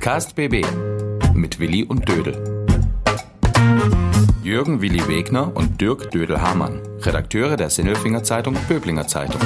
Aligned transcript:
Podcast 0.00 0.34
BB 0.34 0.64
mit 1.34 1.60
Willi 1.60 1.84
und 1.84 2.08
Dödel. 2.08 2.64
Jürgen 4.42 4.80
Willi 4.80 5.06
Wegner 5.06 5.54
und 5.54 5.78
Dirk 5.78 6.10
Dödel-Hamann, 6.10 6.80
Redakteure 7.02 7.58
der 7.58 7.68
Sinnelfinger 7.68 8.22
Zeitung 8.22 8.56
Böblinger 8.66 9.06
Zeitung. 9.06 9.38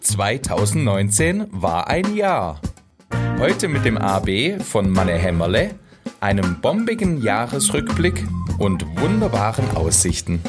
2019 0.00 1.48
war 1.50 1.88
ein 1.88 2.16
Jahr. 2.16 2.62
Heute 3.38 3.68
mit 3.68 3.84
dem 3.84 3.98
AB 3.98 4.58
von 4.62 4.88
Manne 4.88 5.18
Hämmerle, 5.18 5.72
einem 6.20 6.62
bombigen 6.62 7.20
Jahresrückblick 7.20 8.26
und 8.56 8.86
wunderbaren 9.02 9.76
Aussichten. 9.76 10.40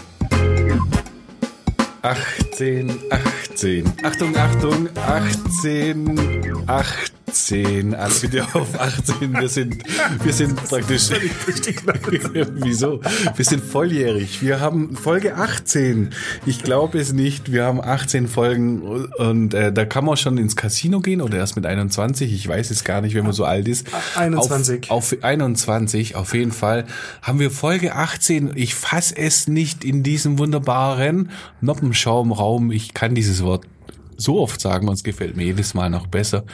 18, 2.03 2.89
18. 3.09 3.93
Achtung, 4.03 4.37
Achtung, 4.37 4.89
18, 4.95 6.59
18. 6.67 7.04
Alle 7.51 8.13
bitte 8.21 8.43
auf 8.53 8.79
18. 8.79 9.33
Wir 9.33 9.49
sind, 9.49 9.83
wir 10.23 10.33
sind 10.33 10.55
praktisch. 10.55 11.09
Wieso? 12.55 13.01
Wir 13.35 13.45
sind 13.45 13.63
volljährig. 13.63 14.41
Wir 14.41 14.59
haben 14.59 14.95
Folge 14.95 15.35
18. 15.35 16.09
Ich 16.45 16.63
glaube 16.63 16.99
es 16.99 17.13
nicht. 17.13 17.51
Wir 17.51 17.65
haben 17.65 17.81
18 17.81 18.27
Folgen 18.27 18.81
und 19.17 19.53
äh, 19.53 19.71
da 19.71 19.85
kann 19.85 20.05
man 20.05 20.17
schon 20.17 20.37
ins 20.37 20.55
Casino 20.55 20.99
gehen 21.01 21.21
oder 21.21 21.37
erst 21.37 21.55
mit 21.55 21.65
21. 21.65 22.33
Ich 22.33 22.47
weiß 22.47 22.71
es 22.71 22.83
gar 22.83 23.01
nicht, 23.01 23.15
wenn 23.15 23.23
man 23.23 23.33
so 23.33 23.45
alt 23.45 23.67
ist. 23.67 23.87
21. 24.15 24.89
Auf, 24.89 25.13
auf 25.13 25.23
21, 25.23 26.15
auf 26.15 26.33
jeden 26.33 26.51
Fall. 26.51 26.85
Haben 27.21 27.39
wir 27.39 27.51
Folge 27.51 27.95
18. 27.95 28.53
Ich 28.55 28.75
fass 28.75 29.11
es 29.11 29.47
nicht 29.47 29.83
in 29.83 30.03
diesem 30.03 30.39
wunderbaren 30.39 31.29
Noppenschaumraum. 31.61 32.71
Ich 32.71 32.93
kann 32.93 33.15
dieses 33.15 33.43
Wort 33.43 33.65
so 34.17 34.39
oft 34.39 34.59
sagen 34.61 34.87
und 34.87 34.93
es 34.93 35.03
gefällt 35.03 35.35
mir 35.35 35.45
jedes 35.45 35.73
Mal 35.73 35.89
noch 35.89 36.07
besser. 36.07 36.45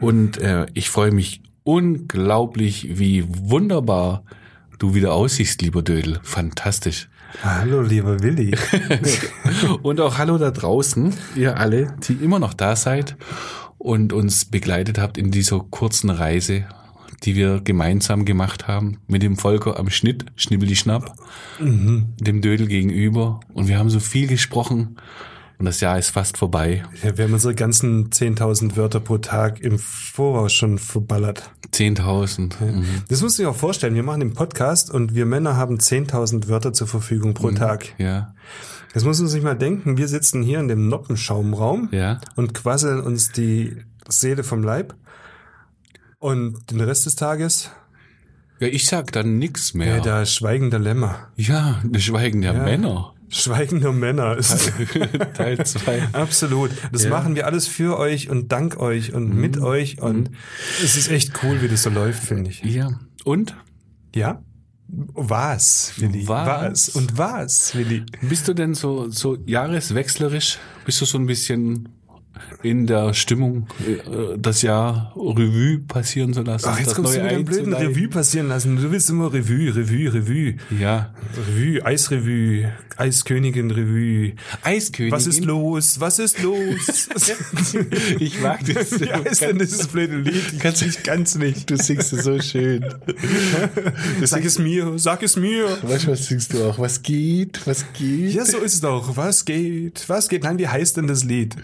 Und 0.00 0.38
äh, 0.38 0.66
ich 0.74 0.90
freue 0.90 1.10
mich 1.10 1.42
unglaublich, 1.64 2.98
wie 2.98 3.24
wunderbar 3.28 4.24
du 4.78 4.94
wieder 4.94 5.12
aussiehst, 5.12 5.60
lieber 5.62 5.82
Dödel. 5.82 6.20
Fantastisch. 6.22 7.08
Hallo, 7.42 7.82
lieber 7.82 8.22
Willi. 8.22 8.56
und 9.82 10.00
auch 10.00 10.16
hallo 10.16 10.38
da 10.38 10.50
draußen, 10.50 11.12
ihr 11.36 11.58
alle, 11.58 11.94
die 12.08 12.14
immer 12.14 12.38
noch 12.38 12.54
da 12.54 12.74
seid 12.74 13.16
und 13.76 14.12
uns 14.12 14.46
begleitet 14.46 14.98
habt 14.98 15.18
in 15.18 15.30
dieser 15.30 15.60
kurzen 15.60 16.10
Reise, 16.10 16.64
die 17.24 17.36
wir 17.36 17.60
gemeinsam 17.60 18.24
gemacht 18.24 18.66
haben, 18.66 18.98
mit 19.06 19.22
dem 19.22 19.36
Volker 19.36 19.78
am 19.78 19.90
Schnitt, 19.90 20.26
Schnibbeli 20.36 20.76
Schnapp, 20.76 21.14
mhm. 21.60 22.14
dem 22.18 22.40
Dödel 22.40 22.66
gegenüber. 22.66 23.40
Und 23.52 23.68
wir 23.68 23.78
haben 23.78 23.90
so 23.90 24.00
viel 24.00 24.26
gesprochen 24.26 24.96
und 25.58 25.64
das 25.66 25.80
Jahr 25.80 25.98
ist 25.98 26.10
fast 26.10 26.38
vorbei. 26.38 26.84
Ja, 27.02 27.16
wir 27.16 27.24
haben 27.24 27.32
unsere 27.32 27.54
ganzen 27.54 28.10
10.000 28.10 28.76
Wörter 28.76 29.00
pro 29.00 29.18
Tag 29.18 29.60
im 29.60 29.78
Voraus 29.78 30.52
schon 30.52 30.78
verballert. 30.78 31.50
10.000. 31.72 32.54
Ja. 32.60 32.72
Mhm. 32.72 32.84
Das 33.08 33.22
muss 33.22 33.38
ich 33.38 33.46
auch 33.46 33.56
vorstellen. 33.56 33.94
Wir 33.94 34.04
machen 34.04 34.20
den 34.20 34.34
Podcast 34.34 34.90
und 34.90 35.14
wir 35.14 35.26
Männer 35.26 35.56
haben 35.56 35.78
10.000 35.78 36.48
Wörter 36.48 36.72
zur 36.72 36.86
Verfügung 36.86 37.34
pro 37.34 37.50
mhm. 37.50 37.56
Tag. 37.56 37.94
Ja. 37.98 38.34
Das 38.94 39.04
muss 39.04 39.18
man 39.18 39.28
sich 39.28 39.42
mal 39.42 39.56
denken. 39.56 39.98
Wir 39.98 40.08
sitzen 40.08 40.42
hier 40.42 40.60
in 40.60 40.68
dem 40.68 40.88
Noppenschaumraum 40.88 41.88
ja. 41.92 42.20
und 42.36 42.54
quasseln 42.54 43.00
uns 43.00 43.32
die 43.32 43.76
Seele 44.08 44.44
vom 44.44 44.62
Leib. 44.62 44.94
Und 46.20 46.70
den 46.70 46.80
Rest 46.80 47.06
des 47.06 47.16
Tages 47.16 47.70
ja, 48.60 48.66
ich 48.66 48.86
sag 48.86 49.12
dann 49.12 49.38
nix 49.38 49.74
mehr. 49.74 49.96
Ja, 49.96 50.00
der 50.00 50.26
Schweigen 50.26 50.70
der 50.70 50.80
Lämmer. 50.80 51.28
Ja, 51.36 51.80
der 51.84 52.00
Schweigen 52.00 52.42
der 52.42 52.54
ja. 52.54 52.62
Männer. 52.64 53.14
Schweigende 53.30 53.92
Männer 53.92 54.36
ist 54.36 54.72
Teil 55.34 55.64
2. 55.66 56.08
Absolut. 56.12 56.70
Das 56.92 57.04
ja. 57.04 57.10
machen 57.10 57.34
wir 57.34 57.46
alles 57.46 57.66
für 57.66 57.98
euch 57.98 58.30
und 58.30 58.50
dank 58.52 58.78
euch 58.78 59.12
und 59.12 59.34
mhm. 59.34 59.40
mit 59.40 59.60
euch 59.60 60.00
und 60.00 60.30
mhm. 60.30 60.36
es 60.82 60.96
ist 60.96 61.10
echt 61.10 61.32
cool, 61.42 61.60
wie 61.60 61.68
das 61.68 61.82
so 61.82 61.90
läuft, 61.90 62.22
finde 62.24 62.50
ich. 62.50 62.62
Ja. 62.64 62.98
Und? 63.24 63.54
Ja? 64.14 64.42
Was, 64.88 65.92
Willi? 65.98 66.26
Was? 66.26 66.48
was? 66.48 66.88
Und 66.90 67.18
was, 67.18 67.74
Willi? 67.76 68.06
Bist 68.22 68.48
du 68.48 68.54
denn 68.54 68.74
so, 68.74 69.10
so 69.10 69.36
jahreswechslerisch? 69.44 70.58
Bist 70.86 71.00
du 71.02 71.04
so 71.04 71.18
ein 71.18 71.26
bisschen 71.26 71.90
in 72.62 72.86
der 72.86 73.14
Stimmung 73.14 73.66
äh, 73.86 74.36
das 74.38 74.62
Jahr 74.62 75.12
Revue 75.16 75.78
passieren 75.78 76.32
zu 76.32 76.42
lassen. 76.42 76.68
Ach, 76.68 76.78
jetzt 76.78 76.94
kommst 76.94 77.16
du 77.16 77.22
mit 77.22 77.30
dem 77.30 77.44
blöden 77.44 77.72
Revue 77.72 78.08
passieren 78.08 78.48
lassen. 78.48 78.76
Du 78.76 78.90
willst 78.90 79.10
immer 79.10 79.32
Revue, 79.32 79.74
Revue, 79.74 80.12
Revue. 80.12 80.54
Ja. 80.78 81.12
Revue, 81.36 81.84
Eisrevue, 81.84 82.72
Eiskönigin 82.96 83.70
Revue. 83.70 84.32
Eiskönigin. 84.62 85.12
Was 85.12 85.26
ist 85.26 85.44
los? 85.44 86.00
Was 86.00 86.18
ist 86.18 86.42
los? 86.42 87.08
ich 88.18 88.40
mag 88.40 88.60
das. 88.66 89.00
Wie 89.00 89.12
heißt 89.12 89.42
denn 89.42 89.58
dieses 89.58 89.86
blöde 89.86 90.16
Lied? 90.16 90.52
Ich 90.52 90.58
kann's 90.58 90.82
nicht 90.82 91.04
ganz 91.04 91.36
nicht. 91.36 91.70
Du 91.70 91.76
singst 91.76 92.12
es 92.12 92.24
so 92.24 92.40
schön. 92.40 92.84
Du 94.20 94.26
sag 94.26 94.44
es 94.44 94.58
mir, 94.58 94.98
sag 94.98 95.22
es 95.22 95.36
mir. 95.36 95.78
Weißt 95.82 96.06
du, 96.06 96.10
was 96.10 96.26
singst 96.26 96.54
du 96.54 96.64
auch? 96.64 96.78
Was 96.78 97.02
geht? 97.02 97.66
Was 97.66 97.84
geht? 97.92 98.34
Ja, 98.34 98.44
so 98.44 98.58
ist 98.58 98.74
es 98.74 98.80
doch. 98.80 99.16
Was 99.16 99.44
geht? 99.44 100.04
Was 100.08 100.28
geht? 100.28 100.42
Nein, 100.42 100.58
wie 100.58 100.68
heißt 100.68 100.96
denn 100.96 101.06
das 101.06 101.24
Lied? 101.24 101.56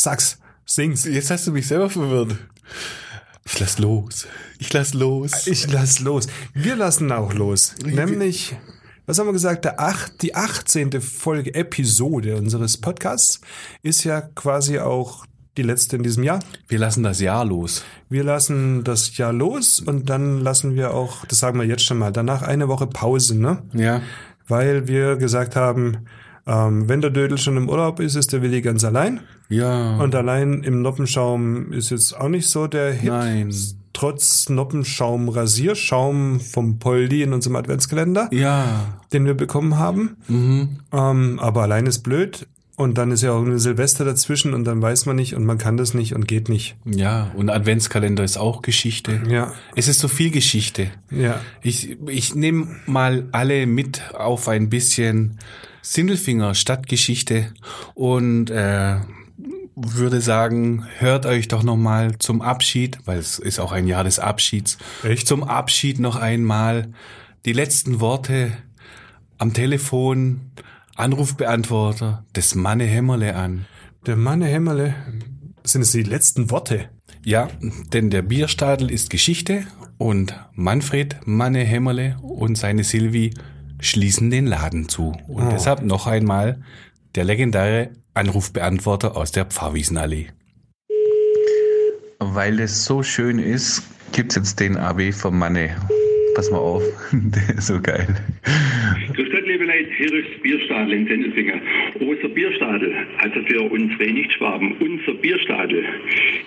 Sag's, 0.00 0.38
sing's. 0.64 1.04
Jetzt 1.04 1.30
hast 1.30 1.46
du 1.46 1.52
mich 1.52 1.66
selber 1.66 1.90
verwirrt. 1.90 2.34
Ich 3.44 3.60
lass 3.60 3.78
los. 3.78 4.26
Ich 4.58 4.72
lass 4.72 4.94
los. 4.94 5.46
Ich 5.46 5.70
lass 5.70 6.00
los. 6.00 6.26
Wir 6.54 6.74
lassen 6.74 7.12
auch 7.12 7.34
los. 7.34 7.74
Nämlich, 7.84 8.56
was 9.04 9.18
haben 9.18 9.26
wir 9.26 9.34
gesagt? 9.34 9.66
Der 9.66 9.78
acht, 9.78 10.22
die 10.22 10.34
18. 10.34 11.02
Folge, 11.02 11.54
Episode 11.54 12.36
unseres 12.36 12.78
Podcasts 12.78 13.42
ist 13.82 14.04
ja 14.04 14.22
quasi 14.22 14.78
auch 14.78 15.26
die 15.58 15.62
letzte 15.64 15.96
in 15.96 16.02
diesem 16.02 16.24
Jahr. 16.24 16.38
Wir 16.66 16.78
lassen 16.78 17.02
das 17.02 17.20
Jahr 17.20 17.44
los. 17.44 17.84
Wir 18.08 18.24
lassen 18.24 18.82
das 18.82 19.18
Jahr 19.18 19.34
los 19.34 19.80
und 19.80 20.08
dann 20.08 20.40
lassen 20.40 20.76
wir 20.76 20.94
auch, 20.94 21.26
das 21.26 21.40
sagen 21.40 21.58
wir 21.58 21.66
jetzt 21.66 21.84
schon 21.84 21.98
mal, 21.98 22.10
danach 22.10 22.40
eine 22.40 22.68
Woche 22.68 22.86
Pause, 22.86 23.38
ne? 23.38 23.62
Ja. 23.74 24.00
Weil 24.48 24.88
wir 24.88 25.16
gesagt 25.16 25.56
haben, 25.56 26.06
ähm, 26.50 26.88
wenn 26.88 27.00
der 27.00 27.10
Dödel 27.10 27.38
schon 27.38 27.56
im 27.56 27.68
Urlaub 27.68 28.00
ist, 28.00 28.16
ist 28.16 28.32
der 28.32 28.42
Willi 28.42 28.60
ganz 28.60 28.82
allein. 28.82 29.20
Ja. 29.48 29.98
Und 29.98 30.16
allein 30.16 30.64
im 30.64 30.82
Noppenschaum 30.82 31.72
ist 31.72 31.90
jetzt 31.90 32.18
auch 32.18 32.28
nicht 32.28 32.48
so 32.48 32.66
der 32.66 32.92
Hit. 32.92 33.10
Nein. 33.10 33.54
Trotz 33.92 34.48
Noppenschaum 34.48 35.28
Rasierschaum 35.28 36.40
vom 36.40 36.80
Poldi 36.80 37.22
in 37.22 37.32
unserem 37.32 37.54
Adventskalender. 37.54 38.28
Ja. 38.32 38.98
Den 39.12 39.26
wir 39.26 39.34
bekommen 39.34 39.78
haben. 39.78 40.16
Mhm. 40.26 40.78
Ähm, 40.92 41.38
aber 41.38 41.62
allein 41.62 41.86
ist 41.86 42.00
blöd. 42.00 42.48
Und 42.74 42.96
dann 42.96 43.12
ist 43.12 43.22
ja 43.22 43.32
auch 43.32 43.44
eine 43.44 43.58
Silvester 43.58 44.04
dazwischen 44.04 44.54
und 44.54 44.64
dann 44.64 44.80
weiß 44.80 45.04
man 45.04 45.14
nicht 45.14 45.36
und 45.36 45.44
man 45.44 45.58
kann 45.58 45.76
das 45.76 45.92
nicht 45.92 46.14
und 46.14 46.26
geht 46.26 46.48
nicht. 46.48 46.76
Ja, 46.86 47.30
und 47.36 47.50
Adventskalender 47.50 48.24
ist 48.24 48.38
auch 48.38 48.62
Geschichte. 48.62 49.20
Ja. 49.28 49.52
Es 49.76 49.86
ist 49.86 50.00
so 50.00 50.08
viel 50.08 50.30
Geschichte. 50.30 50.86
Ja. 51.10 51.40
Ich, 51.60 51.98
ich 52.08 52.34
nehme 52.34 52.68
mal 52.86 53.28
alle 53.32 53.66
mit 53.66 54.14
auf 54.14 54.48
ein 54.48 54.70
bisschen 54.70 55.36
Sindelfinger 55.82 56.54
Stadtgeschichte 56.54 57.52
und 57.94 58.50
äh, 58.50 58.96
würde 59.76 60.20
sagen, 60.20 60.86
hört 60.98 61.26
euch 61.26 61.48
doch 61.48 61.62
noch 61.62 61.76
mal 61.76 62.18
zum 62.18 62.42
Abschied, 62.42 62.98
weil 63.06 63.18
es 63.18 63.38
ist 63.38 63.58
auch 63.58 63.72
ein 63.72 63.86
Jahr 63.86 64.04
des 64.04 64.18
Abschieds. 64.18 64.78
Echt? 65.02 65.26
Zum 65.26 65.42
Abschied 65.42 65.98
noch 65.98 66.16
einmal 66.16 66.92
die 67.44 67.52
letzten 67.52 68.00
Worte 68.00 68.52
am 69.38 69.54
Telefon, 69.54 70.52
Anrufbeantworter 70.96 72.24
des 72.36 72.54
Manne 72.54 72.84
Hämmerle 72.84 73.34
an. 73.34 73.64
Der 74.06 74.16
Manne 74.16 74.46
Hämmerle, 74.46 74.94
sind 75.64 75.82
es 75.82 75.92
die 75.92 76.02
letzten 76.02 76.50
Worte? 76.50 76.90
Ja, 77.24 77.48
denn 77.92 78.10
der 78.10 78.22
Bierstadel 78.22 78.90
ist 78.90 79.08
Geschichte 79.08 79.64
und 79.98 80.34
Manfred 80.54 81.16
Manne 81.26 81.60
Hämmerle 81.60 82.18
und 82.22 82.56
seine 82.56 82.84
Silvi 82.84 83.34
schließen 83.80 84.30
den 84.30 84.46
Laden 84.46 84.88
zu. 84.88 85.16
Und 85.28 85.48
oh. 85.48 85.50
deshalb 85.50 85.82
noch 85.82 86.06
einmal 86.06 86.62
der 87.14 87.24
legendäre 87.24 87.90
Anrufbeantworter 88.14 89.16
aus 89.16 89.32
der 89.32 89.46
Pfarrwiesenallee. 89.46 90.28
Weil 92.18 92.60
es 92.60 92.84
so 92.84 93.02
schön 93.02 93.38
ist, 93.38 93.82
gibt's 94.12 94.34
jetzt 94.34 94.60
den 94.60 94.76
AB 94.76 95.12
vom 95.12 95.38
Manne. 95.38 95.76
Pass 96.34 96.50
mal 96.50 96.58
auf, 96.58 96.82
der 97.12 97.56
ist 97.56 97.66
so 97.66 97.80
geil. 97.80 98.16
Ist 100.10 100.42
Bierstadel 100.42 100.92
in 100.92 101.06
Sendelfinger. 101.06 101.60
Unser 102.00 102.28
Bierstadel, 102.28 102.92
also 103.18 103.42
für 103.42 103.62
unsere 103.62 104.10
Nichtschwaben, 104.10 104.72
unser 104.80 105.14
Bierstadel 105.14 105.84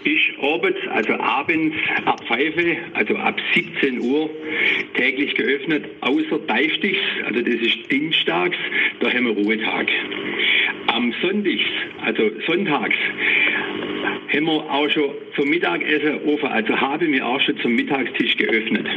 ist 0.03 0.37
abends, 0.41 0.79
also 0.89 1.13
abends 1.13 1.73
ab 2.03 2.21
Pfeife, 2.27 2.75
also 2.93 3.15
ab 3.15 3.39
17 3.53 4.01
Uhr 4.01 4.29
täglich 4.95 5.33
geöffnet, 5.35 5.85
außer 6.01 6.39
Deichstichs, 6.39 6.99
also 7.25 7.41
das 7.41 7.53
ist 7.53 7.89
Dienstags, 7.89 8.57
da 8.99 9.09
haben 9.09 9.27
wir 9.27 9.33
Ruhetag. 9.33 9.87
Am 10.87 11.13
Sonntags, 11.21 11.61
also 12.03 12.31
sonntags, 12.45 12.97
haben 14.33 14.45
wir 14.45 14.71
auch 14.71 14.89
schon 14.89 15.09
zum 15.37 15.49
Mittagessen 15.49 16.19
offen, 16.25 16.49
also 16.49 16.81
haben 16.81 17.13
wir 17.13 17.25
auch 17.25 17.39
schon 17.39 17.57
zum 17.59 17.75
Mittagstisch 17.75 18.35
geöffnet. 18.35 18.87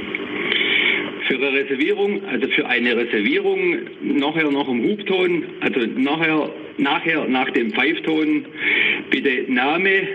Für 1.26 1.34
eine 1.36 1.52
Reservierung, 1.52 2.24
also 2.24 2.48
für 2.48 2.66
eine 2.66 2.96
Reservierung, 2.96 3.78
nachher 4.02 4.50
noch 4.50 4.68
im 4.68 4.82
Hubton, 4.84 5.44
also 5.60 5.80
nachher, 5.96 6.50
nachher 6.78 7.28
nach 7.28 7.50
dem 7.50 7.72
Pfeifton, 7.72 8.44
bitte 9.10 9.50
Name, 9.50 10.08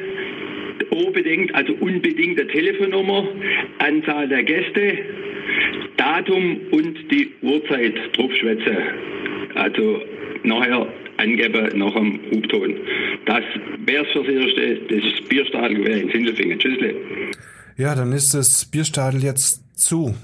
unbedingt, 0.89 1.53
also 1.53 1.73
unbedingte 1.73 2.47
Telefonnummer, 2.47 3.27
Anzahl 3.79 4.27
der 4.27 4.43
Gäste, 4.43 4.99
Datum 5.97 6.61
und 6.71 6.97
die 7.11 7.31
Uhrzeit 7.41 7.95
draufschwätze. 8.15 8.77
Also 9.55 10.01
nachher 10.43 10.87
angeben 11.17 11.77
nach 11.77 11.93
dem 11.93 12.19
Hubton. 12.31 12.75
Das 13.25 13.43
wäre 13.85 14.05
es 14.05 14.11
fürs 14.11 14.27
Erste. 14.27 14.79
Das 14.89 15.29
Bierstadel 15.29 15.85
wäre 15.85 15.99
in 15.99 16.09
Sindelfingen. 16.11 16.59
Tschüssle. 16.59 16.95
Ja, 17.77 17.95
dann 17.95 18.11
ist 18.11 18.33
das 18.33 18.65
Bierstadel 18.65 19.21
jetzt 19.23 19.61
zu. 19.77 20.15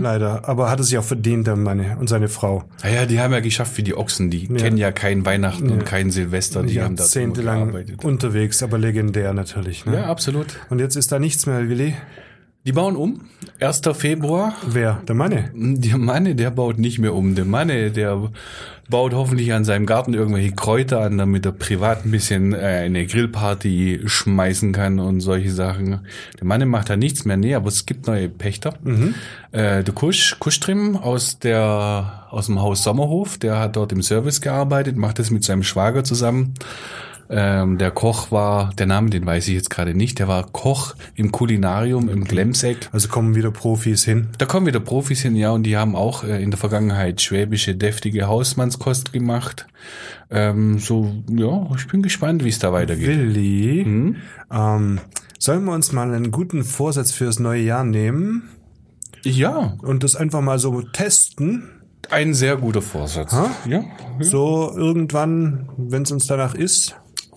Leider. 0.00 0.48
Aber 0.48 0.70
hat 0.70 0.80
es 0.80 0.88
sich 0.88 0.98
auch 0.98 1.04
verdient, 1.04 1.46
der 1.46 1.56
Mann 1.56 1.84
und 1.98 2.08
seine 2.08 2.28
Frau. 2.28 2.64
Naja, 2.82 3.06
die 3.06 3.20
haben 3.20 3.32
ja 3.32 3.40
geschafft 3.40 3.76
wie 3.78 3.82
die 3.82 3.96
Ochsen. 3.96 4.30
Die 4.30 4.48
kennen 4.48 4.76
ja 4.76 4.92
kein 4.92 5.24
Weihnachten 5.26 5.70
und 5.70 5.84
kein 5.84 6.10
Silvester. 6.10 6.62
Die 6.62 6.80
haben 6.80 6.96
da 6.96 7.04
gearbeitet. 7.06 8.04
unterwegs, 8.04 8.62
aber 8.62 8.78
legendär 8.78 9.32
natürlich. 9.32 9.86
Ne? 9.86 9.96
Ja, 9.96 10.04
absolut. 10.06 10.58
Und 10.70 10.78
jetzt 10.78 10.96
ist 10.96 11.12
da 11.12 11.18
nichts 11.18 11.46
mehr, 11.46 11.68
Willi. 11.68 11.94
Die 12.66 12.72
bauen 12.72 12.96
um. 12.96 13.20
1. 13.60 13.82
Februar. 13.92 14.54
Wer? 14.66 15.02
Der 15.06 15.14
Manne? 15.14 15.50
Der 15.54 15.98
Manne, 15.98 16.34
der 16.34 16.50
baut 16.50 16.78
nicht 16.78 16.98
mehr 16.98 17.12
um. 17.12 17.34
Der 17.34 17.44
Manne, 17.44 17.90
der 17.90 18.30
baut 18.88 19.12
hoffentlich 19.12 19.52
an 19.52 19.66
seinem 19.66 19.84
Garten 19.84 20.14
irgendwelche 20.14 20.52
Kräuter 20.52 21.02
an, 21.02 21.18
damit 21.18 21.44
er 21.44 21.52
privat 21.52 22.06
ein 22.06 22.10
bisschen 22.10 22.54
äh, 22.54 22.56
eine 22.56 23.04
Grillparty 23.04 24.04
schmeißen 24.06 24.72
kann 24.72 24.98
und 24.98 25.20
solche 25.20 25.50
Sachen. 25.50 26.06
Der 26.40 26.46
Manne 26.46 26.64
macht 26.64 26.88
da 26.88 26.96
nichts 26.96 27.26
mehr. 27.26 27.36
Nee, 27.36 27.54
aber 27.54 27.68
es 27.68 27.84
gibt 27.84 28.06
neue 28.06 28.30
Pächter. 28.30 28.72
Äh, 29.52 29.84
der 29.84 29.94
Kusch, 29.94 30.38
Kuschtrim 30.38 30.96
aus 30.96 31.38
der, 31.38 32.26
aus 32.30 32.46
dem 32.46 32.62
Haus 32.62 32.82
Sommerhof, 32.82 33.36
der 33.36 33.58
hat 33.58 33.76
dort 33.76 33.92
im 33.92 34.02
Service 34.02 34.40
gearbeitet, 34.40 34.96
macht 34.96 35.18
das 35.18 35.30
mit 35.30 35.44
seinem 35.44 35.64
Schwager 35.64 36.02
zusammen. 36.02 36.54
Ähm, 37.36 37.78
der 37.78 37.90
Koch 37.90 38.30
war, 38.30 38.72
der 38.78 38.86
Name, 38.86 39.10
den 39.10 39.26
weiß 39.26 39.48
ich 39.48 39.54
jetzt 39.54 39.68
gerade 39.68 39.92
nicht, 39.92 40.20
der 40.20 40.28
war 40.28 40.44
Koch 40.52 40.94
im 41.16 41.32
Kulinarium 41.32 42.08
im 42.08 42.22
Glemseck. 42.22 42.88
Also 42.92 43.08
kommen 43.08 43.34
wieder 43.34 43.50
Profis 43.50 44.04
hin. 44.04 44.28
Da 44.38 44.46
kommen 44.46 44.66
wieder 44.66 44.78
Profis 44.78 45.22
hin, 45.22 45.34
ja, 45.34 45.50
und 45.50 45.64
die 45.64 45.76
haben 45.76 45.96
auch 45.96 46.22
äh, 46.22 46.40
in 46.40 46.52
der 46.52 46.58
Vergangenheit 46.58 47.20
schwäbische, 47.20 47.74
deftige 47.74 48.28
Hausmannskost 48.28 49.12
gemacht. 49.12 49.66
Ähm, 50.30 50.78
so, 50.78 51.12
ja, 51.28 51.66
ich 51.76 51.88
bin 51.88 52.02
gespannt, 52.02 52.44
wie 52.44 52.50
es 52.50 52.60
da 52.60 52.72
weitergeht. 52.72 53.08
Willi, 53.08 53.84
Mhm. 53.84 54.16
ähm, 54.52 55.00
sollen 55.40 55.64
wir 55.64 55.72
uns 55.72 55.90
mal 55.92 56.14
einen 56.14 56.30
guten 56.30 56.62
Vorsatz 56.62 57.10
fürs 57.10 57.40
neue 57.40 57.62
Jahr 57.62 57.82
nehmen 57.82 58.48
Ja, 59.24 59.74
und 59.82 60.04
das 60.04 60.14
einfach 60.14 60.40
mal 60.40 60.60
so 60.60 60.82
testen? 60.82 61.64
ein 62.10 62.32
sehr 62.34 62.56
guter 62.58 62.82
Vorsatz. 62.82 63.32
Ha? 63.32 63.50
Ja, 63.68 63.82
So 64.20 64.72
irgendwann, 64.76 65.68
wenn 65.78 66.02
es 66.02 66.12
uns 66.12 66.26
danach 66.26 66.54
ist, 66.54 66.94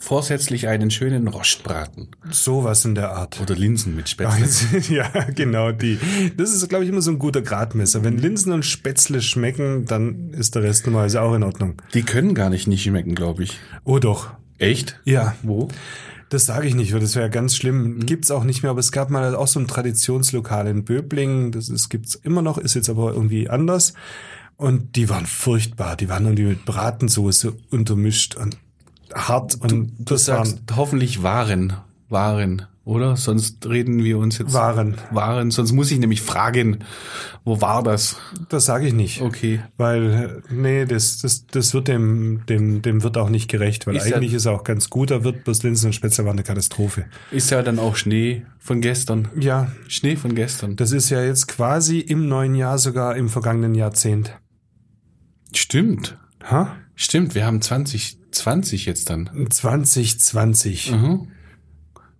vorsätzlich 0.07 0.69
einen 0.69 0.89
schönen 0.89 1.27
Rostbraten 1.27 2.07
sowas 2.31 2.85
in 2.85 2.95
der 2.95 3.11
Art. 3.11 3.41
oder 3.41 3.55
Linsen 3.55 3.93
mit 3.93 4.07
Spätzle. 4.07 4.79
ja, 4.89 5.09
genau 5.35 5.73
die. 5.73 5.99
Das 6.37 6.53
ist, 6.53 6.69
glaube 6.69 6.85
ich, 6.85 6.89
immer 6.89 7.01
so 7.01 7.11
ein 7.11 7.19
guter 7.19 7.41
Gradmesser. 7.41 8.05
Wenn 8.05 8.17
Linsen 8.17 8.53
und 8.53 8.63
Spätzle 8.63 9.21
schmecken, 9.21 9.83
dann 9.83 10.29
ist 10.31 10.55
der 10.55 10.63
Rest 10.63 10.85
normalerweise 10.85 11.21
auch 11.21 11.33
in 11.35 11.43
Ordnung. 11.43 11.81
Die 11.93 12.03
können 12.03 12.35
gar 12.35 12.49
nicht 12.49 12.67
nicht 12.67 12.83
schmecken, 12.83 13.15
glaube 13.15 13.43
ich. 13.43 13.59
Oh 13.83 13.99
doch. 13.99 14.29
Echt? 14.59 14.97
Ja, 15.03 15.35
Wo? 15.43 15.67
das 16.29 16.45
sage 16.45 16.69
ich 16.69 16.75
nicht, 16.75 16.93
weil 16.93 17.01
das 17.01 17.17
wäre 17.17 17.29
ganz 17.29 17.57
schlimm. 17.57 17.99
Gibt's 18.05 18.31
auch 18.31 18.45
nicht 18.45 18.63
mehr, 18.63 18.71
aber 18.71 18.79
es 18.79 18.93
gab 18.93 19.09
mal 19.09 19.35
auch 19.35 19.47
so 19.47 19.59
ein 19.59 19.67
Traditionslokal 19.67 20.67
in 20.67 20.85
Böblingen. 20.85 21.51
Das 21.51 21.67
ist, 21.67 21.89
gibt's 21.89 22.15
immer 22.15 22.41
noch, 22.41 22.57
ist 22.57 22.75
jetzt 22.75 22.89
aber 22.89 23.13
irgendwie 23.13 23.49
anders. 23.49 23.93
Und 24.55 24.95
die 24.95 25.09
waren 25.09 25.25
furchtbar. 25.25 25.97
Die 25.97 26.07
waren 26.07 26.23
irgendwie 26.23 26.45
mit 26.45 26.65
Bratensoße 26.65 27.53
untermischt 27.71 28.35
und 28.35 28.57
hart. 29.17 29.55
Und 29.59 29.91
Du 29.99 30.15
sagst 30.17 30.61
waren 30.69 30.77
hoffentlich 30.77 31.23
Waren. 31.23 31.73
Waren, 32.09 32.61
oder? 32.85 33.17
Sonst 33.17 33.67
reden 33.67 34.01
wir 34.01 34.17
uns 34.17 34.37
jetzt. 34.37 34.53
Waren. 34.53 34.95
Waren. 35.11 35.51
Sonst 35.51 35.73
muss 35.73 35.91
ich 35.91 35.99
nämlich 35.99 36.21
fragen, 36.21 36.79
wo 37.43 37.59
war 37.59 37.83
das? 37.83 38.15
Das 38.47 38.63
sage 38.63 38.87
ich 38.87 38.93
nicht. 38.93 39.21
Okay. 39.21 39.59
Weil, 39.75 40.41
nee, 40.49 40.85
das, 40.85 41.19
das, 41.19 41.45
das 41.47 41.73
wird 41.73 41.89
dem, 41.89 42.45
dem, 42.47 42.81
dem 42.81 43.03
wird 43.03 43.17
auch 43.17 43.27
nicht 43.29 43.49
gerecht, 43.49 43.87
weil 43.87 43.97
Ist 43.97 44.07
ja- 44.07 44.15
eigentlich 44.15 44.33
ist 44.33 44.45
er 44.45 44.53
auch 44.53 44.63
ganz 44.63 44.89
gut, 44.89 45.11
er 45.11 45.25
wird 45.25 45.43
bloß 45.43 45.63
Linsen 45.63 45.87
und 45.87 45.93
Spätzle 45.93 46.23
war 46.23 46.31
eine 46.31 46.43
Katastrophe. 46.43 47.05
Ist 47.31 47.51
ja 47.51 47.61
dann 47.61 47.77
auch 47.77 47.97
Schnee 47.97 48.43
von 48.57 48.79
gestern. 48.79 49.27
Ja, 49.37 49.69
Schnee 49.89 50.15
von 50.15 50.33
gestern. 50.33 50.77
das 50.77 50.93
ist 50.93 51.09
ja 51.09 51.21
jetzt 51.21 51.47
quasi 51.49 51.99
im 51.99 52.29
neuen 52.29 52.55
Jahr, 52.55 52.77
sogar 52.77 53.17
im 53.17 53.27
vergangenen 53.27 53.75
Jahrzehnt. 53.75 54.31
Stimmt. 55.53 56.17
Ha? 56.49 56.75
Stimmt, 56.97 57.35
wir 57.35 57.45
haben 57.45 57.61
2020 57.61 58.85
jetzt 58.87 59.09
dann. 59.11 59.29
2020. 59.49 60.91
Mhm. 60.91 61.27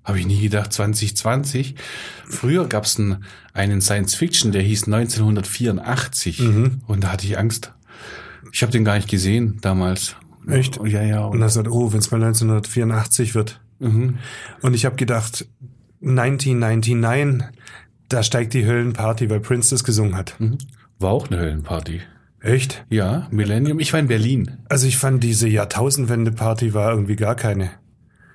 Habe 0.03 0.19
ich 0.19 0.25
nie 0.27 0.39
gedacht, 0.39 0.71
2020. 0.71 1.75
Früher 2.29 2.67
gab 2.67 2.85
es 2.85 2.97
einen, 2.97 3.25
einen 3.53 3.81
Science-Fiction, 3.81 4.53
der 4.53 4.61
hieß 4.61 4.85
1984. 4.85 6.41
Und 6.87 7.03
da 7.03 7.11
hatte 7.11 7.25
ich 7.25 7.37
Angst. 7.37 7.73
Ich 8.53 8.61
habe 8.61 8.71
den 8.71 8.85
gar 8.85 8.95
nicht 8.95 9.09
gesehen 9.09 9.57
damals. 9.61 10.15
Echt? 10.47 10.79
Ja, 10.85 11.01
ja. 11.01 11.25
Und 11.25 11.41
er 11.41 11.49
sagt, 11.49 11.67
oh, 11.67 11.91
wenn 11.91 11.99
es 11.99 12.11
mal 12.11 12.23
1984 12.23 13.35
wird. 13.35 13.59
Mhm. 13.79 14.19
Und 14.61 14.75
ich 14.75 14.85
habe 14.85 14.95
gedacht, 14.95 15.47
1999, 16.01 17.47
da 18.09 18.23
steigt 18.23 18.53
die 18.53 18.65
Höllenparty, 18.65 19.29
weil 19.29 19.39
Prince 19.39 19.71
das 19.71 19.83
gesungen 19.83 20.15
hat. 20.15 20.39
Mhm. 20.39 20.59
War 20.99 21.11
auch 21.11 21.29
eine 21.29 21.39
Höllenparty. 21.39 22.01
Echt? 22.41 22.85
Ja, 22.89 23.27
Millennium. 23.31 23.79
Ich 23.79 23.93
war 23.93 23.99
in 23.99 24.07
Berlin. 24.07 24.57
Also 24.69 24.87
ich 24.87 24.97
fand 24.97 25.23
diese 25.23 25.47
Jahrtausendwende-Party 25.47 26.73
war 26.73 26.91
irgendwie 26.91 27.15
gar 27.15 27.35
keine. 27.35 27.71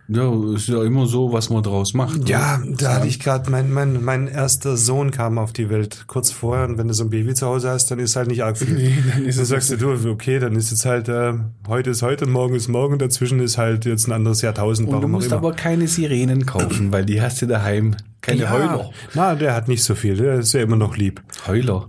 Ja, 0.09 0.31
ist 0.55 0.69
ja 0.69 0.83
immer 0.83 1.07
so, 1.07 1.33
was 1.33 1.49
man 1.49 1.63
draus 1.63 1.95
macht. 1.95 2.29
Ja, 2.29 2.61
da 2.77 2.95
hatte 2.95 3.07
ich 3.07 3.21
gerade, 3.21 3.51
mein, 3.51 3.73
mein, 3.73 4.03
mein 4.05 4.27
erster 4.27 4.77
Sohn 4.77 5.11
kam 5.11 5.39
auf 5.39 5.53
die 5.53 5.71
Welt 5.71 6.05
kurz 6.07 6.31
vorher 6.31 6.67
und 6.69 6.77
wenn 6.77 6.89
du 6.89 6.95
so 6.95 7.05
ein 7.05 7.11
Baby 7.11 7.35
zu 7.35 7.47
Hause 7.47 7.71
hast, 7.71 7.91
dann 7.91 7.99
ist 7.99 8.17
halt 8.17 8.29
nicht 8.29 8.43
arg 8.43 8.59
viel. 8.59 8.73
Nee, 8.83 8.95
dann 9.15 9.25
ist 9.25 9.39
dann 9.39 9.47
sagst 9.47 9.71
du, 9.71 9.77
du, 9.77 10.11
okay, 10.11 10.39
dann 10.39 10.57
ist 10.57 10.71
jetzt 10.71 10.85
halt, 10.85 11.09
äh, 11.09 11.35
heute 11.69 11.91
ist 11.91 12.03
heute 12.03 12.27
und 12.27 12.33
morgen 12.33 12.55
ist 12.55 12.69
morgen, 12.69 12.99
dazwischen 12.99 13.41
ist 13.41 13.59
halt 13.59 13.85
jetzt 13.85 14.09
ein 14.09 14.13
anderes 14.13 14.43
Jahrtausend, 14.43 14.89
Und 14.89 15.01
du 15.01 15.09
musst 15.09 15.33
aber 15.33 15.53
keine 15.53 15.87
Sirenen 15.87 16.47
kaufen, 16.47 16.93
weil 16.93 17.05
die 17.05 17.23
hast 17.23 17.41
du 17.41 17.47
daheim. 17.47 17.95
Keine 18.23 18.51
Heuler. 18.51 18.91
Na, 19.15 19.35
der 19.35 19.55
hat 19.55 19.67
nicht 19.69 19.83
so 19.83 19.97
viel, 19.97 20.17
der 20.17 20.35
ist 20.35 20.53
ja 20.53 20.63
immer 20.63 20.77
noch 20.77 20.97
lieb. 20.97 21.23
Heuler. 21.47 21.89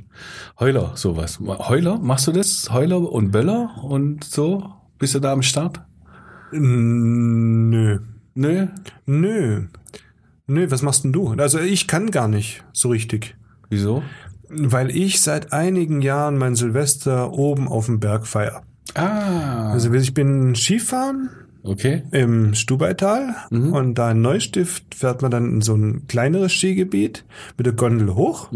Heuler, 0.60 0.92
sowas. 0.96 1.40
Heuler, 1.40 2.00
machst 2.00 2.28
du 2.28 2.32
das? 2.32 2.70
Heuler 2.72 3.12
und 3.12 3.32
Böller 3.32 3.70
und 3.84 4.24
so? 4.24 4.68
Bist 4.98 5.14
du 5.14 5.20
da 5.20 5.32
am 5.32 5.44
Start? 5.44 5.82
Nö. 6.52 8.00
Nö. 8.34 8.68
Nö. 9.06 9.62
Nö, 10.48 10.72
was 10.72 10.82
machst 10.82 11.04
denn 11.04 11.14
du? 11.14 11.34
Also 11.38 11.60
ich 11.60 11.88
kann 11.88 12.10
gar 12.10 12.28
nicht 12.28 12.64
so 12.74 12.90
richtig. 12.90 13.36
Wieso? 13.70 14.04
Weil 14.50 14.90
ich 14.90 15.22
seit 15.22 15.54
einigen 15.54 16.02
Jahren 16.02 16.38
mein 16.38 16.56
Silvester 16.56 17.32
oben 17.32 17.68
auf 17.68 17.86
dem 17.86 18.00
Berg 18.00 18.26
feier. 18.28 18.64
Ah. 18.96 19.72
Also 19.72 19.94
ich 19.94 20.14
bin 20.14 20.56
Skifahren 20.56 21.30
Okay. 21.66 22.04
im 22.12 22.56
Stubaital 22.56 23.36
und 23.50 23.96
da 23.96 24.12
in 24.12 24.22
Neustift 24.22 24.84
fährt 24.94 25.22
man 25.22 25.32
dann 25.32 25.50
in 25.50 25.62
so 25.62 25.76
ein 25.76 26.08
kleineres 26.08 26.52
Skigebiet 26.52 27.24
mit 27.58 27.66
der 27.66 27.74
Gondel 27.74 28.16
hoch 28.16 28.52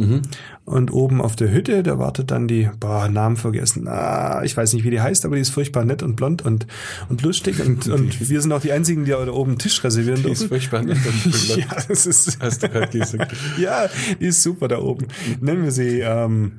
und 0.66 0.92
oben 0.92 1.22
auf 1.22 1.38
der 1.38 1.52
Hütte, 1.52 1.84
da 1.84 1.98
wartet 2.00 2.32
dann 2.32 2.50
die, 2.50 2.70
boah, 2.82 3.08
Namen 3.08 3.38
vergessen, 3.38 3.88
ah, 3.88 4.42
ich 4.44 4.58
weiß 4.58 4.74
nicht, 4.74 4.84
wie 4.84 4.90
die 4.90 5.00
heißt, 5.00 5.24
aber 5.26 5.36
die 5.36 5.42
ist 5.42 5.52
furchtbar 5.52 5.86
nett 5.86 6.04
und 6.04 6.18
blond 6.18 6.42
und, 6.46 6.68
und 7.08 7.22
lustig 7.22 7.66
und, 7.66 7.88
und 7.88 8.30
wir 8.30 8.42
sind 8.42 8.52
auch 8.52 8.62
die 8.62 8.74
einzigen, 8.74 9.06
die 9.06 9.12
da 9.12 9.26
oben 9.32 9.52
einen 9.52 9.60
Tisch 9.60 9.82
reservieren 9.84 10.22
Die 10.24 10.32
ist 10.32 10.42
dürfen. 10.42 10.50
furchtbar 10.50 10.84
nett 10.84 10.98
und 10.98 11.24
blond. 11.48 11.58
Ja, 11.58 11.78
das 11.88 12.06
ist, 12.06 12.38
Hast 12.42 12.62
du 12.64 12.68
gerade 12.70 13.00
gesagt. 13.00 13.34
ja, 13.58 13.88
die 14.20 14.26
ist 14.26 14.44
super 14.44 14.68
da 14.68 14.80
oben. 14.80 15.08
Nennen 15.40 15.64
wir 15.64 15.72
sie, 15.72 16.02
ähm, 16.02 16.54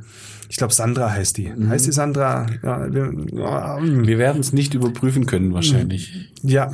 ich 0.48 0.56
glaube 0.56 0.72
Sandra 0.72 1.10
heißt 1.10 1.36
die. 1.36 1.52
Heißt 1.52 1.86
die 1.86 1.92
Sandra? 1.92 2.46
Ja, 2.62 2.92
wir, 2.92 3.12
ja, 3.32 3.78
Wir 3.82 4.18
werden 4.18 4.40
es 4.40 4.52
nicht 4.52 4.74
überprüfen 4.74 5.26
können, 5.26 5.52
wahrscheinlich. 5.52 6.30
ja. 6.42 6.70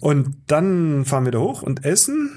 Und 0.00 0.36
dann 0.46 1.04
fahren 1.04 1.24
wir 1.24 1.32
da 1.32 1.38
hoch 1.38 1.62
und 1.62 1.84
essen 1.84 2.30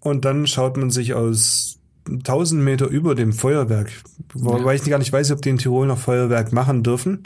und 0.00 0.24
dann 0.24 0.46
schaut 0.46 0.76
man 0.76 0.90
sich 0.90 1.14
aus 1.14 1.78
1000 2.08 2.62
Meter 2.62 2.86
über 2.88 3.14
dem 3.14 3.32
Feuerwerk, 3.32 3.90
wobei 4.34 4.74
ich 4.74 4.84
gar 4.84 4.98
nicht 4.98 5.12
weiß, 5.12 5.30
ob 5.32 5.40
die 5.42 5.48
in 5.50 5.58
Tirol 5.58 5.86
noch 5.86 5.98
Feuerwerk 5.98 6.52
machen 6.52 6.82
dürfen. 6.82 7.24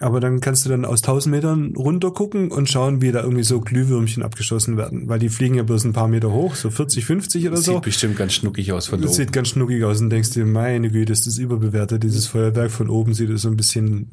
Aber 0.00 0.18
dann 0.18 0.40
kannst 0.40 0.64
du 0.64 0.70
dann 0.70 0.86
aus 0.86 1.02
1000 1.02 1.30
Metern 1.34 1.74
runter 1.76 2.10
gucken 2.10 2.50
und 2.50 2.70
schauen, 2.70 3.02
wie 3.02 3.12
da 3.12 3.20
irgendwie 3.22 3.42
so 3.44 3.60
Glühwürmchen 3.60 4.22
abgeschossen 4.22 4.78
werden, 4.78 5.08
weil 5.08 5.18
die 5.18 5.28
fliegen 5.28 5.56
ja 5.56 5.62
bloß 5.62 5.84
ein 5.84 5.92
paar 5.92 6.08
Meter 6.08 6.32
hoch, 6.32 6.54
so 6.54 6.70
40, 6.70 7.04
50 7.04 7.46
oder 7.48 7.56
Das 7.56 7.66
so. 7.66 7.74
sieht 7.74 7.82
bestimmt 7.82 8.16
ganz 8.16 8.32
schnuckig 8.32 8.72
aus 8.72 8.86
von 8.86 9.00
Das 9.02 9.10
oben. 9.10 9.16
sieht 9.18 9.32
ganz 9.34 9.48
schnuckig 9.48 9.84
aus 9.84 10.00
und 10.00 10.08
denkst 10.08 10.30
dir, 10.30 10.46
meine 10.46 10.90
Güte, 10.90 11.12
ist 11.12 11.26
das 11.26 11.36
überbewertet. 11.36 12.02
Dieses 12.02 12.26
Feuerwerk 12.26 12.70
von 12.70 12.88
oben 12.88 13.12
sieht 13.12 13.30
so 13.38 13.48
ein 13.48 13.56
bisschen, 13.56 14.08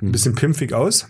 ein 0.00 0.12
bisschen 0.12 0.36
pimpfig 0.36 0.74
aus. 0.74 1.08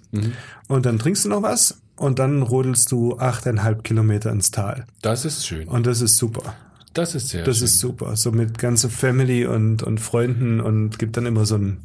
Und 0.67 0.87
dann 0.87 0.99
trinkst 0.99 1.27
du 1.27 1.29
noch 1.29 1.43
was 1.43 1.83
und 1.97 2.19
dann 2.19 2.41
rodelst 2.41 2.91
du 2.91 3.19
achteinhalb 3.19 3.85
Kilometer 3.85 4.33
ins 4.33 4.51
Tal. 4.51 4.87
Das 5.03 5.27
ist 5.27 5.47
schön. 5.47 5.69
Und 5.69 5.87
das 5.87 6.01
ist 6.01 6.17
super. 6.17 6.55
Das 6.95 7.15
ist 7.15 7.29
sehr 7.29 7.45
Das 7.45 7.59
schön. 7.59 7.65
ist 7.67 7.81
super. 7.81 8.17
So 8.17 8.33
mit 8.33 8.59
ganzer 8.59 8.89
Family 8.89 9.45
und, 9.47 9.83
und 9.83 10.01
Freunden 10.01 10.61
und 10.63 10.99
gibt 10.99 11.17
dann 11.19 11.27
immer 11.27 11.45
so 11.45 11.57
ein 11.57 11.79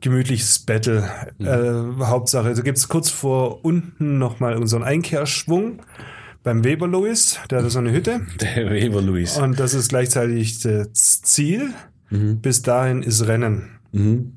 gemütliches 0.00 0.60
Battle. 0.60 1.08
Äh, 1.38 2.04
Hauptsache, 2.04 2.48
also 2.48 2.62
gibt's 2.62 2.88
kurz 2.88 3.10
vor 3.10 3.64
unten 3.64 4.18
nochmal 4.18 4.66
so 4.66 4.76
einen 4.76 4.84
Einkehrschwung 4.84 5.80
beim 6.42 6.62
Weber 6.62 6.86
Louis, 6.86 7.38
der 7.50 7.62
hat 7.62 7.70
so 7.70 7.78
eine 7.78 7.90
Hütte. 7.92 8.20
Der 8.40 8.70
Weber 8.70 9.00
Luis. 9.00 9.38
Und 9.38 9.58
das 9.58 9.72
ist 9.74 9.88
gleichzeitig 9.88 10.60
das 10.60 11.22
Ziel. 11.22 11.70
Bis 12.10 12.62
dahin 12.62 13.02
ist 13.02 13.26
Rennen. 13.26 13.70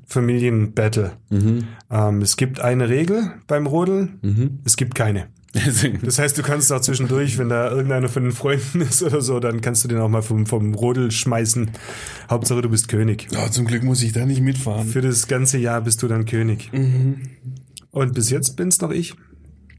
Familienbattle. 0.06 1.12
Ähm, 1.90 2.22
es 2.22 2.36
gibt 2.36 2.60
eine 2.60 2.88
Regel 2.88 3.32
beim 3.46 3.66
Rodeln, 3.66 4.60
es 4.64 4.76
gibt 4.76 4.94
keine. 4.94 5.28
Das 6.02 6.18
heißt, 6.18 6.36
du 6.38 6.42
kannst 6.42 6.72
auch 6.72 6.80
zwischendurch, 6.80 7.38
wenn 7.38 7.48
da 7.48 7.70
irgendeiner 7.70 8.08
von 8.08 8.22
den 8.22 8.32
Freunden 8.32 8.80
ist 8.80 9.02
oder 9.02 9.20
so, 9.20 9.40
dann 9.40 9.60
kannst 9.60 9.84
du 9.84 9.88
den 9.88 9.98
auch 9.98 10.08
mal 10.08 10.22
vom, 10.22 10.46
vom 10.46 10.74
Rodel 10.74 11.10
schmeißen. 11.10 11.70
Hauptsache, 12.30 12.62
du 12.62 12.68
bist 12.68 12.88
König. 12.88 13.28
Ja, 13.32 13.50
zum 13.50 13.66
Glück 13.66 13.82
muss 13.82 14.02
ich 14.02 14.12
da 14.12 14.26
nicht 14.26 14.40
mitfahren. 14.40 14.86
Für 14.86 15.00
das 15.00 15.26
ganze 15.26 15.58
Jahr 15.58 15.80
bist 15.80 16.02
du 16.02 16.08
dann 16.08 16.24
König. 16.24 16.70
Und 17.90 18.14
bis 18.14 18.30
jetzt 18.30 18.56
bin's 18.56 18.80
noch 18.80 18.90
ich. 18.90 19.14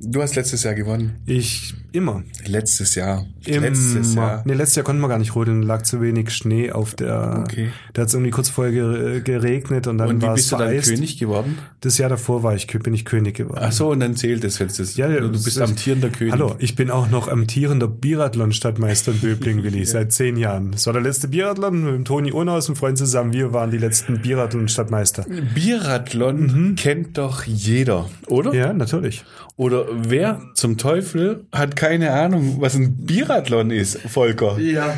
Du 0.01 0.21
hast 0.21 0.35
letztes 0.35 0.63
Jahr 0.63 0.75
gewonnen. 0.75 1.17
Ich 1.25 1.73
immer. 1.91 2.23
Letztes 2.45 2.95
Jahr. 2.95 3.25
Immer. 3.45 3.67
Letztes 3.67 4.13
Jahr. 4.15 4.43
Nee, 4.45 4.53
letztes 4.53 4.77
Jahr 4.77 4.85
konnten 4.85 5.01
wir 5.01 5.09
gar 5.09 5.17
nicht 5.19 5.35
rodeln, 5.35 5.61
lag 5.61 5.81
zu 5.81 6.01
wenig 6.01 6.29
Schnee 6.29 6.71
auf 6.71 6.93
der. 6.95 7.43
Okay. 7.43 7.69
Da 7.91 8.03
hat 8.03 8.07
es 8.07 8.13
irgendwie 8.13 8.31
kurz 8.31 8.47
vorher 8.47 8.71
ge- 8.71 9.19
geregnet 9.21 9.87
und 9.87 9.97
dann 9.97 10.07
Und 10.09 10.21
wie 10.21 10.25
war 10.27 10.33
es 10.35 10.41
bist 10.43 10.51
du 10.53 10.57
dann. 10.57 10.79
König 10.81 11.17
geworden? 11.17 11.57
Das 11.81 11.97
Jahr 11.97 12.07
davor 12.09 12.43
war 12.43 12.55
ich, 12.55 12.67
bin 12.67 12.93
ich 12.93 13.03
König 13.03 13.35
geworden. 13.35 13.59
Ach 13.61 13.73
so, 13.73 13.89
und 13.91 13.99
dann 13.99 14.15
zählt 14.15 14.43
es, 14.45 14.61
es 14.61 14.77
das. 14.77 14.95
Ja, 14.95 15.09
du 15.09 15.29
bist 15.31 15.47
ist- 15.47 15.57
amtierender 15.59 16.09
König. 16.09 16.31
Hallo, 16.31 16.55
ich 16.59 16.75
bin 16.77 16.91
auch 16.91 17.09
noch 17.09 17.27
amtierender 17.27 17.87
Biathlon-Stadtmeister 17.89 19.11
in 19.11 19.19
Böbling, 19.19 19.63
Willi, 19.63 19.83
seit 19.85 20.13
zehn 20.13 20.37
Jahren. 20.37 20.71
Das 20.71 20.85
war 20.85 20.93
der 20.93 21.01
letzte 21.01 21.27
Biathlon 21.27 21.83
mit 21.83 21.93
dem 21.93 22.05
Toni 22.05 22.31
Unhaus 22.31 22.69
und 22.69 22.75
Freund 22.77 22.97
zusammen. 22.97 23.33
Wir 23.33 23.51
waren 23.51 23.69
die 23.71 23.77
letzten 23.77 24.21
Biathlon-Stadtmeister. 24.21 25.25
Biathlon 25.53 26.75
kennt 26.77 27.17
doch 27.17 27.43
jeder, 27.43 28.09
oder? 28.27 28.51
Mhm. 28.51 28.57
Ja, 28.57 28.71
natürlich. 28.73 29.23
Oder 29.57 29.88
wer 29.91 30.41
zum 30.53 30.77
Teufel 30.77 31.45
hat 31.51 31.75
keine 31.75 32.11
Ahnung, 32.11 32.57
was 32.59 32.75
ein 32.75 33.05
Biathlon 33.05 33.71
ist, 33.71 33.99
Volker? 33.99 34.57
Ja, 34.59 34.97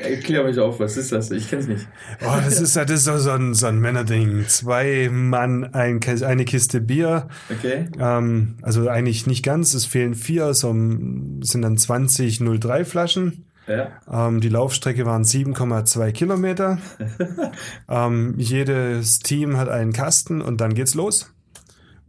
erklär 0.00 0.44
mich 0.44 0.58
auf, 0.58 0.80
was 0.80 0.96
ist 0.96 1.12
das? 1.12 1.30
Ich 1.30 1.48
kenn's 1.48 1.66
nicht. 1.66 1.86
Oh, 2.22 2.36
das 2.44 2.60
ist, 2.60 2.76
das 2.76 2.90
ist 2.90 3.04
so 3.04 3.18
so 3.18 3.30
ein, 3.30 3.54
so 3.54 3.66
ein 3.66 3.78
Männerding. 3.80 4.46
Zwei 4.48 5.08
Mann, 5.10 5.72
ein, 5.74 6.00
eine 6.24 6.44
Kiste 6.44 6.80
Bier. 6.80 7.28
Okay. 7.50 7.86
Ähm, 7.98 8.56
also 8.62 8.88
eigentlich 8.88 9.26
nicht 9.26 9.44
ganz, 9.44 9.74
es 9.74 9.84
fehlen 9.84 10.14
vier, 10.14 10.54
so 10.54 10.70
es 11.40 11.48
sind 11.48 11.62
dann 11.62 11.76
20 11.76 12.40
03 12.40 12.84
Flaschen. 12.84 13.46
Ja. 13.66 13.88
Ähm, 14.10 14.40
die 14.40 14.48
Laufstrecke 14.48 15.06
waren 15.06 15.22
7,2 15.22 16.12
Kilometer. 16.12 16.78
ähm, 17.88 18.34
jedes 18.38 19.20
Team 19.20 19.56
hat 19.56 19.68
einen 19.68 19.92
Kasten 19.92 20.40
und 20.40 20.60
dann 20.60 20.74
geht's 20.74 20.94
los. 20.94 21.32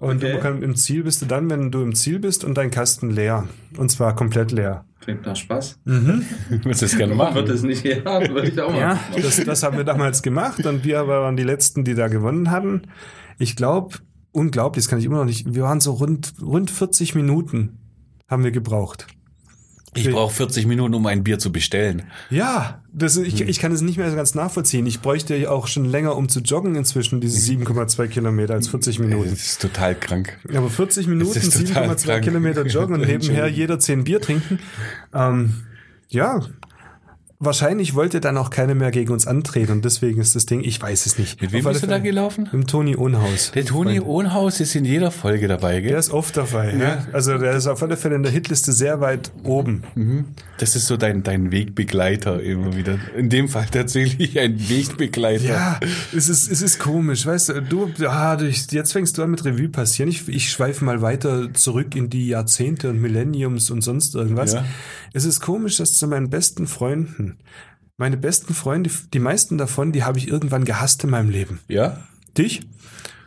Und 0.04 0.18
Okay. 0.24 0.34
du 0.34 0.40
kann, 0.40 0.62
im 0.62 0.76
Ziel 0.76 1.04
bist 1.04 1.22
du 1.22 1.26
dann, 1.26 1.50
wenn 1.50 1.72
du 1.72 1.82
im 1.82 1.96
Ziel 1.96 2.20
bist 2.20 2.44
und 2.44 2.56
dein 2.58 2.72
Kasten 2.72 3.10
leer. 3.10 3.48
Und 3.78 3.90
zwar 3.90 4.16
komplett 4.16 4.52
leer. 4.52 4.86
Klingt 5.02 5.26
nach 5.26 5.36
Spaß. 5.36 5.80
Du 5.86 6.22
willst 6.64 6.82
das 6.82 6.96
gerne 6.98 7.18
Wird 7.18 7.34
machen. 7.36 7.50
es 7.50 7.64
nicht? 7.64 7.84
Ja, 7.86 8.04
würde 8.30 8.48
ich 8.50 8.60
auch 8.62 8.72
mal. 8.72 8.80
Ja, 8.80 9.00
das, 9.16 9.44
das 9.44 9.64
haben 9.64 9.78
wir 9.78 9.84
damals 9.84 10.22
gemacht 10.22 10.66
und 10.66 10.84
wir 10.86 11.08
waren 11.08 11.36
die 11.36 11.44
Letzten, 11.44 11.84
die 11.84 11.96
da 11.96 12.08
gewonnen 12.08 12.52
hatten. 12.52 12.84
Ich 13.40 13.56
glaube, 13.56 13.96
unglaublich, 14.32 14.84
das 14.86 14.90
kann 14.90 15.00
ich 15.00 15.06
immer 15.06 15.18
noch 15.18 15.26
nicht. 15.26 15.54
Wir 15.54 15.64
waren 15.64 15.80
so 15.82 15.92
rund, 15.92 16.34
rund 16.42 16.70
40 16.72 17.16
Minuten 17.16 17.78
haben 18.30 18.44
wir 18.44 18.52
gebraucht. 18.52 19.08
Ich 19.96 20.10
brauche 20.12 20.34
40 20.34 20.66
Minuten, 20.66 20.94
um 20.94 21.06
ein 21.06 21.24
Bier 21.24 21.40
zu 21.40 21.52
bestellen. 21.52 22.04
Ja, 22.30 22.82
das, 22.94 23.18
ich, 23.18 23.42
ich 23.42 23.60
kann 23.60 23.72
es 23.72 23.82
nicht 23.82 23.98
mehr 23.98 24.10
so 24.10 24.16
ganz 24.16 24.36
nachvollziehen. 24.36 24.86
Ich 24.86 25.02
bräuchte 25.02 25.36
ja 25.36 25.50
auch 25.50 25.68
schon 25.68 25.86
länger, 25.86 26.16
um 26.16 26.30
zu 26.30 26.40
joggen 26.42 26.76
inzwischen, 26.76 27.22
diese 27.22 27.38
7,2 27.54 28.08
Kilometer 28.08 28.54
als 28.54 28.68
40 28.68 28.98
Das 28.98 29.06
Minuten. 29.06 29.34
ist 29.34 29.62
total 29.62 29.96
krank. 29.96 30.38
Aber 30.54 30.70
40 30.70 31.08
Minuten, 31.08 31.34
Das 31.34 31.44
ist 31.44 31.68
total 31.68 31.90
7,2 31.90 32.06
krank. 32.06 32.24
Kilometer 32.24 32.66
joggen 32.66 32.96
und 32.96 33.02
nebenher 33.08 33.48
jeder 33.48 33.80
10 33.80 34.04
Bier 34.04 34.22
trinken. 34.22 34.60
Ähm, 35.14 35.54
ja, 36.10 36.42
wahrscheinlich 37.46 37.96
wollte 37.96 38.20
dann 38.20 38.38
auch 38.38 38.50
keiner 38.50 38.76
mehr 38.76 38.92
gegen 38.92 39.12
uns 39.12 39.28
antreten 39.28 39.72
und 39.72 39.86
deswegen 39.86 40.20
ist 40.20 40.36
das 40.36 40.46
Ding, 40.46 40.62
ich 40.64 40.82
weiß 40.82 41.06
es 41.06 41.18
nicht. 41.18 41.42
Mit 41.42 41.52
wem 41.52 41.64
bist 41.64 41.84
du 41.84 41.88
da 41.88 42.00
gelaufen? 42.00 42.50
Im 42.52 42.68
Toni 42.68 42.96
Ohnhaus. 42.96 43.52
Der 43.52 43.66
Toni. 43.66 44.00
Ohnhaus 44.00 44.60
ist 44.60 44.76
in 44.76 44.86
jeder 44.86 45.12
Folge 45.12 45.48
dabei, 45.48 45.74
Der 45.74 45.82
gell? 45.82 46.00
ist 46.00 46.12
oft 46.12 46.38
dabei. 46.38 46.74
Ja. 46.76 47.08
Also 47.14 47.38
der 47.38 47.54
ist 47.56 47.68
auf 47.68 47.82
alle 47.84 47.98
Fälle 47.98 48.16
in 48.16 48.24
der 48.24 48.32
Hitliste 48.32 48.72
sehr 48.74 49.02
weit 49.02 49.32
oben. 49.44 49.84
Das 50.58 50.76
ist 50.76 50.88
so 50.88 50.98
dein, 50.98 51.24
dein 51.24 51.52
Wegbegleiter 51.52 52.42
immer 52.42 52.76
wieder. 52.76 52.98
In 53.18 53.30
dem 53.30 53.50
Fall 53.50 53.68
tatsächlich 53.72 54.40
ein 54.40 54.58
Wegbegleiter. 54.70 55.44
Ja, 55.44 55.80
es 56.16 56.30
ist, 56.30 56.50
es 56.52 56.62
ist 56.62 56.80
komisch, 56.80 57.26
weißt 57.26 57.50
du, 57.50 57.62
du, 57.62 58.08
ah, 58.08 58.38
jetzt 58.40 58.94
fängst 58.94 59.18
du 59.18 59.24
an 59.24 59.32
mit 59.32 59.44
Revue 59.46 59.70
passieren. 59.70 60.10
Ich, 60.10 60.28
ich 60.28 60.50
schweife 60.50 60.84
mal 60.86 61.02
weiter 61.02 61.54
zurück 61.54 61.96
in 61.96 62.10
die 62.10 62.28
Jahrzehnte 62.28 62.90
und 62.90 63.02
Millenniums 63.02 63.70
und 63.72 63.82
sonst 63.82 64.16
irgendwas. 64.16 64.54
Ja. 64.54 64.66
Es 65.14 65.26
ist 65.26 65.40
komisch, 65.40 65.78
dass 65.78 65.94
zu 65.94 66.08
meinen 66.08 66.30
besten 66.30 66.68
Freunden, 66.68 67.33
meine 67.98 68.18
besten 68.18 68.54
Freunde, 68.54 68.90
die 69.14 69.20
meisten 69.20 69.58
davon, 69.58 69.92
die 69.92 70.04
habe 70.04 70.18
ich 70.18 70.28
irgendwann 70.28 70.66
gehasst 70.66 71.04
in 71.04 71.10
meinem 71.10 71.30
Leben. 71.30 71.60
Ja? 71.68 72.04
Dich? 72.38 72.62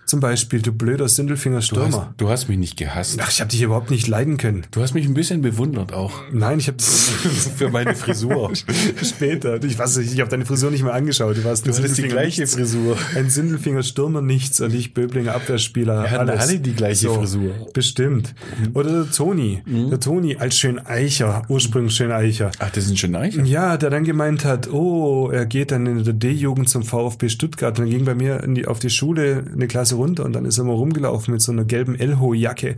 Zum 0.06 0.20
Beispiel, 0.20 0.62
du 0.62 0.72
blöder 0.72 1.08
Sindelfinger 1.08 1.56
Du 1.58 1.62
Stürmer. 1.62 2.06
hast, 2.10 2.20
du 2.20 2.28
hast 2.28 2.48
mich 2.48 2.58
nicht 2.58 2.76
gehasst. 2.76 3.18
Ach, 3.20 3.30
ich 3.30 3.40
habe 3.40 3.50
dich 3.50 3.60
überhaupt 3.62 3.90
nicht 3.90 4.06
leiden 4.06 4.36
können. 4.36 4.64
Du 4.70 4.80
hast 4.80 4.94
mich 4.94 5.04
ein 5.06 5.14
bisschen 5.14 5.42
bewundert 5.42 5.92
auch. 5.92 6.12
Nein, 6.32 6.58
ich 6.60 6.68
habe 6.68 6.76
Für 7.56 7.70
meine 7.70 7.94
Frisur. 7.94 8.52
später. 9.02 9.62
Ich 9.64 9.78
weiß 9.78 9.96
nicht, 9.98 10.12
ich 10.12 10.20
habe 10.20 10.30
deine 10.30 10.44
Frisur 10.46 10.70
nicht 10.70 10.82
mal 10.84 10.92
angeschaut. 10.92 11.36
Du 11.36 11.44
warst 11.44 11.66
ein 11.66 11.72
Du 11.72 11.76
hattest 11.76 11.98
die 11.98 12.02
gleiche 12.04 12.42
nichts. 12.42 12.54
Frisur. 12.56 12.96
Ein 13.14 13.30
Sindelfinger 13.30 13.82
Stürmer 13.82 14.22
nichts 14.22 14.60
und 14.60 14.72
ich 14.74 14.94
Böblinger 14.94 15.34
Abwehrspieler. 15.34 16.02
Wir 16.04 16.10
hatten 16.10 16.30
alle 16.30 16.58
die 16.60 16.72
gleiche 16.74 17.10
Frisur. 17.10 17.52
Bestimmt. 17.72 18.34
Oder 18.74 19.04
der 19.04 19.10
Toni. 19.10 19.62
Der 19.66 19.98
Toni 20.00 20.36
als 20.36 20.56
Schöneicher, 20.56 21.42
ursprünglich 21.48 21.94
Schöneicher. 21.96 22.50
Ach, 22.58 22.70
das 22.70 22.84
sind 22.86 22.98
schon 22.98 23.14
Eicher? 23.16 23.42
Ja, 23.42 23.76
der 23.76 23.90
dann 23.90 24.04
gemeint 24.04 24.44
hat, 24.44 24.72
oh, 24.72 25.30
er 25.30 25.46
geht 25.46 25.72
dann 25.72 25.86
in 25.86 26.04
der 26.04 26.12
D-Jugend 26.14 26.68
zum 26.68 26.82
VfB 26.84 27.28
Stuttgart. 27.28 27.78
Und 27.78 27.86
dann 27.86 27.90
ging 27.90 28.04
bei 28.04 28.14
mir 28.14 28.38
die, 28.46 28.66
auf 28.66 28.78
die 28.78 28.90
Schule 28.90 29.44
eine 29.52 29.66
Klasse 29.66 29.95
runter 29.96 30.24
und 30.24 30.32
dann 30.32 30.44
ist 30.44 30.58
er 30.58 30.64
mal 30.64 30.74
rumgelaufen 30.74 31.32
mit 31.32 31.42
so 31.42 31.52
einer 31.52 31.64
gelben 31.64 31.96
Elho-Jacke 31.96 32.76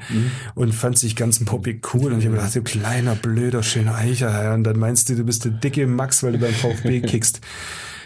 und 0.55 0.75
fand 0.75 0.99
sich 0.99 1.17
ganz 1.17 1.45
poppig 1.45 1.87
cool. 1.95 2.13
Und 2.13 2.21
ich 2.21 2.27
habe 2.27 2.37
gedacht, 2.37 2.55
du 2.55 2.63
kleiner, 2.63 3.15
blöder, 3.15 3.63
schöner 3.63 3.95
Eicher. 3.95 4.55
Und 4.55 4.65
dann 4.65 4.79
meinst 4.79 5.09
du, 5.09 5.17
du 5.17 5.25
bist 5.25 5.45
der 5.45 5.53
dicke 5.53 5.87
Max, 5.87 6.23
weil 6.23 6.33
du 6.33 6.39
beim 6.39 6.53
VfB 6.55 7.01
kickst. 7.07 7.41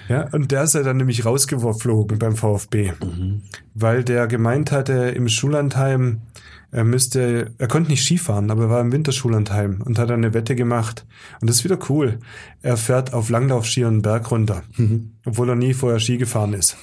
Ja, 0.09 0.29
und 0.33 0.51
der 0.51 0.65
ist 0.65 0.75
ja 0.75 0.83
dann 0.83 0.97
nämlich 0.97 1.25
rausgeflogen 1.25 2.19
beim 2.19 2.37
VfB, 2.37 2.93
weil 3.75 4.03
der 4.05 4.27
gemeint 4.27 4.73
hatte 4.73 4.93
im 4.93 5.29
Schullandheim, 5.29 6.23
er 6.73 6.85
müsste, 6.85 7.53
er 7.59 7.69
konnte 7.69 7.91
nicht 7.91 8.03
Skifahren, 8.03 8.51
aber 8.51 8.63
er 8.65 8.71
war 8.71 8.81
im 8.81 8.93
Winterschullandheim 8.93 9.83
und 9.85 9.99
hat 9.99 10.09
dann 10.09 10.25
eine 10.25 10.33
Wette 10.33 10.57
gemacht. 10.57 11.05
Und 11.41 11.49
das 11.51 11.57
ist 11.59 11.65
wieder 11.65 11.79
cool. 11.91 12.19
Er 12.63 12.79
fährt 12.79 13.13
auf 13.13 13.29
Langlaufski 13.29 13.85
einen 13.85 14.01
Berg 14.01 14.31
runter, 14.31 14.63
obwohl 15.27 15.51
er 15.51 15.55
nie 15.55 15.75
vorher 15.75 16.01
Ski 16.01 16.17
gefahren 16.17 16.55
ist. 16.55 16.79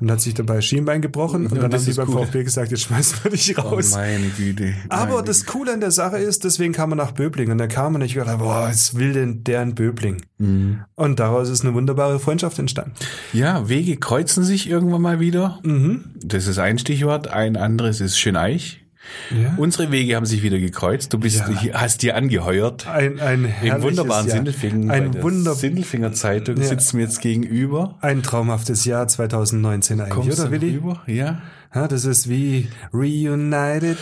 Und 0.00 0.10
hat 0.10 0.20
sich 0.20 0.34
dabei 0.34 0.60
Schienbein 0.60 1.00
gebrochen 1.02 1.46
und 1.46 1.62
dann 1.62 1.70
das 1.70 1.82
haben 1.82 1.90
ist 1.90 1.96
beim 1.96 2.08
cool. 2.08 2.24
VfB 2.26 2.42
gesagt, 2.44 2.72
jetzt 2.72 2.82
schmeißen 2.82 3.18
wir 3.22 3.30
dich 3.30 3.56
Oh, 3.58 3.62
raus. 3.62 3.92
meine 3.92 4.26
Güte. 4.36 4.74
Aber 4.88 5.12
Meine 5.14 5.24
das 5.24 5.46
Coole 5.46 5.72
an 5.72 5.80
der 5.80 5.92
Sache 5.92 6.18
ist, 6.18 6.42
deswegen 6.42 6.72
kam 6.72 6.90
er 6.92 6.96
nach 6.96 7.12
Böbling 7.12 7.50
und 7.52 7.60
er 7.60 7.68
kam 7.68 7.94
und 7.94 8.02
ich 8.02 8.14
gedacht, 8.14 8.38
boah, 8.40 8.62
was 8.68 8.96
will 8.96 9.12
denn 9.12 9.44
der 9.44 9.62
in 9.62 9.74
Böbling? 9.76 10.22
Mhm. 10.38 10.80
Und 10.96 11.20
daraus 11.20 11.48
ist 11.48 11.64
eine 11.64 11.74
wunderbare 11.74 12.18
Freundschaft 12.18 12.58
entstanden. 12.58 12.92
Ja, 13.32 13.68
Wege 13.68 13.96
kreuzen 13.98 14.42
sich 14.42 14.68
irgendwann 14.68 15.02
mal 15.02 15.20
wieder. 15.20 15.60
Mhm. 15.62 16.06
Das 16.24 16.48
ist 16.48 16.58
ein 16.58 16.78
Stichwort. 16.78 17.28
Ein 17.28 17.56
anderes 17.56 18.00
ist 18.00 18.18
Schöneich. 18.18 18.84
Ja. 19.30 19.54
Unsere 19.56 19.90
Wege 19.92 20.16
haben 20.16 20.26
sich 20.26 20.42
wieder 20.42 20.58
gekreuzt. 20.58 21.12
Du 21.12 21.18
bist, 21.18 21.42
hast 21.72 22.02
dir 22.02 22.16
angeheuert. 22.16 22.86
Ein, 22.86 23.20
ein 23.20 23.52
Im 23.62 23.82
wunderbaren 23.82 24.26
Jahr. 24.26 24.36
Sindelfingen. 24.36 24.90
Ein 24.90 25.12
der 25.12 25.22
Wunder, 25.22 25.54
Sindelfinger 25.54 26.12
Zeitung 26.12 26.56
Ja. 26.56 26.64
sitzt 26.64 26.94
mir 26.94 27.02
jetzt 27.02 27.20
gegenüber. 27.20 27.96
ein 28.00 28.22
traumhaftes 28.22 28.84
Jahr 28.84 29.06
2019 29.08 30.00
eigentlich, 30.00 30.14
Kommst 30.14 30.40
oder 30.40 30.50
Willi? 30.50 30.74
rüber? 30.76 31.02
Ja. 31.06 31.40
Ja, 31.74 31.86
das 31.86 32.04
ist 32.04 32.28
wie 32.28 32.68
Reunited. 32.92 33.98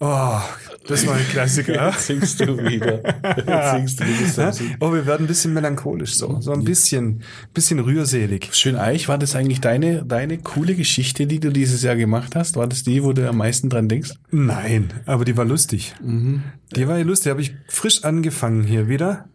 Oh, 0.00 0.38
das 0.86 1.06
war 1.06 1.14
ein 1.14 1.26
Klassiker. 1.28 1.90
Jetzt 1.90 2.06
singst 2.06 2.40
du 2.40 2.58
wieder. 2.58 3.02
Jetzt 3.36 3.98
singst 3.98 4.00
du 4.00 4.04
wieder. 4.04 4.76
Oh, 4.80 4.92
wir 4.92 5.06
werden 5.06 5.24
ein 5.24 5.26
bisschen 5.26 5.54
melancholisch 5.54 6.14
so, 6.14 6.40
so 6.40 6.52
ein 6.52 6.64
bisschen, 6.64 7.22
bisschen 7.52 7.78
rührselig. 7.80 8.50
Schöneich, 8.52 9.08
war 9.08 9.18
das 9.18 9.34
eigentlich 9.34 9.60
deine, 9.60 10.04
deine 10.04 10.38
coole 10.38 10.74
Geschichte, 10.74 11.26
die 11.26 11.40
du 11.40 11.50
dieses 11.50 11.82
Jahr 11.82 11.96
gemacht 11.96 12.36
hast? 12.36 12.56
War 12.56 12.66
das 12.66 12.82
die, 12.82 13.02
wo 13.02 13.12
du 13.12 13.28
am 13.28 13.38
meisten 13.38 13.70
dran 13.70 13.88
denkst? 13.88 14.12
Nein, 14.30 14.92
aber 15.06 15.24
die 15.24 15.36
war 15.36 15.44
lustig. 15.44 15.94
Die 16.00 16.88
war 16.88 16.98
ja 16.98 17.04
lustig. 17.04 17.30
Habe 17.30 17.42
ich 17.42 17.54
frisch 17.68 18.04
angefangen 18.04 18.62
hier 18.64 18.88
wieder. 18.88 19.28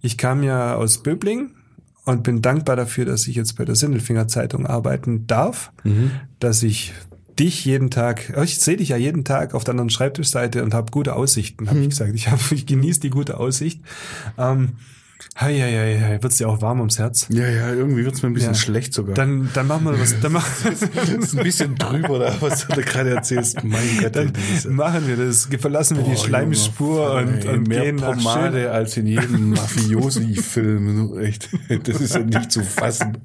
Ich 0.00 0.18
kam 0.18 0.42
ja 0.42 0.74
aus 0.74 1.02
Böbling 1.02 1.50
und 2.04 2.22
bin 2.22 2.42
dankbar 2.42 2.76
dafür, 2.76 3.04
dass 3.04 3.26
ich 3.26 3.36
jetzt 3.36 3.56
bei 3.56 3.64
der 3.64 3.74
Sindelfinger 3.74 4.28
Zeitung 4.28 4.66
arbeiten 4.66 5.26
darf, 5.26 5.72
dass 6.38 6.62
ich 6.62 6.92
dich 7.38 7.64
jeden 7.64 7.90
Tag, 7.90 8.32
oh, 8.36 8.42
ich 8.42 8.60
sehe 8.60 8.76
dich 8.76 8.90
ja 8.90 8.96
jeden 8.96 9.24
Tag 9.24 9.54
auf 9.54 9.64
der 9.64 9.72
anderen 9.72 9.90
Schreibtischseite 9.90 10.62
und 10.62 10.74
habe 10.74 10.90
gute 10.90 11.16
Aussichten, 11.16 11.68
habe 11.68 11.80
ich 11.80 11.88
gesagt. 11.88 12.14
Ich, 12.14 12.30
hab, 12.30 12.52
ich 12.52 12.66
genieße 12.66 13.00
die 13.00 13.10
gute 13.10 13.38
Aussicht. 13.38 13.80
Ähm, 14.38 14.74
Hei, 15.36 15.58
hei, 15.58 15.72
hei, 15.72 16.00
hei. 16.00 16.22
Wird's 16.22 16.36
dir 16.36 16.48
auch 16.48 16.60
warm 16.62 16.78
ums 16.78 16.98
Herz? 16.98 17.26
Ja, 17.28 17.48
ja, 17.48 17.72
irgendwie 17.72 18.04
wird's 18.04 18.22
mir 18.22 18.28
ein 18.30 18.34
bisschen 18.34 18.52
Ja. 18.52 18.58
schlecht 18.58 18.94
sogar. 18.94 19.14
Dann, 19.14 19.48
dann 19.52 19.66
machen 19.66 19.84
wir 19.86 19.98
was. 20.00 20.18
Dann, 20.20 20.32
mach, 20.32 20.46
das 20.62 20.82
ist 21.08 21.36
ein 21.36 21.42
bisschen 21.42 21.74
drüber, 21.76 22.18
da, 22.20 22.34
was 22.40 22.66
du 22.66 22.74
da 22.74 22.82
gerade 22.82 23.10
erzählst. 23.10 23.64
Mein 23.64 23.98
Gott, 24.00 24.14
dann 24.14 24.32
machen 24.68 25.06
wir 25.08 25.16
das. 25.16 25.48
Verlassen 25.58 25.96
wir 25.96 26.04
die 26.04 26.16
Schleimspur 26.16 27.20
Junge, 27.20 27.32
und, 27.32 27.44
und 27.46 27.68
mehr 27.68 27.82
gehen 27.82 27.96
nach 27.96 28.16
Pomade 28.16 28.70
als 28.70 28.96
in 28.96 29.06
jedem 29.06 29.50
Mafiosi-Film. 29.54 31.18
Echt, 31.18 31.48
das 31.84 32.00
ist 32.00 32.14
ja 32.14 32.20
nicht 32.20 32.52
zu 32.52 32.62
fassen. 32.62 33.18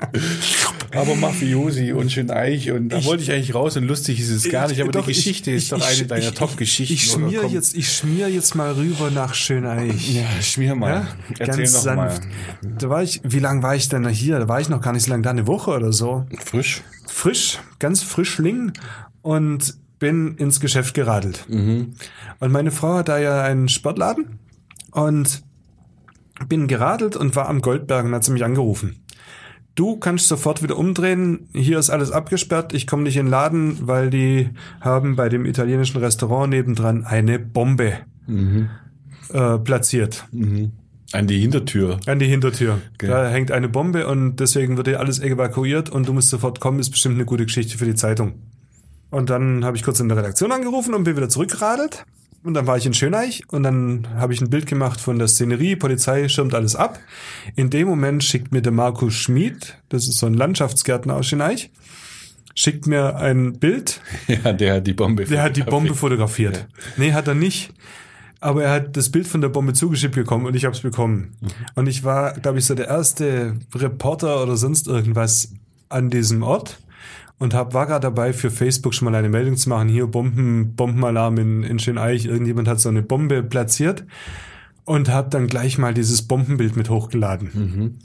Aber 0.93 1.15
Mafiosi 1.15 1.93
und 1.93 2.11
schön 2.11 2.31
Eich 2.31 2.71
und 2.71 2.89
da 2.89 3.03
wollte 3.05 3.21
ich 3.23 3.31
eigentlich 3.31 3.53
raus 3.53 3.77
und 3.77 3.83
lustig 3.85 4.19
ist 4.19 4.29
es 4.29 4.49
gar 4.49 4.67
nicht, 4.67 4.81
aber 4.81 4.91
Doch, 4.91 5.05
die 5.05 5.13
Geschichte 5.13 5.51
ich- 5.51 5.57
ist 5.57 5.63
ich- 5.63 5.69
doch 5.69 5.77
ich- 5.79 5.99
eine 5.99 6.07
deiner 6.07 6.23
ich- 6.29 6.33
Top-Geschichten. 6.33 6.93
Ich 6.93 7.11
schmier 7.11 7.41
Komm. 7.41 7.53
jetzt, 7.53 7.75
ich 7.75 7.91
schmier 7.93 8.27
jetzt 8.29 8.55
mal 8.55 8.71
rüber 8.71 9.11
nach 9.11 9.33
Schöneich. 9.35 10.13
Ja, 10.15 10.23
schmier 10.41 10.75
mal. 10.75 10.89
Ja, 10.89 11.07
Erzähl 11.39 11.63
ganz 11.65 11.83
sanft. 11.83 12.21
Da 12.63 12.89
war 12.89 13.03
ich, 13.03 13.21
wie 13.23 13.39
lange 13.39 13.61
war 13.61 13.75
ich 13.75 13.87
denn 13.89 14.07
hier? 14.09 14.39
Da 14.39 14.47
war 14.47 14.59
ich 14.61 14.69
noch 14.69 14.81
gar 14.81 14.93
nicht 14.93 15.03
so 15.03 15.11
lange 15.11 15.21
da, 15.23 15.29
eine 15.29 15.45
Woche 15.47 15.71
oder 15.71 15.93
so. 15.93 16.25
mal. 16.29 16.37
Frisch. 16.43 16.81
Frisch, 17.07 17.59
ganz 17.79 18.01
frischling 18.03 18.71
und 19.21 19.75
bin 19.99 20.35
ins 20.37 20.59
Geschäft 20.59 20.93
geradelt. 20.93 21.45
Mhm. 21.49 21.93
Und 22.39 22.51
meine 22.51 22.71
Frau 22.71 22.95
hat 22.95 23.09
da 23.09 23.19
ja 23.19 23.43
einen 23.43 23.67
Sportladen 23.67 24.39
und 24.91 25.43
bin 26.47 26.67
geradelt 26.67 27.15
und 27.17 27.35
war 27.35 27.49
am 27.49 27.61
Goldberg 27.61 28.05
und 28.05 28.15
hat 28.15 28.23
sie 28.23 28.31
mich 28.31 28.45
angerufen. 28.45 29.01
Du 29.79 29.95
kannst 29.95 30.27
sofort 30.27 30.61
wieder 30.61 30.77
umdrehen. 30.77 31.47
Hier 31.53 31.79
ist 31.79 31.89
alles 31.89 32.11
abgesperrt. 32.11 32.73
Ich 32.73 32.85
komme 32.85 33.03
nicht 33.03 33.15
in 33.15 33.27
den 33.27 33.31
Laden, 33.31 33.77
weil 33.87 34.09
die 34.09 34.49
haben 34.81 35.15
bei 35.15 35.29
dem 35.29 35.45
italienischen 35.45 35.99
Restaurant 35.99 36.49
nebendran 36.49 37.05
eine 37.05 37.39
Bombe 37.39 37.93
Mhm. 38.27 38.67
äh, 39.31 39.57
platziert. 39.57 40.27
An 41.13 41.27
die 41.27 41.39
Hintertür. 41.39 41.97
An 42.07 42.19
die 42.19 42.25
Hintertür. 42.27 42.81
Da 42.97 43.29
hängt 43.29 43.51
eine 43.51 43.69
Bombe 43.69 44.05
und 44.05 44.41
deswegen 44.41 44.75
wird 44.75 44.89
hier 44.89 44.99
alles 44.99 45.21
evakuiert 45.21 45.89
und 45.89 46.09
du 46.09 46.11
musst 46.13 46.27
sofort 46.27 46.59
kommen. 46.59 46.79
Ist 46.79 46.89
bestimmt 46.89 47.15
eine 47.15 47.23
gute 47.23 47.45
Geschichte 47.45 47.77
für 47.77 47.85
die 47.85 47.95
Zeitung. 47.95 48.33
Und 49.11 49.29
dann 49.29 49.63
habe 49.63 49.77
ich 49.77 49.83
kurz 49.83 50.01
in 50.01 50.09
der 50.09 50.17
Redaktion 50.17 50.51
angerufen 50.51 50.93
und 50.93 51.05
bin 51.05 51.15
wieder 51.15 51.29
zurückgeradelt. 51.29 52.03
Und 52.43 52.53
dann 52.53 52.67
war 52.67 52.77
ich 52.77 52.85
in 52.85 52.93
Schöneich 52.93 53.43
und 53.49 53.63
dann 53.63 54.07
habe 54.15 54.33
ich 54.33 54.41
ein 54.41 54.49
Bild 54.49 54.65
gemacht 54.65 55.01
von 55.01 55.19
der 55.19 55.27
Szenerie. 55.27 55.75
Polizei 55.75 56.29
schirmt 56.29 56.53
alles 56.53 56.75
ab. 56.75 56.99
In 57.55 57.69
dem 57.69 57.87
Moment 57.87 58.23
schickt 58.23 58.51
mir 58.51 58.61
der 58.61 58.71
Markus 58.71 59.13
Schmid, 59.13 59.77
das 59.89 60.07
ist 60.07 60.19
so 60.19 60.25
ein 60.25 60.33
Landschaftsgärtner 60.35 61.15
aus 61.15 61.27
Schöneich, 61.27 61.69
schickt 62.55 62.87
mir 62.87 63.17
ein 63.17 63.59
Bild 63.59 64.01
Ja, 64.27 64.53
der 64.53 64.75
hat 64.75 64.87
die 64.87 64.93
Bombe. 64.93 65.25
der 65.25 65.43
hat 65.43 65.57
die 65.57 65.63
Bombe 65.63 65.95
fotografiert. 65.95 66.67
Nee, 66.97 67.11
hat 67.13 67.27
er 67.27 67.35
nicht. 67.35 67.73
Aber 68.41 68.63
er 68.63 68.71
hat 68.71 68.95
das 68.95 69.09
Bild 69.09 69.27
von 69.27 69.41
der 69.41 69.49
Bombe 69.49 69.73
zugeschickt 69.73 70.15
bekommen 70.15 70.45
und 70.45 70.55
ich 70.55 70.63
habe 70.63 70.73
es 70.73 70.81
bekommen. 70.81 71.35
Und 71.75 71.87
ich 71.87 72.05
war, 72.05 72.33
glaube 72.35 72.59
ich, 72.59 72.65
so 72.65 72.73
der 72.73 72.87
erste 72.87 73.57
Reporter 73.75 74.41
oder 74.41 74.55
sonst 74.55 74.87
irgendwas 74.87 75.51
an 75.89 76.09
diesem 76.09 76.41
Ort 76.41 76.79
und 77.39 77.53
hab, 77.53 77.73
war 77.73 77.87
gerade 77.87 78.01
dabei, 78.01 78.33
für 78.33 78.51
Facebook 78.51 78.93
schon 78.93 79.05
mal 79.09 79.15
eine 79.17 79.29
Meldung 79.29 79.55
zu 79.57 79.69
machen. 79.69 79.87
Hier 79.89 80.07
Bomben, 80.07 80.75
Bombenalarm 80.75 81.37
in, 81.37 81.63
in 81.63 81.79
Schöneich. 81.79 82.25
Irgendjemand 82.25 82.67
hat 82.67 82.79
so 82.79 82.89
eine 82.89 83.01
Bombe 83.01 83.41
platziert 83.43 84.05
und 84.85 85.09
habe 85.09 85.29
dann 85.29 85.47
gleich 85.47 85.77
mal 85.77 85.93
dieses 85.93 86.23
Bombenbild 86.23 86.75
mit 86.75 86.89
hochgeladen. 86.89 87.99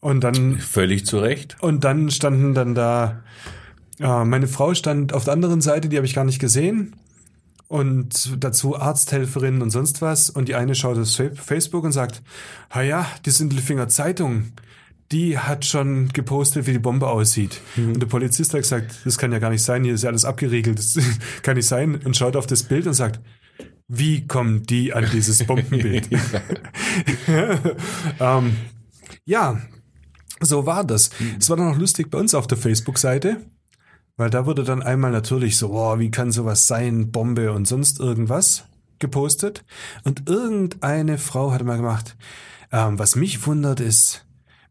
Und 0.00 0.22
dann 0.24 0.58
Völlig 0.58 1.06
zu 1.06 1.18
Recht. 1.18 1.56
und 1.60 1.82
dann 1.84 2.10
standen 2.10 2.54
dann 2.54 2.74
da, 2.74 3.22
äh, 4.00 4.24
meine 4.24 4.46
Frau 4.46 4.74
stand 4.74 5.12
auf 5.12 5.24
der 5.24 5.32
anderen 5.32 5.60
Seite, 5.60 5.88
die 5.88 5.96
habe 5.96 6.06
ich 6.06 6.14
gar 6.14 6.24
nicht 6.24 6.38
gesehen. 6.38 6.94
Und 7.66 8.42
dazu 8.42 8.78
Arzthelferin 8.78 9.60
und 9.60 9.70
sonst 9.70 10.00
was. 10.00 10.30
Und 10.30 10.48
die 10.48 10.54
eine 10.54 10.74
schaut 10.74 10.96
auf 10.96 11.16
Fa- 11.16 11.30
Facebook 11.34 11.84
und 11.84 11.92
sagt, 11.92 12.22
ja, 12.82 13.06
die 13.26 13.30
Sindelfinger 13.30 13.88
Zeitung, 13.88 14.52
die 15.12 15.38
hat 15.38 15.64
schon 15.64 16.08
gepostet, 16.08 16.66
wie 16.66 16.72
die 16.72 16.78
Bombe 16.78 17.08
aussieht. 17.08 17.60
Und 17.76 18.00
der 18.00 18.06
Polizist 18.06 18.52
hat 18.52 18.60
gesagt, 18.60 19.00
das 19.04 19.16
kann 19.16 19.32
ja 19.32 19.38
gar 19.38 19.50
nicht 19.50 19.62
sein, 19.62 19.84
hier 19.84 19.94
ist 19.94 20.02
ja 20.02 20.10
alles 20.10 20.24
abgeriegelt, 20.24 20.78
das 20.78 20.98
kann 21.42 21.56
nicht 21.56 21.66
sein. 21.66 22.00
Und 22.04 22.16
schaut 22.16 22.36
auf 22.36 22.46
das 22.46 22.62
Bild 22.62 22.86
und 22.86 22.94
sagt, 22.94 23.20
wie 23.88 24.26
kommen 24.26 24.64
die 24.64 24.92
an 24.92 25.06
dieses 25.12 25.44
Bombenbild? 25.44 26.08
ähm, 28.20 28.56
ja, 29.24 29.60
so 30.40 30.66
war 30.66 30.84
das. 30.84 31.10
Es 31.38 31.48
war 31.48 31.56
dann 31.56 31.72
auch 31.72 31.78
lustig 31.78 32.10
bei 32.10 32.18
uns 32.18 32.34
auf 32.34 32.46
der 32.46 32.58
Facebook-Seite, 32.58 33.46
weil 34.16 34.30
da 34.30 34.46
wurde 34.46 34.64
dann 34.64 34.82
einmal 34.82 35.10
natürlich 35.10 35.56
so, 35.56 35.70
oh, 35.70 35.98
wie 35.98 36.10
kann 36.10 36.32
sowas 36.32 36.66
sein, 36.66 37.10
Bombe 37.10 37.52
und 37.52 37.66
sonst 37.66 37.98
irgendwas 37.98 38.66
gepostet. 38.98 39.64
Und 40.04 40.28
irgendeine 40.28 41.18
Frau 41.18 41.52
hatte 41.52 41.64
mal 41.64 41.76
gemacht, 41.76 42.16
ähm, 42.72 42.98
was 42.98 43.16
mich 43.16 43.46
wundert 43.46 43.80
ist, 43.80 44.26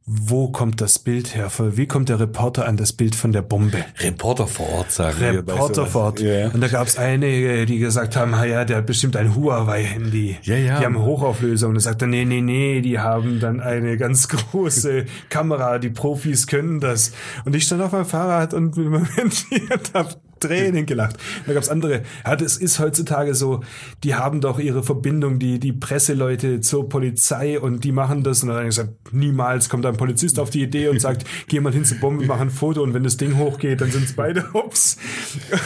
wo 0.10 0.48
kommt 0.48 0.80
das 0.80 1.00
Bild 1.00 1.36
her? 1.36 1.52
Wie 1.60 1.86
kommt 1.86 2.08
der 2.08 2.22
Reporter 2.22 2.66
an 2.66 2.78
das 2.78 2.94
Bild 2.94 3.14
von 3.14 3.34
der 3.34 3.42
Bombe? 3.42 3.84
Reporter 4.00 4.48
vor 4.48 4.70
Ort, 4.70 4.92
sagen 4.92 5.20
wir. 5.20 5.44
bei 5.44 5.52
Reporter 5.52 5.74
sowas. 5.76 5.92
fort. 5.92 6.20
Ja. 6.22 6.48
Und 6.50 6.62
da 6.62 6.70
gab 6.70 6.88
es 6.88 6.98
einige, 6.98 7.66
die 7.66 7.78
gesagt 7.78 8.16
haben, 8.16 8.38
ha 8.38 8.46
ja, 8.46 8.64
der 8.64 8.78
hat 8.78 8.86
bestimmt 8.86 9.18
ein 9.18 9.36
Huawei-Handy. 9.36 10.38
Ja, 10.44 10.56
ja. 10.56 10.80
Die 10.80 10.86
haben 10.86 10.98
Hochauflösung. 10.98 11.72
Und 11.72 11.76
er 11.76 11.82
sagte, 11.82 12.08
nee, 12.08 12.24
nee, 12.24 12.40
nee, 12.40 12.80
die 12.80 13.00
haben 13.00 13.42
dann 13.42 13.60
eine 13.60 13.98
ganz 13.98 14.28
große 14.30 15.08
Kamera, 15.28 15.78
die 15.78 15.90
Profis 15.90 16.48
können 16.48 16.80
das. 16.80 17.12
Und 17.44 17.54
ich 17.54 17.66
stand 17.66 17.82
auf 17.82 17.92
meinem 17.92 18.06
Fahrrad 18.06 18.54
und 18.54 18.78
mit 18.78 18.88
meinem 18.88 19.06
Handy 19.14 19.62
und 19.74 19.94
hab 19.94 20.16
Tränen 20.40 20.86
gelacht. 20.86 21.18
Da 21.46 21.54
gab's 21.54 21.70
andere. 21.70 22.04
Ja, 22.26 22.36
das 22.36 22.58
ist 22.58 22.80
heutzutage 22.80 23.36
so, 23.36 23.62
die 24.04 24.16
haben 24.16 24.42
doch 24.42 24.60
ihre 24.60 24.84
Verbindung, 24.84 25.40
die, 25.40 25.60
die 25.60 25.74
Presseleute 25.74 26.62
zur 26.62 26.90
Polizei 26.90 27.60
und 27.60 27.84
die 27.84 27.92
machen 27.92 28.24
das. 28.24 28.42
Und 28.42 28.50
dann 28.50 28.58
habe 28.58 28.68
ich 28.68 28.76
gesagt, 28.76 29.14
niemals 29.14 29.70
kommt 29.70 29.86
ein 29.86 29.98
Polizist 29.98 30.40
auf 30.40 30.50
die 30.50 30.64
Idee 30.64 30.90
und 30.90 31.00
sagt, 31.02 31.26
geh 31.48 31.60
mal 31.60 31.74
hin 31.74 31.86
zur 31.86 31.98
Bombe, 31.98 32.26
mach 32.26 32.40
ein 32.40 32.50
Foto 32.50 32.82
und 32.84 32.94
wenn 32.94 33.04
das 33.04 33.18
Ding 33.18 33.38
hochgeht, 33.38 33.82
dann 33.82 33.92
sind's 33.92 34.14
beide 34.14 34.54
Hops. 34.54 34.98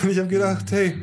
Und 0.03 0.09
ich 0.11 0.17
habe 0.17 0.27
gedacht, 0.27 0.71
hey, 0.71 0.95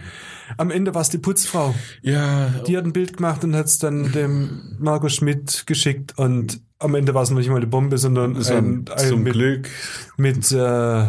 am 0.57 0.71
Ende 0.71 0.95
war's 0.95 1.11
die 1.11 1.19
Putzfrau. 1.19 1.75
Ja, 2.03 2.49
Die 2.67 2.77
hat 2.77 2.85
ein 2.85 2.93
Bild 2.93 3.17
gemacht 3.17 3.45
und 3.45 3.55
hat's 3.55 3.79
dann 3.79 4.13
dem 4.13 4.77
Markus 4.79 5.15
Schmidt 5.15 5.65
geschickt 5.67 6.19
und 6.19 6.61
am 6.79 6.95
Ende 6.95 7.15
war 7.15 7.23
es 7.23 7.31
noch 7.31 7.39
nicht 7.39 7.51
mal 7.51 7.57
eine 7.57 7.67
Bombe, 7.67 7.99
sondern 7.99 8.41
so, 8.41 8.55
ein, 8.55 8.85
ein 8.97 9.09
zum 9.09 9.23
mit, 9.23 9.33
Glück. 9.33 9.69
mit 10.17 10.51
äh, 10.53 11.07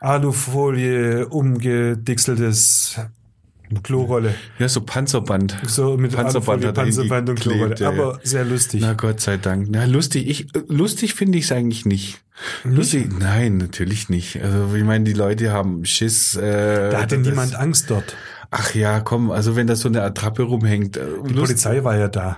Alufolie 0.00 1.26
umgedixeltes 1.28 2.98
Klorolle. 3.82 4.34
Ja, 4.58 4.68
so 4.68 4.80
Panzerband. 4.80 5.56
So 5.66 5.96
mit 5.96 6.12
Panzerband 6.12 6.64
Alufolie, 6.64 6.68
er 6.68 6.72
Panzerband 6.72 7.28
und 7.30 7.40
Klorolle. 7.40 7.74
ja, 7.78 7.80
ja. 7.80 7.88
Aber 7.88 8.20
sehr 8.22 8.44
lustig. 8.44 8.80
Na 8.80 8.92
Gott 8.92 9.20
sei 9.20 9.38
Dank. 9.38 9.66
Na, 9.70 9.84
lustig. 9.86 10.28
Ich, 10.28 10.46
lustig 10.68 11.14
finde 11.14 11.38
ich 11.38 11.44
es 11.44 11.52
eigentlich 11.52 11.84
nicht. 11.84 12.20
Lustig? 12.64 13.08
Nein, 13.18 13.56
natürlich 13.56 14.08
nicht. 14.08 14.40
Also 14.40 14.74
ich 14.74 14.84
meine, 14.84 15.04
die 15.04 15.14
Leute 15.14 15.52
haben 15.52 15.84
Schiss. 15.84 16.36
Äh, 16.36 16.90
da 16.90 17.02
hatte 17.02 17.18
niemand 17.18 17.56
Angst 17.56 17.90
dort. 17.90 18.16
Ach 18.50 18.74
ja, 18.74 19.00
komm, 19.00 19.30
also 19.30 19.56
wenn 19.56 19.66
da 19.66 19.76
so 19.76 19.88
eine 19.88 20.02
Attrappe 20.02 20.42
rumhängt. 20.44 20.96
äh, 20.96 21.00
Die 21.26 21.32
lust- 21.32 21.46
Polizei 21.46 21.84
war 21.84 21.96
ja 21.96 22.08
da. 22.08 22.36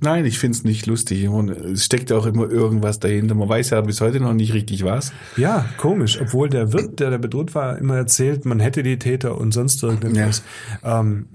Nein, 0.00 0.24
ich 0.24 0.38
find's 0.38 0.64
nicht 0.64 0.86
lustig. 0.86 1.28
Und 1.28 1.50
Es 1.50 1.84
steckt 1.84 2.10
ja 2.10 2.16
auch 2.16 2.26
immer 2.26 2.48
irgendwas 2.48 2.98
dahinter. 3.00 3.34
Man 3.34 3.48
weiß 3.48 3.70
ja 3.70 3.80
bis 3.80 4.00
heute 4.00 4.20
noch 4.20 4.32
nicht 4.34 4.54
richtig 4.54 4.84
was. 4.84 5.12
Ja, 5.36 5.66
komisch. 5.76 6.20
Obwohl 6.20 6.48
der 6.48 6.72
Wirt, 6.72 7.00
der 7.00 7.10
da 7.10 7.18
bedroht 7.18 7.54
war, 7.54 7.78
immer 7.78 7.96
erzählt, 7.96 8.44
man 8.44 8.60
hätte 8.60 8.82
die 8.82 8.98
Täter 8.98 9.38
und 9.38 9.52
sonst 9.52 9.82
irgendwas. 9.82 10.42
Ähm, 10.84 11.26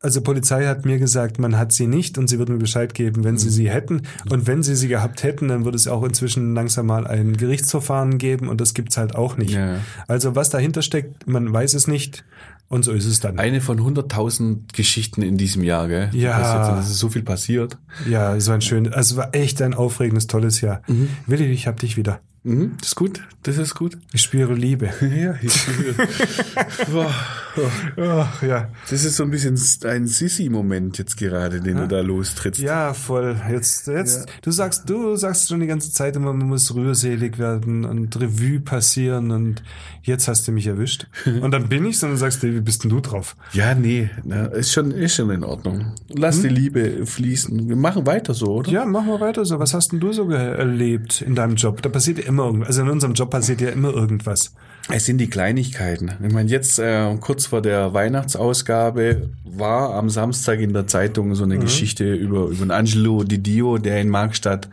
also 0.00 0.20
Polizei 0.20 0.66
hat 0.66 0.84
mir 0.84 0.98
gesagt, 0.98 1.38
man 1.38 1.56
hat 1.58 1.72
sie 1.72 1.86
nicht 1.86 2.18
und 2.18 2.28
sie 2.28 2.38
würden 2.38 2.52
mir 2.56 2.58
Bescheid 2.60 2.92
geben, 2.92 3.24
wenn 3.24 3.38
sie 3.38 3.48
sie 3.48 3.70
hätten. 3.70 4.02
Und 4.28 4.46
wenn 4.46 4.62
sie 4.62 4.76
sie 4.76 4.88
gehabt 4.88 5.22
hätten, 5.22 5.48
dann 5.48 5.64
würde 5.64 5.76
es 5.76 5.88
auch 5.88 6.02
inzwischen 6.04 6.54
langsam 6.54 6.84
mal 6.84 7.06
ein 7.06 7.34
Gerichtsverfahren 7.38 8.18
geben 8.18 8.48
und 8.48 8.60
das 8.60 8.74
gibt's 8.74 8.98
halt 8.98 9.14
auch 9.14 9.38
nicht. 9.38 9.52
Ja. 9.54 9.76
Also 10.06 10.36
was 10.36 10.50
dahinter 10.50 10.82
steckt, 10.82 11.26
man 11.26 11.50
weiß 11.50 11.72
es 11.72 11.88
nicht 11.88 12.22
und 12.68 12.84
so 12.84 12.92
ist 12.92 13.06
es 13.06 13.20
dann. 13.20 13.38
Eine 13.38 13.60
von 13.60 13.78
100.000 13.78 14.74
Geschichten 14.74 15.22
in 15.22 15.36
diesem 15.36 15.62
Jahr, 15.62 15.88
gell? 15.88 16.10
Ja. 16.12 16.78
Es 16.78 16.90
ist 16.90 16.98
so 16.98 17.08
viel 17.08 17.22
passiert. 17.22 17.78
Ja, 18.08 18.34
es 18.34 18.48
war 18.48 18.54
ein 18.54 18.62
schön, 18.62 18.92
also 18.92 19.14
es 19.14 19.16
war 19.16 19.34
echt 19.34 19.62
ein 19.62 19.74
aufregendes, 19.74 20.26
tolles 20.26 20.60
Jahr. 20.60 20.82
Willi, 21.26 21.46
ich 21.46 21.66
hab 21.66 21.78
dich 21.80 21.96
wieder. 21.96 22.20
Mhm, 22.46 22.74
das 22.78 22.88
ist 22.88 22.94
gut. 22.94 23.22
Das 23.42 23.56
ist 23.56 23.74
gut. 23.74 23.96
Ich 24.12 24.20
spüre 24.20 24.54
Liebe. 24.54 24.90
Ja, 25.00 25.34
ich 25.40 25.52
Boah, 26.92 27.14
Ach, 27.96 28.42
ja. 28.42 28.68
Das 28.90 29.04
ist 29.04 29.16
so 29.16 29.22
ein 29.22 29.30
bisschen 29.30 29.58
ein 29.84 30.06
Sissi-Moment 30.06 30.98
jetzt 30.98 31.16
gerade, 31.16 31.60
den 31.60 31.78
du 31.78 31.88
da 31.88 32.00
lostrittst. 32.00 32.60
Ja, 32.60 32.92
voll. 32.92 33.36
Jetzt, 33.50 33.86
jetzt, 33.86 34.26
du 34.42 34.50
sagst, 34.50 34.90
du 34.90 35.16
sagst 35.16 35.48
schon 35.48 35.60
die 35.60 35.66
ganze 35.66 35.92
Zeit 35.92 36.16
immer, 36.16 36.32
man 36.32 36.48
muss 36.48 36.74
rührselig 36.74 37.38
werden 37.38 37.84
und 37.84 38.20
Revue 38.20 38.60
passieren 38.60 39.30
und 39.30 39.62
jetzt 40.04 40.28
hast 40.28 40.46
du 40.46 40.52
mich 40.52 40.66
erwischt. 40.66 41.06
Und 41.40 41.50
dann 41.50 41.68
bin 41.68 41.84
ich's 41.86 42.02
und 42.02 42.10
dann 42.10 42.18
sagst 42.18 42.42
du, 42.42 42.54
wie 42.54 42.60
bist 42.60 42.84
denn 42.84 42.90
du 42.90 43.00
drauf? 43.00 43.36
Ja, 43.52 43.74
nee, 43.74 44.10
na, 44.22 44.46
ist 44.46 44.72
schon, 44.72 44.90
ist 44.90 45.14
schon 45.14 45.30
in 45.30 45.44
Ordnung. 45.44 45.92
Lass 46.08 46.42
die 46.42 46.48
Liebe 46.48 47.06
fließen. 47.06 47.68
Wir 47.68 47.76
machen 47.76 48.06
weiter 48.06 48.34
so, 48.34 48.54
oder? 48.54 48.70
Ja, 48.70 48.84
machen 48.84 49.08
wir 49.08 49.20
weiter 49.20 49.44
so. 49.44 49.58
Was 49.58 49.74
hast 49.74 49.92
denn 49.92 50.00
du 50.00 50.12
so 50.12 50.30
erlebt 50.30 51.22
in 51.22 51.34
deinem 51.34 51.56
Job? 51.56 51.82
Da 51.82 51.88
passiert 51.88 52.18
ja 52.18 52.24
immer 52.24 52.44
irgendwas. 52.44 52.68
Also 52.68 52.82
in 52.82 52.90
unserem 52.90 53.14
Job 53.14 53.30
passiert 53.30 53.60
ja 53.60 53.70
immer 53.70 53.92
irgendwas. 53.92 54.52
Es 54.90 55.06
sind 55.06 55.18
die 55.18 55.30
Kleinigkeiten. 55.30 56.12
Ich 56.24 56.32
meine, 56.32 56.50
jetzt 56.50 56.78
äh, 56.78 57.16
kurz 57.18 57.46
vor 57.46 57.62
der 57.62 57.94
Weihnachtsausgabe 57.94 59.30
war 59.44 59.94
am 59.94 60.10
Samstag 60.10 60.60
in 60.60 60.74
der 60.74 60.86
Zeitung 60.86 61.34
so 61.34 61.44
eine 61.44 61.58
Geschichte 61.58 62.12
über, 62.12 62.46
über 62.46 62.62
einen 62.62 62.70
Angelo 62.70 63.24
Di 63.24 63.38
Dio, 63.38 63.78
der 63.78 64.00
in 64.00 64.10
Markstadt 64.10 64.68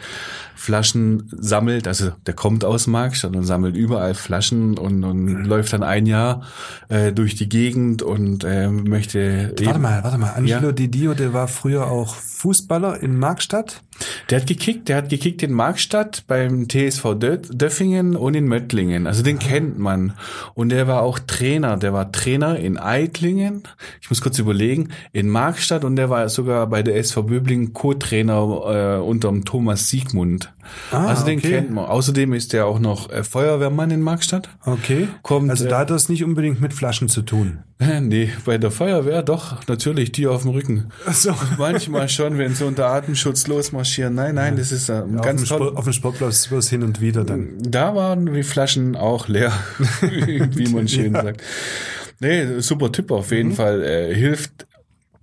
Flaschen 0.61 1.27
sammelt. 1.31 1.87
Also 1.87 2.11
der 2.27 2.33
kommt 2.33 2.65
aus 2.65 2.87
Markstadt 2.87 3.35
und 3.35 3.45
sammelt 3.45 3.75
überall 3.75 4.13
Flaschen 4.13 4.77
und, 4.77 5.03
und 5.03 5.45
läuft 5.45 5.73
dann 5.73 5.81
ein 5.81 6.05
Jahr 6.05 6.43
äh, 6.89 7.11
durch 7.11 7.35
die 7.35 7.49
Gegend 7.49 8.03
und 8.03 8.43
äh, 8.43 8.67
möchte. 8.69 9.53
Warte 9.63 9.79
mal, 9.79 10.03
warte 10.03 10.17
mal. 10.17 10.33
Angelo 10.33 10.67
Ja. 10.67 10.71
Di 10.71 10.89
Dio, 10.89 11.13
der 11.13 11.33
war 11.33 11.47
früher 11.47 11.87
auch 11.87 12.15
Fußballer 12.15 13.01
in 13.01 13.17
Markstadt. 13.17 13.81
Der 14.29 14.39
hat 14.41 14.47
gekickt, 14.47 14.89
der 14.89 14.97
hat 14.97 15.09
gekickt 15.09 15.43
in 15.43 15.51
Markstadt 15.51 16.23
beim 16.27 16.67
TSV 16.67 17.05
Dö- 17.15 17.51
Döffingen 17.55 18.15
und 18.15 18.35
in 18.35 18.45
Möttlingen. 18.47 19.07
Also 19.07 19.23
den 19.23 19.39
kennt 19.39 19.77
man. 19.79 20.13
Und 20.53 20.69
der 20.69 20.87
war 20.87 21.01
auch 21.01 21.19
Trainer. 21.19 21.77
Der 21.77 21.93
war 21.93 22.11
Trainer 22.11 22.57
in 22.57 22.77
Eitlingen. 22.77 23.63
Ich 24.01 24.09
muss 24.09 24.21
kurz 24.21 24.39
überlegen. 24.39 24.89
In 25.11 25.29
Markstadt 25.29 25.83
und 25.83 25.95
der 25.95 26.09
war 26.09 26.27
sogar 26.29 26.67
bei 26.67 26.83
der 26.83 26.97
SV 26.97 27.23
Böblingen 27.23 27.73
Co-Trainer 27.73 28.97
äh, 28.97 29.01
unterm 29.01 29.45
Thomas 29.45 29.89
Siegmund. 29.89 30.51
Ah, 30.91 31.07
also 31.07 31.25
den 31.25 31.39
okay. 31.39 31.49
kennt 31.49 31.71
man. 31.71 31.85
Außerdem 31.85 32.33
ist 32.33 32.53
der 32.53 32.65
auch 32.65 32.79
noch 32.79 33.09
äh, 33.09 33.23
Feuerwehrmann 33.23 33.91
in 33.91 34.01
Markstadt. 34.01 34.49
Okay. 34.65 35.07
Kommt, 35.21 35.49
also 35.49 35.65
äh, 35.65 35.69
da 35.69 35.79
hat 35.79 35.89
das 35.89 36.09
nicht 36.09 36.23
unbedingt 36.23 36.61
mit 36.61 36.73
Flaschen 36.73 37.09
zu 37.09 37.21
tun. 37.21 37.59
Nee, 38.01 38.29
bei 38.45 38.59
der 38.59 38.69
Feuerwehr 38.69 39.23
doch, 39.23 39.67
natürlich, 39.67 40.11
die 40.11 40.27
auf 40.27 40.43
dem 40.43 40.51
Rücken. 40.51 40.91
So. 41.11 41.33
Manchmal 41.57 42.09
schon, 42.09 42.37
wenn 42.37 42.53
sie 42.53 42.63
unter 42.63 42.87
Atemschutz 42.87 43.47
losmarschieren. 43.47 43.81
Nein, 43.99 44.35
nein, 44.35 44.55
das 44.55 44.71
ist 44.71 44.89
äh, 44.89 44.93
Auf 44.93 45.21
ganz 45.21 45.41
dem, 45.41 45.47
toll. 45.47 45.57
Sport, 45.59 45.77
auf 45.77 45.83
dem 45.85 45.93
Sportplatz 45.93 46.47
bloß 46.47 46.69
hin 46.69 46.83
und 46.83 47.01
wieder 47.01 47.23
dann. 47.23 47.49
Da 47.61 47.95
waren 47.95 48.33
die 48.33 48.43
Flaschen 48.43 48.95
auch 48.95 49.27
leer, 49.27 49.51
wie 50.01 50.67
man 50.73 50.87
schön 50.87 51.13
Ja. 51.13 51.23
sagt. 51.23 51.41
Nee, 52.19 52.59
super 52.59 52.91
Typ 52.91 53.09
auf 53.11 53.31
jeden 53.31 53.53
Fall. 53.53 53.81
Er 53.81 54.13
hilft 54.13 54.67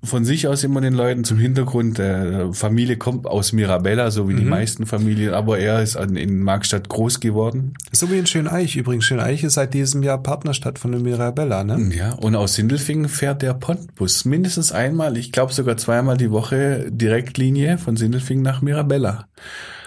von 0.03 0.25
sich 0.25 0.47
aus 0.47 0.63
immer 0.63 0.81
den 0.81 0.95
Leuten 0.95 1.25
zum 1.25 1.39
Hintergrund. 1.39 1.99
Der 1.99 2.53
Familie 2.53 2.97
kommt 2.97 3.27
aus 3.27 3.53
Mirabella, 3.53 4.11
so 4.11 4.29
wie 4.29 4.35
die 4.35 4.45
meisten 4.45 4.87
Familien, 4.87 5.35
aber 5.35 5.59
er 5.59 5.83
ist 5.83 5.97
an, 5.97 6.17
in 6.17 6.39
Markstadt 6.41 6.89
groß 6.89 7.21
geworden. 7.21 7.75
So 7.93 8.11
wie 8.11 8.19
in 8.19 8.27
Schöneich 8.27 8.77
übrigens. 8.77 9.05
Schöneich 9.05 9.43
ist 9.43 9.55
seit 9.55 9.75
diesem 9.75 10.03
Jahr 10.03 10.23
Partnerstadt 10.23 10.79
von 10.79 10.93
der 10.93 11.01
Mirabella, 11.01 11.65
ne? 11.65 11.91
Ja, 11.95 12.13
und 12.13 12.37
aus 12.37 12.55
Sindelfingen 12.55 13.09
fährt 13.09 13.43
der 13.43 13.55
Pontbus 13.55 14.25
mindestens 14.25 14.71
einmal, 14.71 15.17
ich 15.17 15.33
glaube 15.33 15.53
sogar 15.53 15.77
zweimal 15.77 16.17
die 16.17 16.31
Woche 16.31 16.87
Direktlinie 16.91 17.79
von 17.79 17.97
Sindelfingen 17.97 18.45
nach 18.45 18.63
Mirabella. 18.63 19.27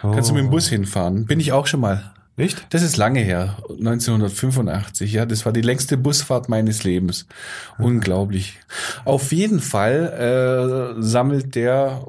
Kannst 0.01 0.29
du 0.29 0.33
mit 0.33 0.43
dem 0.43 0.49
Bus 0.49 0.67
hinfahren? 0.67 1.25
Bin 1.25 1.39
ich 1.39 1.51
auch 1.51 1.67
schon 1.67 1.79
mal. 1.79 2.11
Nicht? 2.37 2.65
Das 2.69 2.81
ist 2.81 2.97
lange 2.97 3.19
her, 3.19 3.57
1985. 3.69 5.11
Ja, 5.11 5.25
das 5.25 5.45
war 5.45 5.51
die 5.51 5.61
längste 5.61 5.97
Busfahrt 5.97 6.49
meines 6.49 6.83
Lebens. 6.83 7.27
Unglaublich. 7.77 8.57
Auf 9.03 9.31
jeden 9.31 9.59
Fall 9.59 10.95
äh, 10.97 11.01
sammelt 11.01 11.55
der, 11.55 12.05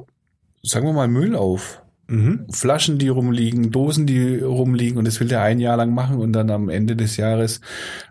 sagen 0.63 0.87
wir 0.87 0.93
mal, 0.93 1.09
Müll 1.09 1.35
auf. 1.35 1.83
Mhm. 2.07 2.47
Flaschen, 2.51 2.99
die 2.99 3.09
rumliegen, 3.09 3.71
Dosen, 3.71 4.07
die 4.07 4.39
rumliegen 4.39 4.99
und 4.99 5.07
das 5.07 5.19
will 5.19 5.29
der 5.29 5.43
ein 5.43 5.61
Jahr 5.61 5.77
lang 5.77 5.95
machen 5.95 6.19
und 6.19 6.33
dann 6.33 6.51
am 6.51 6.69
Ende 6.69 6.95
des 6.95 7.17
Jahres 7.17 7.61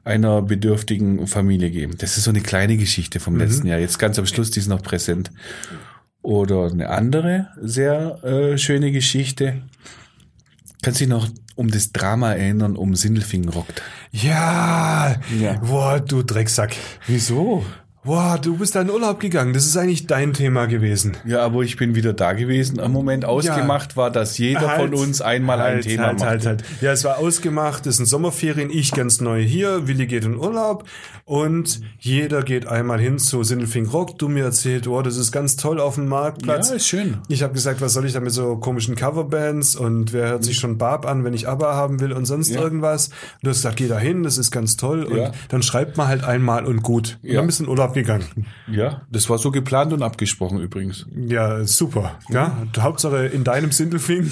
einer 0.04 0.42
bedürftigen 0.42 1.28
Familie 1.28 1.70
geben. 1.72 1.96
Das 1.98 2.18
ist 2.18 2.24
so 2.24 2.32
eine 2.32 2.42
kleine 2.42 2.78
Geschichte 2.78 3.20
vom 3.20 3.38
letzten 3.38 3.68
Jahr. 3.68 3.80
Jetzt 3.80 4.00
ganz 4.00 4.18
am 4.18 4.26
Schluss, 4.26 4.50
die 4.50 4.60
ist 4.60 4.68
noch 4.68 4.82
präsent. 4.82 5.32
Oder 6.24 6.72
eine 6.72 6.90
andere 6.90 7.50
sehr 7.62 8.24
äh, 8.24 8.58
schöne 8.58 8.92
Geschichte. 8.92 9.62
Kannst 10.82 11.00
dich 11.00 11.08
noch 11.08 11.28
um 11.56 11.70
das 11.70 11.92
Drama 11.92 12.34
erinnern, 12.34 12.76
um 12.76 12.96
Sindelfingen 12.96 13.50
rockt? 13.50 13.84
Ja. 14.12 15.16
Ja. 15.40 15.54
Boah, 15.60 16.00
du 16.00 16.24
Drecksack. 16.24 16.76
Wieso? 17.08 17.64
Boah, 18.04 18.40
du 18.42 18.58
bist 18.58 18.74
da 18.74 18.82
in 18.82 18.90
Urlaub 18.90 19.20
gegangen. 19.20 19.54
Das 19.54 19.64
ist 19.68 19.78
eigentlich 19.78 20.08
dein 20.08 20.34
Thema 20.34 20.66
gewesen. 20.66 21.18
Ja, 21.24 21.44
aber 21.44 21.62
ich 21.62 21.78
bin 21.78 21.94
wieder 21.94 22.14
da 22.14 22.34
gewesen. 22.34 22.80
Am 22.80 22.92
Moment 22.92 23.26
ausgemacht 23.26 23.96
war, 23.96 24.10
dass 24.10 24.40
jeder 24.40 24.70
Halt, 24.70 24.80
von 24.82 24.94
uns 24.96 25.22
einmal 25.22 25.62
ein 25.62 25.74
halt, 25.76 25.84
Thema 25.84 26.08
halt, 26.08 26.20
macht. 26.20 26.28
halt, 26.30 26.46
halt. 26.48 26.64
Ja, 26.82 26.94
es 26.94 27.04
war 27.04 27.20
ausgemacht, 27.20 27.86
es 27.86 27.98
sind 27.98 28.08
Sommerferien, 28.08 28.72
ich 28.72 28.92
ganz 28.92 29.22
neu 29.22 29.44
hier, 29.44 29.88
Willi 29.88 30.08
geht 30.08 30.26
in 30.26 30.36
Urlaub 30.36 30.86
und 31.26 31.82
jeder 32.00 32.42
geht 32.42 32.66
einmal 32.66 33.00
hin 33.00 33.20
zu 33.20 33.44
Sindelfing 33.44 33.86
Rock. 33.86 34.18
Du 34.18 34.30
mir 34.30 34.46
erzählt, 34.46 34.88
oh, 34.88 35.04
das 35.04 35.18
ist 35.18 35.32
ganz 35.32 35.56
toll 35.56 35.80
auf 35.80 35.94
dem 35.94 36.08
Marktplatz. 36.08 36.70
Ja, 36.72 36.78
ist 36.78 36.88
schön. 36.88 37.20
Ich 37.28 37.44
habe 37.44 37.54
gesagt, 37.54 37.82
was 37.82 37.94
soll 37.94 38.08
ich 38.08 38.14
da 38.14 38.20
mit 38.20 38.34
so 38.34 38.58
komischen 38.58 38.96
Coverbands 38.96 39.76
und 39.76 40.12
wer 40.12 40.30
hört 40.30 40.44
sich 40.44 40.58
schon 40.58 40.80
Barb 40.80 41.06
an, 41.06 41.24
wenn 41.24 41.36
ich 41.36 41.48
ABBA 41.48 41.76
haben 41.76 42.00
will 42.00 42.14
und 42.14 42.26
sonst 42.26 42.50
Ja. 42.50 42.62
irgendwas. 42.62 43.10
Und 43.10 43.16
du 43.44 43.50
hast 43.52 43.58
gesagt, 43.58 43.76
geh 43.76 43.88
da 43.88 44.00
hin, 44.00 44.24
das 44.24 44.40
ist 44.40 44.50
ganz 44.50 44.76
toll 44.76 45.04
und 45.04 45.18
Ja. 45.18 45.32
dann 45.50 45.62
schreibt 45.62 45.98
man 45.98 46.08
halt 46.08 46.24
einmal 46.24 46.66
und 46.66 46.82
gut. 46.82 47.20
Und 47.22 47.30
Ja. 47.30 47.36
dann 47.36 47.46
bist 47.46 47.60
du 47.60 47.66
in 47.66 47.70
Urlaub 47.70 47.91
gegangen. 47.94 48.26
Ja, 48.68 49.02
das 49.12 49.30
war 49.30 49.38
so 49.38 49.52
geplant 49.52 49.94
und 49.94 50.04
abgesprochen 50.04 50.60
übrigens. 50.60 51.06
Ja, 51.16 51.64
super. 51.66 52.20
Ja, 52.30 52.66
Hauptsache 52.80 53.26
in 53.28 53.44
deinem 53.44 53.72
Sindelfing. 53.72 54.30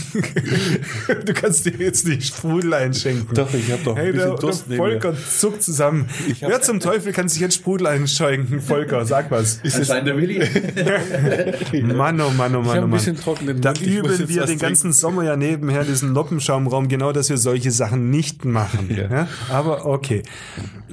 du 1.25 1.33
kannst 1.33 1.65
dir 1.65 1.73
jetzt 1.77 2.07
nicht 2.07 2.23
Sprudel 2.23 2.73
einschenken. 2.73 3.33
Doch, 3.33 3.53
ich 3.53 3.71
hab 3.71 3.83
doch 3.83 3.95
ein 3.95 4.03
Hey, 4.03 4.11
der, 4.11 4.11
bisschen 4.13 4.29
der 4.29 4.39
Durst 4.39 4.67
neben 4.67 4.77
Volker 4.77 5.13
zuckt 5.15 5.63
zusammen. 5.63 6.09
Wer 6.39 6.61
zum 6.61 6.79
Teufel 6.79 7.13
kann 7.13 7.29
sich 7.29 7.41
jetzt 7.41 7.55
Sprudel 7.55 7.87
einschenken? 7.87 8.61
Volker, 8.61 9.05
sag 9.05 9.31
was. 9.31 9.59
Anscheinend 9.63 10.07
der 10.07 10.17
Willi. 10.17 10.39
Mann, 11.93 12.19
oh 12.21 12.29
Mann, 12.31 12.55
oh 12.55 12.61
Mann, 12.61 12.65
oh 12.65 12.71
ein 12.71 12.79
Mann. 12.81 12.91
bisschen 12.91 13.17
trockenen 13.17 13.61
Da 13.61 13.73
üben 13.73 14.27
wir 14.29 14.45
den 14.45 14.59
ganzen 14.59 14.93
Sommer 14.93 15.23
ja 15.23 15.35
nebenher 15.35 15.83
diesen 15.83 16.13
Noppenschaumraum, 16.13 16.87
genau, 16.87 17.11
dass 17.11 17.29
wir 17.29 17.37
solche 17.37 17.71
Sachen 17.71 18.09
nicht 18.09 18.45
machen. 18.45 18.89
Ja. 18.95 19.09
Ja. 19.09 19.27
Aber 19.49 19.85
okay. 19.85 20.23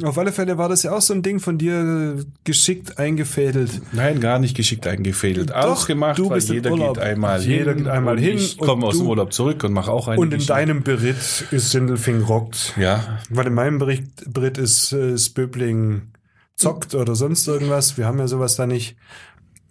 Auf 0.03 0.19
alle 0.19 0.33
Fälle 0.33 0.59
war 0.59 0.69
das 0.69 0.83
ja 0.83 0.93
auch 0.93 1.01
so 1.01 1.15
ein 1.15 1.23
Ding 1.23 1.41
von 1.41 1.59
dir 1.59 2.25
geschickt 2.57 2.99
eingefädelt. 2.99 3.81
Nein, 3.93 4.21
gar 4.21 4.39
nicht 4.39 4.57
geschickt 4.57 4.87
eingefädelt. 4.87 5.51
Doch, 5.51 5.57
Ausgemacht, 5.57 6.19
du 6.19 6.29
weil 6.31 6.37
bist 6.37 6.49
im 6.51 6.55
jeder 6.57 6.71
Urlaub. 6.73 6.95
geht 6.97 7.05
einmal 7.05 7.43
Jeder 7.43 7.73
hin. 7.73 7.85
geht 7.85 7.89
einmal 7.89 8.19
hin 8.19 8.37
Ich 8.39 8.59
komme 8.59 8.87
aus 8.87 8.99
dem 8.99 9.07
Urlaub 9.07 9.33
zurück 9.33 9.63
und 9.65 9.73
mache 9.73 9.91
auch 9.91 10.09
eine 10.09 10.19
Und 10.21 10.27
in 10.29 10.39
Geschichte. 10.39 10.53
deinem 10.55 10.83
Beritt 10.83 11.45
ist 11.51 11.71
Sindelfing 11.71 12.23
rockt. 12.23 12.75
Ja, 12.77 13.19
Weil 13.31 13.47
in 13.49 13.55
meinem 13.55 13.79
Bericht, 13.79 14.05
Beritt 14.33 14.59
ist 14.59 14.93
äh, 14.93 15.17
Spöbling 15.19 16.13
zockt 16.57 16.95
oder 16.95 17.15
sonst 17.15 17.47
irgendwas. 17.47 17.97
Wir 17.99 18.07
haben 18.07 18.19
ja 18.19 18.29
sowas 18.29 18.57
da 18.57 18.67
nicht. 18.67 18.97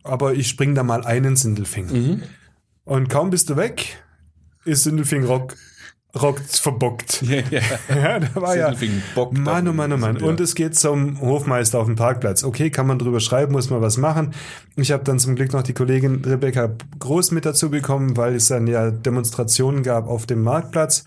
Aber 0.04 0.34
ich 0.34 0.48
spring 0.48 0.76
da 0.76 0.84
mal 0.84 1.04
einen 1.06 1.36
Sindelfing. 1.36 1.88
Mhm. 1.91 2.24
Und 2.84 3.10
kaum 3.10 3.32
bist 3.32 3.50
du 3.50 3.58
weg, 3.58 3.98
ist 4.63 4.84
Sindelfing 4.84 5.24
rock, 5.24 5.56
rockt 6.21 6.58
verbockt. 6.58 7.21
ja, 7.28 7.41
ja. 7.49 7.62
Ja, 7.95 8.19
da 8.19 8.41
war 8.41 8.56
ja. 8.56 8.73
Bockt 9.15 9.38
Mann, 9.38 9.67
oh 9.67 9.73
Mann, 9.73 9.93
oh 9.93 9.97
Mann. 9.97 10.17
Und 10.17 10.39
es 10.39 10.56
geht 10.56 10.75
zum 10.75 11.19
Hofmeister 11.21 11.80
auf 11.80 11.88
dem 11.88 11.95
Parkplatz. 11.95 12.43
Okay, 12.43 12.69
kann 12.69 12.88
man 12.88 12.99
drüber 12.99 13.19
schreiben, 13.19 13.51
muss 13.51 13.69
man 13.69 13.82
was 13.82 13.97
machen. 13.97 14.34
Ich 14.75 14.91
habe 14.91 15.04
dann 15.04 15.19
zum 15.19 15.36
Glück 15.36 15.54
noch 15.54 15.63
die 15.63 15.73
Kollegin 15.73 16.23
Rebecca 16.25 16.75
Groß 16.99 17.32
mit 17.32 17.45
dazu 17.45 17.69
bekommen, 17.69 18.17
weil 18.17 18.36
es 18.36 18.47
dann 18.47 18.67
ja 18.67 18.91
Demonstrationen 18.91 19.84
gab 19.84 20.08
auf 20.08 20.25
dem 20.25 20.43
Marktplatz. 20.43 21.06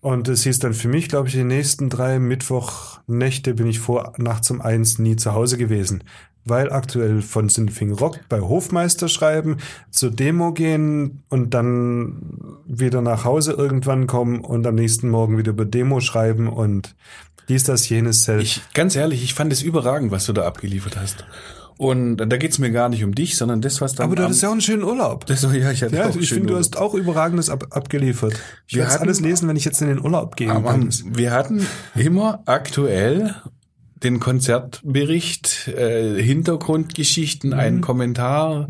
Und 0.00 0.28
es 0.28 0.42
hieß 0.42 0.58
dann 0.58 0.74
für 0.74 0.88
mich, 0.88 1.08
glaube 1.08 1.28
ich, 1.28 1.34
die 1.34 1.44
nächsten 1.44 1.88
drei 1.88 2.18
Mittwochnächte 2.18 3.54
bin 3.54 3.68
ich 3.68 3.78
vor 3.78 4.14
nachts 4.16 4.50
um 4.50 4.60
eins 4.60 4.98
nie 4.98 5.14
zu 5.14 5.32
Hause 5.32 5.56
gewesen. 5.58 6.02
Weil 6.44 6.72
aktuell 6.72 7.22
von 7.22 7.48
Sinfing 7.48 7.92
Rock 7.92 8.20
bei 8.28 8.40
Hofmeister 8.40 9.08
schreiben, 9.08 9.58
zur 9.90 10.10
Demo 10.10 10.52
gehen 10.52 11.22
und 11.28 11.54
dann 11.54 12.58
wieder 12.66 13.00
nach 13.00 13.24
Hause 13.24 13.52
irgendwann 13.52 14.06
kommen 14.06 14.40
und 14.40 14.66
am 14.66 14.74
nächsten 14.74 15.08
Morgen 15.08 15.38
wieder 15.38 15.50
über 15.50 15.64
Demo 15.64 16.00
schreiben 16.00 16.48
und 16.48 16.94
dies, 17.48 17.64
das, 17.64 17.88
jenes, 17.88 18.22
Zelt. 18.22 18.42
Ich, 18.42 18.62
ganz 18.74 18.96
ehrlich, 18.96 19.22
ich 19.22 19.34
fand 19.34 19.52
es 19.52 19.62
überragend, 19.62 20.10
was 20.10 20.26
du 20.26 20.32
da 20.32 20.46
abgeliefert 20.46 20.96
hast. 20.96 21.24
Und 21.78 22.18
da 22.18 22.36
geht's 22.36 22.58
mir 22.58 22.70
gar 22.70 22.88
nicht 22.88 23.02
um 23.02 23.14
dich, 23.14 23.36
sondern 23.36 23.60
das, 23.60 23.80
was 23.80 23.94
dann. 23.94 24.04
Aber 24.06 24.14
du 24.14 24.22
hattest 24.22 24.42
ja 24.42 24.48
auch 24.48 24.52
einen 24.52 24.60
schönen 24.60 24.84
Urlaub. 24.84 25.26
das, 25.26 25.42
ja, 25.42 25.70
ich 25.70 25.82
hatte 25.82 25.96
Ja, 25.96 26.08
auch 26.08 26.16
ich 26.16 26.28
finde, 26.28 26.48
du 26.48 26.56
hast 26.56 26.76
auch 26.76 26.94
Überragendes 26.94 27.50
ab, 27.50 27.66
abgeliefert. 27.70 28.34
Ich 28.68 28.76
Wir 28.76 28.84
werde 28.84 29.00
alles 29.00 29.20
lesen, 29.20 29.48
wenn 29.48 29.56
ich 29.56 29.64
jetzt 29.64 29.82
in 29.82 29.88
den 29.88 30.00
Urlaub 30.00 30.36
gehe. 30.36 30.48
Wir 30.48 31.32
hatten 31.32 31.66
immer 31.96 32.42
aktuell 32.46 33.34
den 34.02 34.20
Konzertbericht, 34.20 35.68
äh, 35.68 36.20
Hintergrundgeschichten, 36.20 37.52
einen 37.52 37.80
Kommentar. 37.80 38.68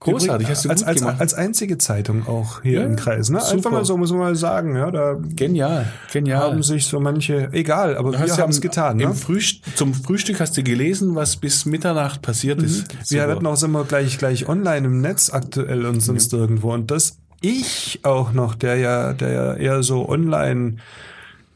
Großartig, 0.00 0.48
hast 0.48 0.64
du 0.64 0.70
als, 0.70 0.80
gut 0.80 0.88
als, 0.88 1.00
gemacht. 1.00 1.20
als 1.20 1.34
einzige 1.34 1.78
Zeitung 1.78 2.26
auch 2.26 2.62
hier 2.62 2.80
Ja, 2.80 2.86
im 2.86 2.96
Kreis. 2.96 3.30
Ne? 3.30 3.44
Einfach 3.44 3.70
mal 3.70 3.84
so, 3.84 3.96
muss 3.96 4.10
man 4.10 4.20
mal 4.20 4.36
sagen. 4.36 4.76
Ja, 4.76 4.90
da 4.90 5.16
genial, 5.34 5.92
genial. 6.12 6.40
haben 6.40 6.62
sich 6.62 6.86
so 6.86 7.00
manche, 7.00 7.48
egal, 7.52 7.96
aber 7.96 8.12
wir 8.12 8.36
haben 8.36 8.50
es 8.50 8.60
getan. 8.60 8.98
Ne? 8.98 9.14
Frühst 9.14 9.62
zum 9.76 9.94
Frühstück 9.94 10.40
hast 10.40 10.56
du 10.56 10.62
gelesen, 10.62 11.14
was 11.14 11.36
bis 11.36 11.64
Mitternacht 11.64 12.22
passiert 12.22 12.62
ist. 12.62 12.88
Wir 13.10 13.22
Super. 13.22 13.28
werden 13.28 13.46
auch 13.46 13.62
immer 13.62 13.84
gleich, 13.84 14.18
gleich 14.18 14.48
online 14.48 14.86
im 14.86 15.00
Netz 15.00 15.30
aktuell 15.30 15.86
und 15.86 16.00
sonst 16.00 16.32
irgendwo. 16.32 16.72
Und 16.72 16.90
das 16.90 17.18
ich 17.40 18.00
auch 18.04 18.32
noch, 18.32 18.54
der 18.54 18.76
ja, 18.76 19.12
der 19.12 19.32
ja 19.32 19.54
eher 19.54 19.82
so 19.82 20.08
online 20.08 20.76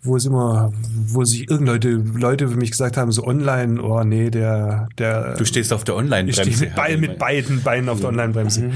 wo 0.02 0.16
es 0.16 0.24
immer, 0.24 0.72
wo 1.06 1.24
sich 1.24 1.50
irgendleute 1.50 1.90
Leute 1.90 2.48
für 2.48 2.56
mich 2.56 2.70
gesagt 2.70 2.96
haben, 2.96 3.10
so 3.10 3.24
online, 3.26 3.82
oh 3.82 4.04
nee, 4.04 4.30
der, 4.30 4.88
der. 4.96 5.34
Du 5.34 5.44
stehst 5.44 5.72
auf 5.72 5.82
der 5.84 5.94
ich 5.96 6.00
Online-Bremse. 6.00 6.42
stehe 6.52 6.56
mit, 6.70 6.76
Herr 6.76 6.98
mit 6.98 7.18
beiden 7.18 7.62
Beinen 7.62 7.88
auf 7.88 8.00
der 8.00 8.10
Online-Bremse. 8.10 8.70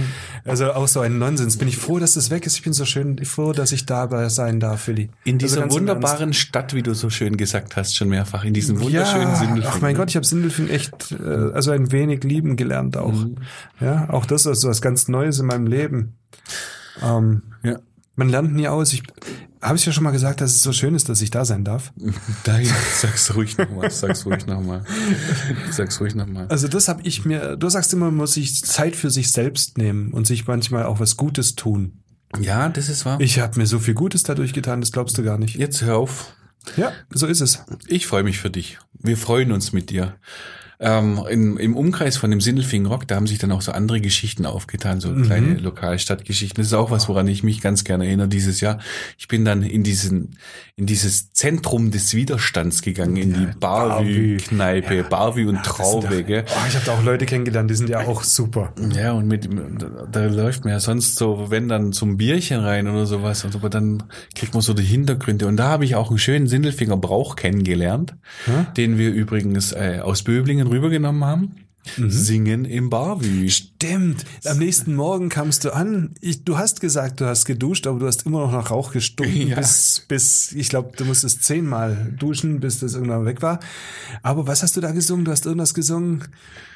Also 0.44 0.72
auch 0.72 0.88
so 0.88 1.00
ein 1.00 1.18
Nonsens. 1.18 1.56
Bin 1.58 1.68
ich 1.68 1.76
froh, 1.76 1.98
dass 2.00 2.14
das 2.14 2.30
weg 2.30 2.44
ist. 2.46 2.56
Ich 2.56 2.62
bin 2.62 2.72
so 2.72 2.84
schön 2.84 3.24
froh, 3.24 3.52
dass 3.52 3.70
ich 3.72 3.86
dabei 3.86 4.28
sein 4.30 4.58
darf, 4.58 4.88
Willi. 4.88 5.10
In 5.24 5.34
Also 5.36 5.46
dieser 5.46 5.60
Ernst. 5.62 5.76
wunderbaren 5.76 6.32
Stadt, 6.32 6.74
wie 6.74 6.82
du 6.82 6.92
so 6.94 7.08
schön 7.08 7.36
gesagt 7.36 7.76
hast, 7.76 7.94
schon 7.94 8.08
mehrfach. 8.08 8.44
In 8.44 8.52
diesem 8.54 8.80
wunderschönen 8.80 9.28
ja, 9.28 9.34
Sindelfingen. 9.36 9.72
Ach 9.76 9.80
mein 9.80 9.94
Gott, 9.94 10.10
ich 10.10 10.16
habe 10.16 10.26
Sindelfing 10.26 10.68
echt, 10.68 11.12
äh, 11.12 11.52
also 11.54 11.70
ein 11.70 11.92
wenig 11.92 12.24
lieben 12.24 12.56
gelernt 12.56 12.96
auch. 12.96 13.12
Mhm. 13.12 13.36
Ja, 13.80 14.08
auch 14.10 14.26
das 14.26 14.46
ist 14.46 14.64
was 14.66 14.82
ganz 14.82 15.06
Neues 15.08 15.38
in 15.38 15.46
meinem 15.46 15.66
Leben. 15.68 16.14
Ähm, 17.02 17.42
Ja. 17.62 17.78
man 18.16 18.28
lernt 18.28 18.52
nie 18.54 18.66
aus. 18.68 18.92
Ich 18.92 19.02
habe 19.62 19.76
ich 19.76 19.86
ja 19.86 19.92
schon 19.92 20.04
mal 20.04 20.10
gesagt, 20.10 20.40
dass 20.40 20.50
es 20.50 20.62
so 20.62 20.72
schön 20.72 20.94
ist, 20.94 21.08
dass 21.08 21.22
ich 21.22 21.30
da 21.30 21.44
sein 21.44 21.64
darf. 21.64 21.92
Nein, 22.46 22.66
sag's 23.00 23.34
ruhig 23.34 23.56
nochmal. 23.56 23.90
Sag's 23.90 24.26
ruhig 24.26 24.46
nochmal. 24.46 24.84
Sag's 25.70 26.00
ruhig 26.00 26.14
nochmal. 26.14 26.48
Also 26.48 26.68
das 26.68 26.88
habe 26.88 27.02
ich 27.04 27.24
mir. 27.24 27.56
Du 27.56 27.68
sagst 27.68 27.92
immer, 27.92 28.06
man 28.06 28.16
muss 28.16 28.34
sich 28.34 28.64
Zeit 28.64 28.96
für 28.96 29.10
sich 29.10 29.30
selbst 29.30 29.78
nehmen 29.78 30.12
und 30.12 30.26
sich 30.26 30.46
manchmal 30.46 30.84
auch 30.84 31.00
was 31.00 31.16
Gutes 31.16 31.54
tun. 31.54 32.02
Ja, 32.40 32.68
das 32.68 32.88
ist 32.88 33.04
wahr. 33.04 33.20
Ich 33.20 33.38
habe 33.38 33.58
mir 33.58 33.66
so 33.66 33.78
viel 33.78 33.94
Gutes 33.94 34.22
dadurch 34.22 34.52
getan, 34.52 34.80
das 34.80 34.90
glaubst 34.90 35.16
du 35.16 35.22
gar 35.22 35.38
nicht. 35.38 35.56
Jetzt 35.56 35.82
hör 35.82 35.96
auf. 35.96 36.34
Ja, 36.76 36.92
so 37.10 37.26
ist 37.26 37.40
es. 37.40 37.64
Ich 37.86 38.06
freue 38.06 38.22
mich 38.22 38.38
für 38.38 38.50
dich. 38.50 38.78
Wir 38.98 39.16
freuen 39.16 39.52
uns 39.52 39.72
mit 39.72 39.90
dir. 39.90 40.16
Ähm, 40.84 41.20
in, 41.30 41.56
Im 41.58 41.76
Umkreis 41.76 42.16
von 42.16 42.30
dem 42.30 42.40
Sindelfingen 42.40 42.86
Rock, 42.86 43.06
da 43.06 43.14
haben 43.14 43.28
sich 43.28 43.38
dann 43.38 43.52
auch 43.52 43.62
so 43.62 43.70
andere 43.70 44.00
Geschichten 44.00 44.46
aufgetan, 44.46 45.00
so 45.00 45.14
kleine 45.14 45.54
Lokalstadtgeschichten. 45.54 46.60
Das 46.60 46.66
ist 46.66 46.74
auch 46.74 46.90
was, 46.90 47.08
woran 47.08 47.28
ich 47.28 47.44
mich 47.44 47.60
ganz 47.60 47.84
gerne 47.84 48.06
erinnere 48.06 48.26
dieses 48.26 48.60
Jahr. 48.60 48.78
Ich 49.16 49.28
bin 49.28 49.44
dann 49.44 49.62
in 49.62 49.84
diesen, 49.84 50.36
in 50.74 50.86
dieses 50.86 51.32
Zentrum 51.32 51.92
des 51.92 52.14
Widerstands 52.14 52.82
gegangen, 52.82 53.16
in 53.16 53.32
die 53.32 53.46
Barvü-Kneipe, 53.60 55.04
Barvü 55.04 55.48
und 55.48 55.62
Traube, 55.62 56.24
gell? 56.24 56.44
Oh, 56.48 56.66
ich 56.66 56.74
habe 56.74 56.84
da 56.84 56.94
auch 56.94 57.04
Leute 57.04 57.26
kennengelernt, 57.26 57.70
die 57.70 57.76
sind 57.76 57.88
ja 57.88 58.00
auch 58.00 58.24
super. 58.24 58.72
Ja, 58.96 59.12
und 59.12 59.28
mit, 59.28 59.48
da 60.10 60.26
läuft 60.26 60.64
man 60.64 60.72
ja 60.72 60.80
sonst 60.80 61.14
so, 61.14 61.46
wenn 61.50 61.68
dann 61.68 61.92
zum 61.92 62.16
Bierchen 62.16 62.58
rein 62.58 62.88
oder 62.88 63.06
sowas, 63.06 63.44
und 63.44 63.54
aber 63.54 63.70
dann 63.70 64.02
kriegt 64.34 64.52
man 64.54 64.62
so 64.62 64.74
die 64.74 64.82
Hintergründe. 64.82 65.46
Und 65.46 65.58
da 65.58 65.68
habe 65.68 65.84
ich 65.84 65.94
auch 65.94 66.10
einen 66.10 66.18
schönen 66.18 66.48
Sindelfinger 66.48 66.96
Brauch 66.96 67.36
kennengelernt, 67.36 68.16
den 68.76 68.98
wir 68.98 69.12
übrigens 69.12 69.70
äh, 69.70 70.00
aus 70.02 70.24
Böblingen 70.24 70.71
rübergenommen 70.72 71.24
haben. 71.24 71.54
Singen 71.96 72.64
im 72.64 72.90
Barvü. 72.90 73.50
Stimmt. 73.50 74.24
Am 74.44 74.58
nächsten 74.58 74.94
Morgen 74.94 75.28
kamst 75.28 75.64
du 75.64 75.74
an. 75.74 76.14
Ich, 76.20 76.44
du 76.44 76.56
hast 76.56 76.80
gesagt, 76.80 77.20
du 77.20 77.24
hast 77.26 77.44
geduscht, 77.44 77.88
aber 77.88 77.98
du 77.98 78.06
hast 78.06 78.24
immer 78.24 78.38
noch 78.38 78.52
nach 78.52 78.70
Rauch 78.70 78.92
gestunken, 78.92 79.48
Ja. 79.48 79.56
bis, 79.56 80.04
bis, 80.06 80.52
ich 80.52 80.68
glaube, 80.68 80.92
du 80.96 81.04
musstest 81.04 81.42
zehnmal 81.42 82.14
duschen, 82.16 82.60
bis 82.60 82.78
das 82.78 82.94
irgendwann 82.94 83.24
weg 83.24 83.42
war. 83.42 83.58
Aber 84.22 84.46
was 84.46 84.62
hast 84.62 84.76
du 84.76 84.80
da 84.80 84.92
gesungen? 84.92 85.24
Du 85.24 85.32
hast 85.32 85.44
irgendwas 85.44 85.74
gesungen. 85.74 86.22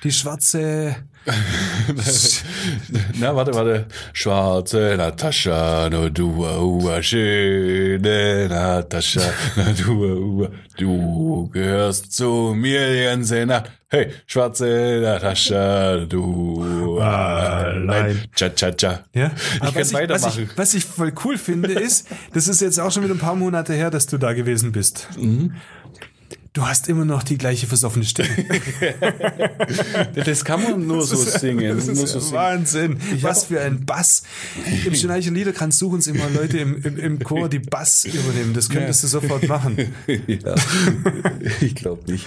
Die 0.03 0.11
schwarze, 0.11 0.97
Na, 3.21 3.35
warte, 3.35 3.55
warte. 3.55 3.87
Schwarze 4.13 4.95
Natascha, 4.97 5.89
no 5.91 6.09
du, 6.09 6.45
uh, 6.45 7.03
schöne 7.03 8.47
Natascha, 8.49 9.23
na 9.57 9.73
du, 9.73 10.05
uh, 10.05 10.49
du 10.79 11.49
gehörst 11.49 12.13
zu 12.13 12.55
mir 12.57 12.93
die 12.93 13.05
ganze 13.05 13.47
Nacht. 13.47 13.71
Hey, 13.89 14.11
schwarze 14.27 14.99
Natascha, 15.01 15.99
du 16.07 16.99
allein. 16.99 18.25
Cha, 18.35 18.49
cha, 18.51 18.73
cha. 18.73 19.05
ja. 19.15 19.31
Ich 19.55 19.63
Aber 19.63 19.71
kann 19.71 19.81
was 19.81 19.93
weitermachen. 19.93 20.43
Ich, 20.43 20.49
was, 20.49 20.53
ich, 20.53 20.59
was 20.59 20.75
ich 20.75 20.85
voll 20.85 21.13
cool 21.25 21.39
finde, 21.39 21.73
ist, 21.73 22.09
das 22.33 22.49
ist 22.49 22.61
jetzt 22.63 22.81
auch 22.81 22.91
schon 22.91 23.05
wieder 23.05 23.15
ein 23.15 23.21
paar 23.21 23.37
Monate 23.37 23.75
her, 23.75 23.91
dass 23.91 24.09
du 24.09 24.19
da 24.19 24.33
gewesen 24.33 24.73
bist. 24.73 25.09
Mhm. 25.17 25.55
Du 26.57 26.67
hast 26.67 26.89
immer 26.89 27.05
noch 27.05 27.23
die 27.23 27.37
gleiche 27.37 27.67
versoffene 27.67 28.07
Stimme. 28.07 28.31
Das 30.15 30.45
kann 30.45 30.63
man 30.63 30.87
nur 30.87 31.03
so 31.03 31.17
singen. 31.17 31.77
Das 31.77 31.87
nur 31.87 32.05
ist 32.05 32.13
so 32.13 32.19
ja 32.19 32.21
singen. 32.21 32.33
Wahnsinn. 32.33 32.99
Was 33.21 33.45
für 33.45 33.61
ein 33.61 33.85
Bass. 33.85 34.23
Im 34.87 34.95
Schneicher 34.95 35.31
Liederkranz 35.31 35.79
suchen 35.79 35.97
uns 35.97 36.07
immer 36.07 36.31
Leute 36.31 36.59
im, 36.59 36.83
im, 36.83 36.99
im 36.99 37.19
Chor, 37.19 37.49
die 37.49 37.59
Bass 37.59 38.07
übernehmen. 38.07 38.55
Das 38.55 38.71
könntest 38.71 39.03
du 39.03 39.09
sofort 39.09 39.47
machen. 39.49 39.77
Ja, 40.27 40.55
ich 41.61 41.75
glaube 41.75 42.11
nicht. 42.11 42.27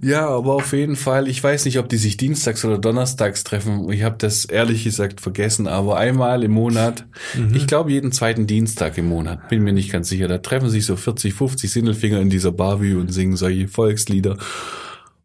Ja, 0.00 0.28
aber 0.28 0.54
auf 0.54 0.72
jeden 0.72 0.96
Fall, 0.96 1.28
ich 1.28 1.42
weiß 1.42 1.64
nicht, 1.64 1.78
ob 1.78 1.88
die 1.88 1.96
sich 1.96 2.16
dienstags 2.16 2.64
oder 2.64 2.78
donnerstags 2.78 3.44
treffen. 3.44 3.90
Ich 3.92 4.02
habe 4.02 4.16
das 4.18 4.44
ehrlich 4.44 4.84
gesagt 4.84 5.20
vergessen, 5.20 5.66
aber 5.66 5.96
einmal 5.96 6.42
im 6.42 6.52
Monat, 6.52 7.06
ich 7.52 7.66
glaube 7.66 7.92
jeden 7.92 8.12
zweiten 8.12 8.46
Dienstag 8.46 8.98
im 8.98 9.06
Monat, 9.06 9.48
bin 9.48 9.62
mir 9.62 9.72
nicht 9.72 9.92
ganz 9.92 10.08
sicher, 10.08 10.28
da 10.28 10.38
treffen 10.38 10.70
sich 10.70 10.86
so 10.86 10.96
40, 10.96 11.34
50 11.34 11.70
Sindelfinger 11.70 12.20
in 12.20 12.30
dieser 12.30 12.52
Barview 12.52 13.00
und 13.00 13.12
singen 13.12 13.36
solche 13.44 13.68
Volkslieder. 13.68 14.38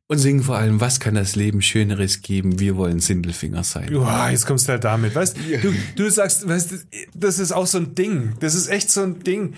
Und 0.08 0.18
singen 0.18 0.44
vor 0.44 0.58
allem, 0.58 0.82
was 0.82 1.00
kann 1.00 1.14
das 1.14 1.36
Leben 1.36 1.62
Schöneres 1.62 2.22
geben? 2.22 2.60
Wir 2.60 2.76
wollen 2.76 3.00
Sindelfinger 3.00 3.64
sein. 3.64 3.94
Uah, 3.94 4.32
jetzt 4.32 4.48
kommst 4.48 4.68
du 4.68 4.72
halt 4.74 4.84
damit. 4.84 5.14
Weißt 5.14 5.38
du, 5.38 5.74
du 5.96 6.10
sagst, 6.10 6.48
weißt 6.48 6.72
du, 6.72 6.76
das 7.14 7.38
ist 7.38 7.52
auch 7.52 7.68
so 7.68 7.78
ein 7.78 7.94
Ding. 7.94 8.34
Das 8.40 8.56
ist 8.56 8.70
echt 8.70 8.90
so 8.90 9.04
ein 9.04 9.20
Ding. 9.24 9.54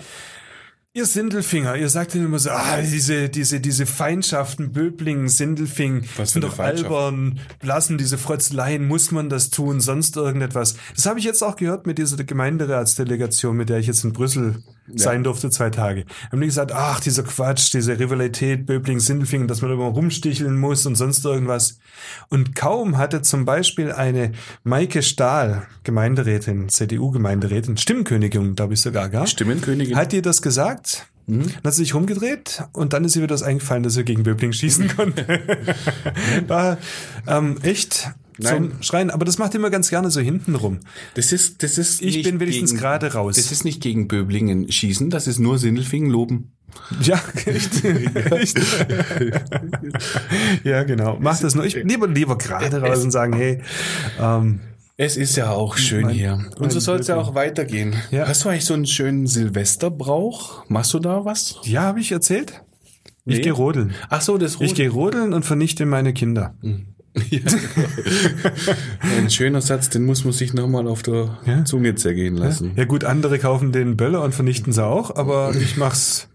Ihr 0.94 1.06
Sindelfinger, 1.06 1.76
ihr 1.76 1.88
sagt 1.88 2.14
immer 2.14 2.38
so, 2.38 2.50
ah, 2.50 2.82
diese, 2.82 3.30
diese, 3.30 3.60
diese 3.60 3.86
Feindschaften, 3.86 4.72
Böblingen, 4.72 5.30
Sindelfing, 5.30 6.04
Was 6.18 6.32
sind 6.32 6.44
doch 6.44 6.58
albern, 6.58 7.40
blassen, 7.60 7.96
diese 7.96 8.18
Frotzeleien, 8.18 8.86
muss 8.86 9.10
man 9.10 9.30
das 9.30 9.48
tun, 9.48 9.80
sonst 9.80 10.16
irgendetwas. 10.18 10.76
Das 10.94 11.06
habe 11.06 11.18
ich 11.18 11.24
jetzt 11.24 11.42
auch 11.42 11.56
gehört 11.56 11.86
mit 11.86 11.96
dieser 11.96 12.22
Gemeinderatsdelegation, 12.22 13.56
mit 13.56 13.70
der 13.70 13.78
ich 13.78 13.86
jetzt 13.86 14.04
in 14.04 14.12
Brüssel 14.12 14.62
sein 14.94 15.24
durfte, 15.24 15.50
zwei 15.50 15.70
Tage. 15.70 16.04
Haben 16.30 16.40
die 16.40 16.46
gesagt, 16.46 16.72
ach, 16.72 17.00
dieser 17.00 17.22
Quatsch, 17.22 17.72
diese 17.72 17.98
Rivalität, 17.98 18.66
Böblingen, 18.66 19.00
Sindelfingen, 19.00 19.48
dass 19.48 19.62
man 19.62 19.70
immer 19.70 19.84
rumsticheln 19.84 20.58
muss 20.58 20.86
und 20.86 20.96
sonst 20.96 21.24
irgendwas. 21.24 21.78
Und 22.28 22.54
kaum 22.54 22.98
hatte 22.98 23.22
zum 23.22 23.44
Beispiel 23.44 23.92
eine 23.92 24.32
Maike 24.64 25.02
Stahl, 25.02 25.66
Gemeinderätin, 25.84 26.68
CDU-Gemeinderätin, 26.68 27.76
Stimmkönigin, 27.76 28.54
glaube 28.54 28.74
ich 28.74 28.80
sogar, 28.80 29.08
gell? 29.08 29.26
Stimmenkönigin. 29.26 29.96
Hat 29.96 30.12
ihr 30.12 30.22
das 30.22 30.42
gesagt? 30.42 31.06
Mhm. 31.26 31.42
Dann 31.42 31.64
hat 31.64 31.74
sie 31.74 31.84
sich 31.84 31.94
rumgedreht 31.94 32.64
und 32.72 32.92
dann 32.92 33.04
ist 33.04 33.14
ihr 33.16 33.22
wieder 33.22 33.34
das 33.34 33.42
eingefallen, 33.42 33.82
dass 33.82 33.94
sie 33.94 34.04
gegen 34.04 34.22
Böbling 34.24 34.52
schießen 34.52 34.88
konnte. 34.96 35.26
War 36.48 36.78
ähm, 37.26 37.58
echt 37.62 38.10
Nein. 38.38 38.70
zum 38.72 38.82
Schreien. 38.82 39.10
Aber 39.10 39.24
das 39.24 39.38
macht 39.38 39.54
immer 39.54 39.70
ganz 39.70 39.90
gerne 39.90 40.10
so 40.10 40.20
hinten 40.20 40.54
rum. 40.54 40.80
Das 41.14 41.32
ist, 41.32 41.62
das 41.62 41.78
ist 41.78 42.00
Ich 42.02 42.22
bin 42.22 42.40
wenigstens 42.40 42.70
gegen- 42.70 42.80
gerade 42.80 43.12
raus. 43.12 43.36
Das 43.36 43.52
ist 43.52 43.64
nicht 43.64 43.80
gegen 43.82 44.08
Böblingen 44.08 44.70
schießen, 44.70 45.10
das 45.10 45.26
ist 45.26 45.38
nur 45.38 45.58
Sindelfingen 45.58 46.10
loben. 46.10 46.52
Ja, 47.02 47.20
echt. 47.44 47.82
ja, 50.64 50.82
genau. 50.84 51.18
Mach 51.20 51.38
das 51.40 51.54
nur. 51.54 51.64
Ich 51.64 51.74
lieber 51.74 52.08
lieber 52.08 52.36
gerade 52.38 52.80
raus 52.80 53.02
und 53.04 53.10
sagen, 53.10 53.32
hey, 53.34 53.60
ähm, 54.20 54.60
Es 54.96 55.16
ist 55.16 55.36
ja 55.36 55.50
auch 55.50 55.76
schön 55.76 56.02
Mein- 56.02 56.14
hier. 56.14 56.44
Und 56.58 56.72
so 56.72 56.80
soll 56.80 56.98
es 57.00 57.06
ja 57.08 57.16
auch 57.16 57.34
weitergehen. 57.34 57.94
Ja. 58.10 58.28
Hast 58.28 58.44
du 58.44 58.48
eigentlich 58.48 58.64
so 58.64 58.74
einen 58.74 58.86
schönen 58.86 59.26
Silvesterbrauch? 59.26 60.64
Machst 60.68 60.94
du 60.94 60.98
da 60.98 61.24
was? 61.24 61.56
ja, 61.64 61.82
habe 61.82 62.00
ich 62.00 62.12
erzählt? 62.12 62.62
Ich 63.24 63.36
Nee. 63.36 63.42
gehe 63.42 63.52
rodeln. 63.52 63.92
Ach 64.10 64.20
so, 64.20 64.36
das 64.36 64.56
Ich 64.60 64.74
gehe 64.74 64.90
rodeln 64.90 65.32
und 65.32 65.44
vernichte 65.44 65.86
meine 65.86 66.12
Kinder. 66.12 66.54
Ein 69.16 69.30
schöner 69.30 69.60
Satz, 69.60 69.90
den 69.90 70.04
muss 70.04 70.24
man 70.24 70.32
sich 70.32 70.54
nochmal 70.54 70.86
auf 70.88 71.02
der 71.02 71.38
Ja. 71.44 71.64
Zunge 71.64 71.94
zergehen 71.94 72.36
lassen. 72.36 72.72
Ja 72.76 72.84
gut, 72.84 73.04
andere 73.04 73.38
kaufen 73.38 73.72
den 73.72 73.96
Böller 73.96 74.22
und 74.22 74.34
vernichten 74.34 74.72
sie 74.72 74.84
auch, 74.84 75.14
aber 75.14 75.54
ich 75.54 75.76
mach's 75.76 76.28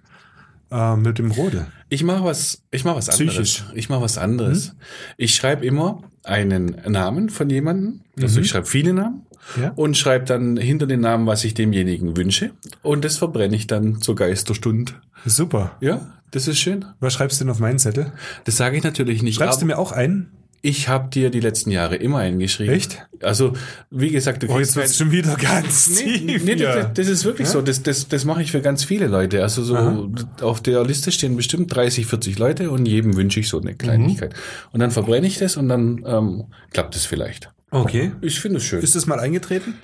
äh, 0.71 0.95
mit 0.95 1.17
dem 1.17 1.31
Rodel. 1.31 1.67
Ich 1.89 2.03
mache 2.03 2.23
was, 2.23 2.61
ich 2.71 2.83
mache 2.83 2.97
was 2.97 3.09
anderes. 3.09 3.33
Psychisch. 3.35 3.65
Ich 3.73 3.89
mache 3.89 4.01
was 4.01 4.17
anderes. 4.17 4.75
Ich 5.15 5.33
schreibe 5.35 5.65
immer 5.65 6.03
einen 6.23 6.75
Namen 6.87 7.29
von 7.29 7.49
jemandem. 7.49 8.01
Also 8.21 8.41
ich 8.41 8.49
schreibe 8.49 8.67
viele 8.67 8.93
Namen. 8.93 9.21
Ja. 9.59 9.71
Und 9.75 9.95
schreibe 9.95 10.25
dann 10.25 10.57
hinter 10.57 10.87
den 10.87 10.99
Namen, 10.99 11.25
was 11.25 11.45
ich 11.45 11.53
demjenigen 11.53 12.17
wünsche. 12.17 12.51
Und 12.81 13.05
das 13.05 13.15
verbrenne 13.17 13.55
ich 13.55 13.65
dann 13.65 14.01
zur 14.01 14.15
Geisterstund. 14.15 14.99
Super. 15.25 15.77
Ja, 15.79 16.15
das 16.31 16.49
ist 16.49 16.59
schön. 16.59 16.83
Was 16.99 17.13
schreibst 17.13 17.39
du 17.39 17.45
denn 17.45 17.51
auf 17.51 17.59
meinen 17.59 17.79
Zettel? 17.79 18.11
Das 18.43 18.57
sage 18.57 18.75
ich 18.75 18.83
natürlich 18.83 19.23
nicht. 19.23 19.35
Schreibst 19.35 19.61
du 19.61 19.65
mir 19.65 19.77
auch 19.77 19.93
ein? 19.93 20.27
Ich 20.67 20.89
habe 20.89 21.09
dir 21.09 21.29
die 21.29 21.39
letzten 21.39 21.71
Jahre 21.71 21.95
immer 21.95 22.17
eingeschrieben. 22.19 22.73
Echt? 22.75 23.07
Also, 23.21 23.53
wie 23.89 24.09
gesagt, 24.11 24.43
du 24.43 24.47
Oh, 24.49 24.59
jetzt 24.59 24.75
wird's 24.75 24.97
schon 24.97 25.11
wieder 25.11 25.35
ganz 25.35 25.89
Nee, 26.03 26.17
tief. 26.19 26.43
nee, 26.43 26.55
das, 26.55 26.93
das 26.93 27.07
ist 27.07 27.23
wirklich 27.23 27.47
so. 27.47 27.61
Das, 27.61 27.83
das, 27.83 28.09
das 28.09 28.25
mache 28.25 28.41
ich 28.41 28.51
für 28.51 28.59
ganz 28.61 28.83
viele 28.83 29.07
Leute. 29.07 29.41
Also 29.43 29.63
so 29.63 30.11
auf 30.41 30.61
der 30.61 30.83
Liste 30.83 31.11
stehen 31.13 31.37
bestimmt 31.37 31.73
30, 31.73 32.05
40 32.05 32.37
Leute 32.37 32.69
und 32.69 32.85
jedem 32.85 33.15
wünsche 33.15 33.39
ich 33.39 33.47
so 33.47 33.61
eine 33.61 33.75
Kleinigkeit. 33.75 34.33
Und 34.73 34.81
dann 34.81 34.91
verbrenne 34.91 35.25
ich 35.27 35.37
das 35.37 35.55
und 35.55 35.69
dann 35.69 36.03
ähm, 36.05 36.43
klappt 36.73 36.95
es 36.97 37.05
vielleicht. 37.05 37.49
Okay. 37.71 38.11
Ich 38.21 38.39
finde 38.39 38.57
es 38.57 38.65
schön. 38.65 38.81
Ist 38.81 38.95
das 38.95 39.05
mal 39.05 39.19
eingetreten? 39.19 39.75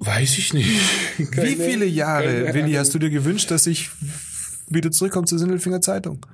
Weiß 0.00 0.38
ich 0.38 0.54
nicht. 0.54 0.70
Wie 1.18 1.56
viele 1.56 1.84
Jahre, 1.84 2.52
Willi, 2.54 2.72
hast 2.72 2.94
du 2.94 2.98
dir 2.98 3.10
gewünscht, 3.10 3.50
dass 3.50 3.66
ich 3.66 3.90
wieder 4.68 4.90
zurückkomme 4.90 5.26
zur 5.26 5.38
Sindelfinger 5.38 5.80
Zeitung? 5.82 6.24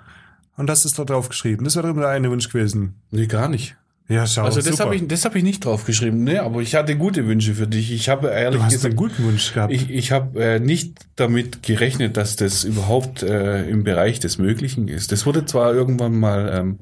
Und 0.56 0.70
hast 0.70 0.84
es 0.84 0.94
da 0.94 1.04
drauf 1.04 1.28
geschrieben. 1.28 1.64
Das 1.64 1.76
wäre 1.76 1.86
doch 1.86 1.92
immer 1.92 2.02
der 2.02 2.10
eine 2.10 2.30
Wunsch 2.30 2.48
gewesen. 2.48 2.94
Nee, 3.10 3.26
gar 3.26 3.48
nicht. 3.48 3.76
Ja, 4.08 4.24
schau, 4.26 4.44
Also 4.44 4.60
das 4.62 4.78
habe 4.78 4.94
ich, 4.94 5.08
das 5.08 5.24
hab 5.24 5.34
ich 5.34 5.42
nicht 5.42 5.64
draufgeschrieben, 5.64 6.22
ne? 6.22 6.40
aber 6.42 6.60
ich 6.62 6.76
hatte 6.76 6.96
gute 6.96 7.26
Wünsche 7.26 7.54
für 7.54 7.66
dich. 7.66 7.90
Ich 7.90 8.08
habe 8.08 8.28
ehrlich 8.28 8.60
Du 8.60 8.64
hast 8.64 8.72
gesagt, 8.72 8.92
einen 8.92 8.96
guten 8.96 9.24
Wunsch 9.24 9.52
gehabt. 9.52 9.72
ich, 9.72 9.90
ich 9.90 10.12
habe 10.12 10.40
äh, 10.40 10.60
nicht 10.60 11.06
damit 11.16 11.64
gerechnet, 11.64 12.16
dass 12.16 12.36
das 12.36 12.62
überhaupt 12.62 13.24
äh, 13.24 13.68
im 13.68 13.82
Bereich 13.82 14.20
des 14.20 14.38
Möglichen 14.38 14.86
ist. 14.86 15.10
Das 15.10 15.26
wurde 15.26 15.44
zwar 15.44 15.74
irgendwann 15.74 16.14
mal 16.20 16.52
ähm, 16.54 16.78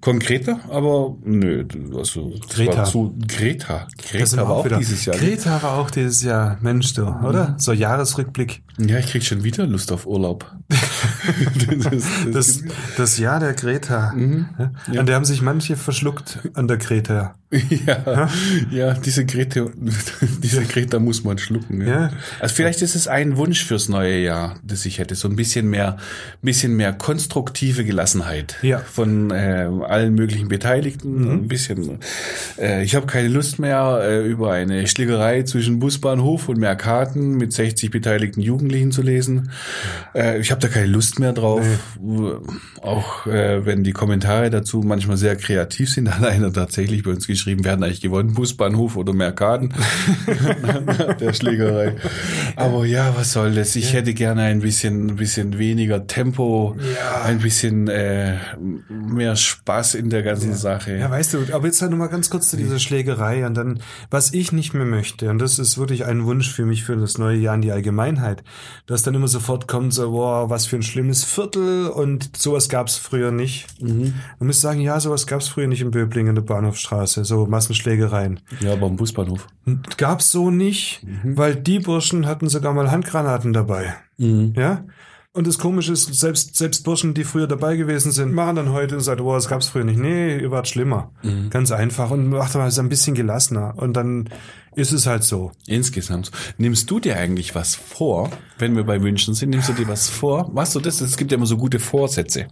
konkreter, 0.00 0.58
aber 0.70 1.16
nö, 1.22 1.66
also 1.94 2.30
das 2.38 2.48
Greta. 2.56 2.84
zu 2.84 3.14
Greta. 3.28 3.86
Greta 3.98 4.18
Das 4.20 4.36
war 4.38 4.48
auch 4.48 4.64
wieder. 4.64 4.78
dieses 4.78 5.04
Jahr. 5.04 5.16
ne? 5.16 5.22
Greta 5.22 5.62
war 5.62 5.74
auch 5.76 5.90
dieses 5.90 6.22
Jahr. 6.22 6.56
Mensch, 6.62 6.94
du, 6.94 7.02
oder? 7.06 7.56
So 7.58 7.72
Jahresrückblick. 7.72 8.62
Ja, 8.78 8.98
ich 8.98 9.06
krieg 9.08 9.22
schon 9.22 9.44
wieder 9.44 9.66
Lust 9.66 9.92
auf 9.92 10.06
Urlaub. 10.06 10.50
das, 11.68 11.90
das, 11.90 12.04
Das, 12.32 12.62
das 12.96 13.18
Jahr 13.18 13.40
der 13.40 13.54
Greta. 13.54 14.14
Ja? 14.16 15.00
An 15.00 15.06
der 15.06 15.14
haben 15.16 15.24
sich 15.24 15.42
manche 15.42 15.76
verschluckt 15.76 16.50
an 16.54 16.68
der 16.68 16.76
Greta. 16.76 17.34
ja, 17.86 18.28
ja, 18.70 18.94
diese 18.94 19.24
Greta, 19.24 19.66
diese 20.42 20.62
Greta 20.64 20.98
muss 20.98 21.24
man 21.24 21.38
schlucken. 21.38 21.80
Ja. 21.80 21.86
Ja. 21.94 22.10
Also 22.40 22.54
vielleicht 22.54 22.82
ist 22.82 22.94
es 22.94 23.06
ein 23.08 23.36
Wunsch 23.36 23.64
fürs 23.64 23.88
neue 23.88 24.18
Jahr, 24.18 24.56
das 24.64 24.84
ich 24.86 24.98
hätte, 24.98 25.14
so 25.14 25.28
ein 25.28 25.36
bisschen 25.36 25.68
mehr, 25.70 25.96
bisschen 26.42 26.74
mehr 26.76 26.92
konstruktive 26.92 27.84
Gelassenheit 27.84 28.56
Ja. 28.62 28.78
von 28.78 29.30
äh, 29.30 29.68
allen 29.86 30.14
möglichen 30.14 30.48
Beteiligten. 30.48 31.30
Ein 31.30 31.48
bisschen. 31.48 31.98
Äh, 32.58 32.82
ich 32.84 32.94
habe 32.94 33.06
keine 33.06 33.28
Lust 33.28 33.58
mehr 33.58 34.00
äh, 34.02 34.26
über 34.26 34.52
eine 34.52 34.86
Schlägerei 34.86 35.42
zwischen 35.44 35.78
Busbahnhof 35.78 36.48
und 36.48 36.58
Mercaten 36.58 37.36
mit 37.36 37.52
60 37.52 37.90
beteiligten 37.90 38.40
Jugendlichen 38.40 38.90
zu 38.90 39.02
lesen. 39.02 39.50
Äh, 40.14 40.40
ich 40.40 40.50
habe 40.50 40.60
da 40.60 40.68
keine 40.68 40.86
Lust 40.86 41.18
mehr 41.20 41.32
drauf. 41.32 41.64
Auch 42.82 43.26
äh, 43.26 43.64
wenn 43.64 43.84
die 43.84 43.92
Kommentare 43.92 44.50
dazu 44.50 44.80
manchmal 44.84 45.16
sehr 45.16 45.36
kreativ 45.36 45.90
sind, 45.90 46.14
hat 46.18 46.24
einer 46.26 46.52
tatsächlich 46.52 47.02
bei 47.02 47.10
uns 47.10 47.26
geschrieben, 47.26 47.43
wir 47.46 47.70
hatten 47.70 47.82
eigentlich 47.82 48.00
gewonnen, 48.00 48.34
Busbahnhof 48.34 48.96
oder 48.96 49.12
Mercaden 49.12 49.72
der 51.20 51.32
Schlägerei. 51.32 51.96
Aber 52.56 52.84
ja, 52.84 53.14
was 53.16 53.32
soll 53.32 53.54
das? 53.54 53.76
Ich 53.76 53.92
hätte 53.92 54.14
gerne 54.14 54.42
ein 54.42 54.60
bisschen, 54.60 55.08
ein 55.08 55.16
bisschen 55.16 55.58
weniger 55.58 56.06
Tempo, 56.06 56.76
ein 57.24 57.38
bisschen 57.38 57.88
äh, 57.88 58.36
mehr 58.88 59.36
Spaß 59.36 59.94
in 59.94 60.10
der 60.10 60.22
ganzen 60.22 60.54
Sache. 60.54 60.96
Ja, 60.96 61.10
weißt 61.10 61.34
du, 61.34 61.38
aber 61.52 61.66
jetzt 61.66 61.80
halt 61.82 61.90
noch 61.90 61.98
mal 61.98 62.08
ganz 62.08 62.30
kurz 62.30 62.50
zu 62.50 62.56
dieser 62.56 62.78
Schlägerei 62.78 63.46
und 63.46 63.54
dann, 63.54 63.80
was 64.10 64.32
ich 64.32 64.52
nicht 64.52 64.74
mehr 64.74 64.86
möchte, 64.86 65.30
und 65.30 65.38
das 65.38 65.58
ist 65.58 65.78
wirklich 65.78 66.04
ein 66.04 66.24
Wunsch 66.24 66.50
für 66.50 66.64
mich 66.64 66.84
für 66.84 66.96
das 66.96 67.18
neue 67.18 67.38
Jahr 67.38 67.54
in 67.54 67.62
die 67.62 67.72
Allgemeinheit, 67.72 68.42
dass 68.86 69.02
dann 69.02 69.14
immer 69.14 69.28
sofort 69.28 69.68
kommt 69.68 69.94
so, 69.94 70.10
boah, 70.10 70.50
was 70.50 70.66
für 70.66 70.76
ein 70.76 70.82
schlimmes 70.82 71.24
Viertel 71.24 71.88
und 71.88 72.36
sowas 72.36 72.68
gab's 72.68 72.96
früher 72.96 73.30
nicht. 73.30 73.66
Mhm. 73.80 74.14
Man 74.38 74.46
muss 74.46 74.60
sagen, 74.60 74.80
ja, 74.80 74.98
sowas 75.00 75.26
gab's 75.26 75.48
früher 75.48 75.66
nicht 75.66 75.80
in 75.80 75.90
Böblingen 75.90 76.30
in 76.30 76.34
der 76.36 76.42
Bahnhofstraße, 76.42 77.24
so 77.24 77.33
Massenschlägereien. 77.46 78.40
Ja, 78.60 78.72
aber 78.72 78.86
am 78.86 78.96
Busbahnhof. 78.96 79.46
Gab's 79.96 80.30
so 80.30 80.50
nicht, 80.50 81.02
Mhm. 81.04 81.36
weil 81.36 81.56
die 81.56 81.78
Burschen 81.80 82.26
hatten 82.26 82.48
sogar 82.48 82.72
mal 82.74 82.90
Handgranaten 82.90 83.52
dabei. 83.52 83.94
Ja? 84.18 84.84
Und 85.36 85.48
das 85.48 85.58
Komische 85.58 85.92
ist, 85.92 86.14
selbst, 86.14 86.54
selbst 86.54 86.84
Burschen, 86.84 87.12
die 87.12 87.24
früher 87.24 87.48
dabei 87.48 87.74
gewesen 87.76 88.12
sind, 88.12 88.32
machen 88.32 88.54
dann 88.54 88.70
heute 88.72 88.94
und 88.94 89.00
sagen, 89.00 89.20
oh, 89.22 89.34
das 89.34 89.48
gab's 89.48 89.66
früher 89.66 89.82
nicht. 89.82 89.98
Nee, 89.98 90.38
ihr 90.38 90.52
wart 90.52 90.68
schlimmer. 90.68 91.10
Mhm. 91.24 91.50
Ganz 91.50 91.72
einfach. 91.72 92.12
Und 92.12 92.28
macht 92.28 92.54
mal 92.54 92.70
so 92.70 92.80
ein 92.80 92.88
bisschen 92.88 93.16
gelassener. 93.16 93.74
Und 93.76 93.94
dann 93.94 94.28
ist 94.76 94.92
es 94.92 95.06
halt 95.08 95.24
so. 95.24 95.50
Insgesamt. 95.66 96.30
Nimmst 96.56 96.88
du 96.88 97.00
dir 97.00 97.16
eigentlich 97.16 97.56
was 97.56 97.74
vor, 97.74 98.30
wenn 98.60 98.76
wir 98.76 98.84
bei 98.84 99.02
Wünschen 99.02 99.34
sind? 99.34 99.50
Nimmst 99.50 99.68
du 99.68 99.72
dir 99.72 99.88
was 99.88 100.08
vor? 100.08 100.48
Machst 100.52 100.76
du 100.76 100.80
das? 100.80 101.00
Es 101.00 101.16
gibt 101.16 101.32
ja 101.32 101.36
immer 101.36 101.46
so 101.46 101.56
gute 101.56 101.80
Vorsätze. 101.80 102.46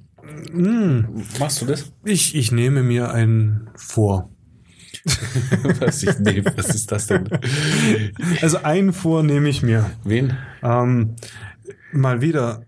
Machst 1.39 1.63
du 1.63 1.67
das? 1.67 1.93
Ich, 2.05 2.35
ich 2.35 2.51
nehme 2.53 2.83
mir 2.83 3.13
einen 3.13 3.71
vor. 3.77 4.29
was 5.81 6.03
ich 6.03 6.19
nehme. 6.19 6.53
Was 6.57 6.69
ist 6.75 6.93
das 6.93 7.07
denn? 7.09 7.29
Also 8.41 8.59
einen 8.63 8.93
vor 8.93 9.23
nehme 9.23 9.49
ich 9.49 9.63
mir. 9.63 9.91
Wen? 10.05 10.37
Ähm, 10.63 11.17
mal 11.93 12.21
wieder, 12.21 12.65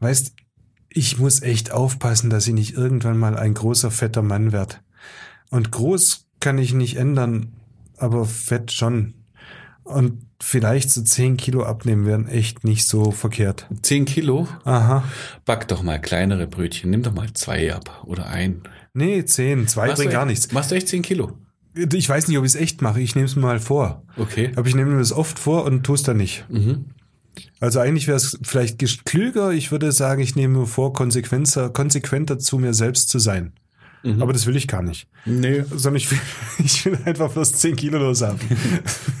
weißt, 0.00 0.34
ich 0.88 1.18
muss 1.18 1.42
echt 1.42 1.72
aufpassen, 1.72 2.30
dass 2.30 2.46
ich 2.48 2.54
nicht 2.54 2.74
irgendwann 2.74 3.18
mal 3.18 3.36
ein 3.36 3.54
großer, 3.54 3.90
fetter 3.90 4.22
Mann 4.22 4.52
werde. 4.52 4.76
Und 5.50 5.70
groß 5.70 6.26
kann 6.40 6.58
ich 6.58 6.72
nicht 6.74 6.96
ändern, 6.96 7.52
aber 7.96 8.24
fett 8.24 8.72
schon. 8.72 9.14
Und 9.84 10.22
vielleicht 10.42 10.90
so 10.90 11.02
10 11.02 11.36
Kilo 11.36 11.62
abnehmen 11.64 12.06
wären 12.06 12.26
echt 12.26 12.64
nicht 12.64 12.88
so 12.88 13.12
verkehrt. 13.12 13.68
Zehn 13.82 14.04
Kilo? 14.04 14.48
Aha. 14.64 15.04
Back 15.44 15.68
doch 15.68 15.82
mal 15.82 16.00
kleinere 16.00 16.46
Brötchen. 16.48 16.90
Nimm 16.90 17.02
doch 17.02 17.14
mal 17.14 17.32
zwei 17.34 17.72
ab 17.72 18.02
oder 18.04 18.26
ein. 18.26 18.62
Nee, 18.94 19.24
10. 19.24 19.68
Zwei 19.68 19.86
Machst 19.86 19.98
bringt 19.98 20.12
gar 20.12 20.22
echt- 20.22 20.28
nichts. 20.30 20.52
Machst 20.52 20.70
du 20.70 20.74
echt 20.74 20.88
zehn 20.88 21.02
Kilo? 21.02 21.38
Ich 21.76 22.08
weiß 22.08 22.28
nicht, 22.28 22.38
ob 22.38 22.44
ich 22.44 22.54
es 22.54 22.60
echt 22.60 22.80
mache. 22.80 23.00
Ich 23.00 23.14
nehme 23.14 23.26
es 23.26 23.36
mir 23.36 23.42
mal 23.42 23.60
vor. 23.60 24.02
Okay. 24.16 24.52
Aber 24.56 24.66
ich 24.66 24.74
nehme 24.74 24.92
mir 24.92 24.98
das 24.98 25.12
oft 25.12 25.38
vor 25.38 25.64
und 25.64 25.84
tue 25.84 25.94
es 25.96 26.02
dann 26.02 26.16
nicht. 26.16 26.46
Mhm. 26.48 26.86
Also 27.60 27.80
eigentlich 27.80 28.06
wäre 28.06 28.16
es 28.16 28.38
vielleicht 28.42 28.78
klüger. 29.04 29.52
Ich 29.52 29.70
würde 29.70 29.92
sagen, 29.92 30.22
ich 30.22 30.36
nehme 30.36 30.58
mir 30.60 30.66
vor, 30.66 30.92
konsequenter, 30.92 31.68
konsequenter 31.68 32.38
zu 32.38 32.58
mir 32.58 32.72
selbst 32.72 33.10
zu 33.10 33.18
sein. 33.18 33.52
Mhm. 34.02 34.22
Aber 34.22 34.32
das 34.32 34.46
will 34.46 34.56
ich 34.56 34.68
gar 34.68 34.82
nicht. 34.82 35.08
Nee. 35.24 35.64
Sondern 35.68 35.96
ich 35.96 36.10
will, 36.10 36.18
ich 36.64 36.84
will 36.86 36.98
einfach 37.04 37.32
bloß 37.32 37.52
10 37.54 37.76
Kilo 37.76 37.98
los 37.98 38.22
haben. 38.22 38.38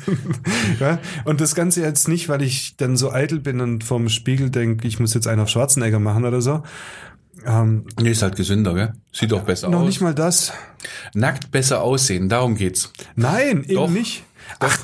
ja? 0.80 0.98
Und 1.24 1.40
das 1.40 1.54
Ganze 1.54 1.82
jetzt 1.82 2.08
nicht, 2.08 2.28
weil 2.28 2.42
ich 2.42 2.76
dann 2.76 2.96
so 2.96 3.12
eitel 3.12 3.40
bin 3.40 3.60
und 3.60 3.84
vorm 3.84 4.08
Spiegel 4.08 4.50
denke, 4.50 4.86
ich 4.86 5.00
muss 5.00 5.14
jetzt 5.14 5.26
einen 5.26 5.40
auf 5.40 5.48
Schwarzenegger 5.48 5.98
machen 5.98 6.24
oder 6.24 6.40
so. 6.40 6.62
Ähm, 7.44 7.86
Nee, 8.00 8.10
ist 8.10 8.22
halt 8.22 8.36
gesünder, 8.36 8.74
gell? 8.74 8.92
Sieht 9.12 9.32
doch 9.32 9.42
besser 9.42 9.68
noch 9.68 9.80
aus. 9.80 9.86
nicht 9.86 10.00
mal 10.00 10.14
das. 10.14 10.52
Nackt 11.14 11.50
besser 11.50 11.82
aussehen, 11.82 12.28
darum 12.28 12.54
geht's. 12.56 12.92
Nein, 13.14 13.64
eben 13.64 13.74
Doch. 13.74 13.90
nicht. 13.90 14.24
Ach, 14.60 14.78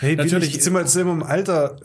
hey, 0.00 0.16
Natürlich. 0.16 0.62
sind 0.62 0.72
wir, 0.72 0.86
sind 0.86 1.06
wir 1.06 1.12
im 1.12 1.22
Alter. 1.22 1.76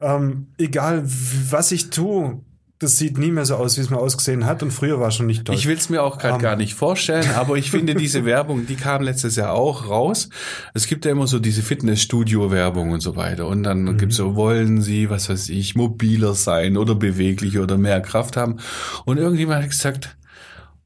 Ähm, 0.00 0.48
egal, 0.58 1.02
was 1.04 1.72
ich 1.72 1.90
tue, 1.90 2.40
das 2.80 2.96
sieht 2.96 3.18
nie 3.18 3.30
mehr 3.30 3.44
so 3.44 3.54
aus, 3.56 3.76
wie 3.76 3.82
es 3.82 3.90
mal 3.90 3.98
ausgesehen 3.98 4.46
hat. 4.46 4.62
Und 4.62 4.72
früher 4.72 4.98
war 4.98 5.10
schon 5.12 5.26
nicht 5.26 5.44
toll. 5.44 5.54
Ich 5.54 5.66
will 5.66 5.76
es 5.76 5.88
mir 5.90 6.02
auch 6.02 6.18
gerade 6.18 6.34
Ähm. 6.36 6.40
gar 6.42 6.56
nicht 6.56 6.74
vorstellen, 6.74 7.30
aber 7.36 7.56
ich 7.56 7.70
finde 7.70 7.94
diese 7.94 8.24
Werbung, 8.24 8.66
die 8.66 8.74
kam 8.74 9.02
letztes 9.02 9.36
Jahr 9.36 9.52
auch 9.52 9.88
raus. 9.88 10.28
Es 10.74 10.86
gibt 10.86 11.04
ja 11.04 11.12
immer 11.12 11.26
so 11.28 11.38
diese 11.38 11.62
Fitnessstudio-Werbung 11.62 12.90
und 12.90 13.00
so 13.00 13.16
weiter. 13.16 13.46
Und 13.46 13.62
dann 13.62 13.84
Mhm. 13.84 13.98
gibt's 13.98 14.16
so, 14.16 14.34
wollen 14.34 14.80
Sie, 14.80 15.10
was 15.10 15.28
weiß 15.28 15.50
ich, 15.50 15.76
mobiler 15.76 16.34
sein 16.34 16.76
oder 16.76 16.94
beweglicher 16.94 17.62
oder 17.62 17.76
mehr 17.78 18.00
Kraft 18.00 18.36
haben. 18.36 18.56
Und 19.04 19.18
irgendjemand 19.18 19.62
hat 19.62 19.70
gesagt, 19.70 20.16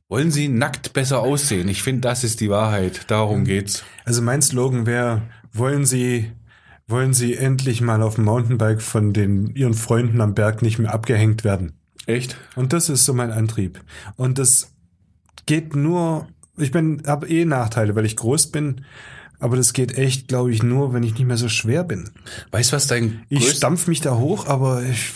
wollen 0.08 0.30
Sie 0.30 0.48
nackt 0.48 0.92
besser 0.92 1.20
aussehen? 1.20 1.68
Ich 1.68 1.82
finde, 1.82 2.02
das 2.02 2.24
ist 2.24 2.40
die 2.40 2.50
Wahrheit. 2.50 3.02
Darum 3.08 3.44
geht's. 3.44 3.84
also 4.04 4.20
mein 4.20 4.42
Slogan 4.42 4.84
wäre, 4.86 5.22
wollen 5.52 5.86
Sie, 5.86 6.30
wollen 6.86 7.14
Sie 7.14 7.34
endlich 7.36 7.80
mal 7.80 8.02
auf 8.02 8.16
dem 8.16 8.24
Mountainbike 8.24 8.82
von 8.82 9.12
den 9.12 9.54
Ihren 9.54 9.74
Freunden 9.74 10.20
am 10.20 10.34
Berg 10.34 10.60
nicht 10.62 10.78
mehr 10.78 10.92
abgehängt 10.92 11.44
werden? 11.44 11.72
Echt? 12.06 12.36
Und 12.56 12.72
das 12.72 12.88
ist 12.88 13.04
so 13.04 13.14
mein 13.14 13.30
Antrieb. 13.30 13.80
Und 14.16 14.38
das 14.38 14.72
geht 15.46 15.74
nur, 15.74 16.28
ich 16.56 16.70
bin, 16.70 17.02
habe 17.06 17.28
eh 17.28 17.44
Nachteile, 17.44 17.94
weil 17.96 18.04
ich 18.06 18.16
groß 18.16 18.48
bin. 18.48 18.84
Aber 19.40 19.56
das 19.56 19.72
geht 19.72 19.98
echt, 19.98 20.28
glaube 20.28 20.52
ich, 20.52 20.62
nur, 20.62 20.92
wenn 20.94 21.02
ich 21.02 21.14
nicht 21.14 21.26
mehr 21.26 21.36
so 21.36 21.48
schwer 21.48 21.84
bin. 21.84 22.10
Weißt 22.52 22.72
du, 22.72 22.76
was 22.76 22.86
dein 22.86 23.24
Ich 23.28 23.50
stampf 23.50 23.88
mich 23.88 24.00
da 24.00 24.16
hoch, 24.16 24.46
aber 24.46 24.82
ich, 24.82 25.10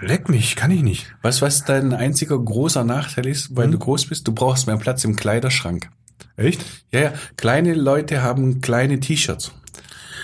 leck 0.00 0.28
mich, 0.28 0.56
kann 0.56 0.70
ich 0.70 0.82
nicht. 0.82 1.14
weißt, 1.22 1.40
du, 1.40 1.46
was 1.46 1.64
dein 1.64 1.92
einziger 1.94 2.38
großer 2.38 2.84
Nachteil 2.84 3.26
ist, 3.26 3.50
Hm? 3.50 3.56
weil 3.56 3.70
du 3.70 3.78
groß 3.78 4.06
bist? 4.06 4.26
Du 4.28 4.32
brauchst 4.32 4.66
mehr 4.66 4.76
Platz 4.76 5.04
im 5.04 5.16
Kleiderschrank. 5.16 5.88
Echt? 6.36 6.64
Ja, 6.90 7.00
ja. 7.00 7.12
Kleine 7.36 7.74
Leute 7.74 8.22
haben 8.22 8.60
kleine 8.60 8.98
T-Shirts. 9.00 9.52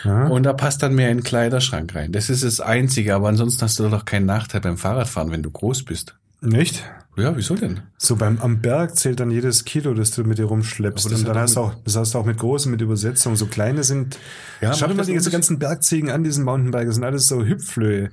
Ja. 0.04 0.26
Und 0.28 0.44
da 0.44 0.52
passt 0.52 0.82
dann 0.82 0.94
mehr 0.94 1.10
in 1.10 1.18
den 1.18 1.24
Kleiderschrank 1.24 1.94
rein. 1.94 2.12
Das 2.12 2.30
ist 2.30 2.44
das 2.44 2.60
Einzige, 2.60 3.14
aber 3.14 3.28
ansonsten 3.28 3.62
hast 3.62 3.78
du 3.78 3.88
doch 3.88 4.04
keinen 4.04 4.26
Nachteil 4.26 4.60
beim 4.60 4.76
Fahrradfahren, 4.76 5.30
wenn 5.30 5.42
du 5.42 5.50
groß 5.50 5.84
bist. 5.84 6.16
Nicht? 6.40 6.84
Ja, 7.16 7.36
wieso 7.36 7.54
denn? 7.54 7.80
So 7.98 8.16
beim 8.16 8.38
am 8.40 8.60
Berg 8.60 8.96
zählt 8.96 9.20
dann 9.20 9.30
jedes 9.30 9.64
Kilo, 9.64 9.92
das 9.94 10.12
du 10.12 10.24
mit 10.24 10.38
dir 10.38 10.46
rumschleppst. 10.46 11.12
Und 11.12 11.28
dann 11.28 11.36
hast 11.36 11.56
du 11.56 11.60
auch, 11.60 11.74
das 11.84 11.96
hast 11.96 12.14
du 12.14 12.18
auch 12.18 12.24
mit 12.24 12.38
großen, 12.38 12.70
mit 12.70 12.80
Übersetzung. 12.80 13.36
So 13.36 13.46
kleine 13.46 13.84
sind. 13.84 14.18
Ja, 14.60 14.72
schau 14.72 14.86
dir 14.86 14.94
mal 14.94 15.04
die 15.04 15.14
ganzen 15.14 15.58
Bergziegen 15.58 16.10
an, 16.10 16.24
diesen 16.24 16.44
Mountainbikes, 16.44 16.94
sind 16.94 17.04
alles 17.04 17.26
so 17.26 17.44
Hüpflöhe. 17.44 18.10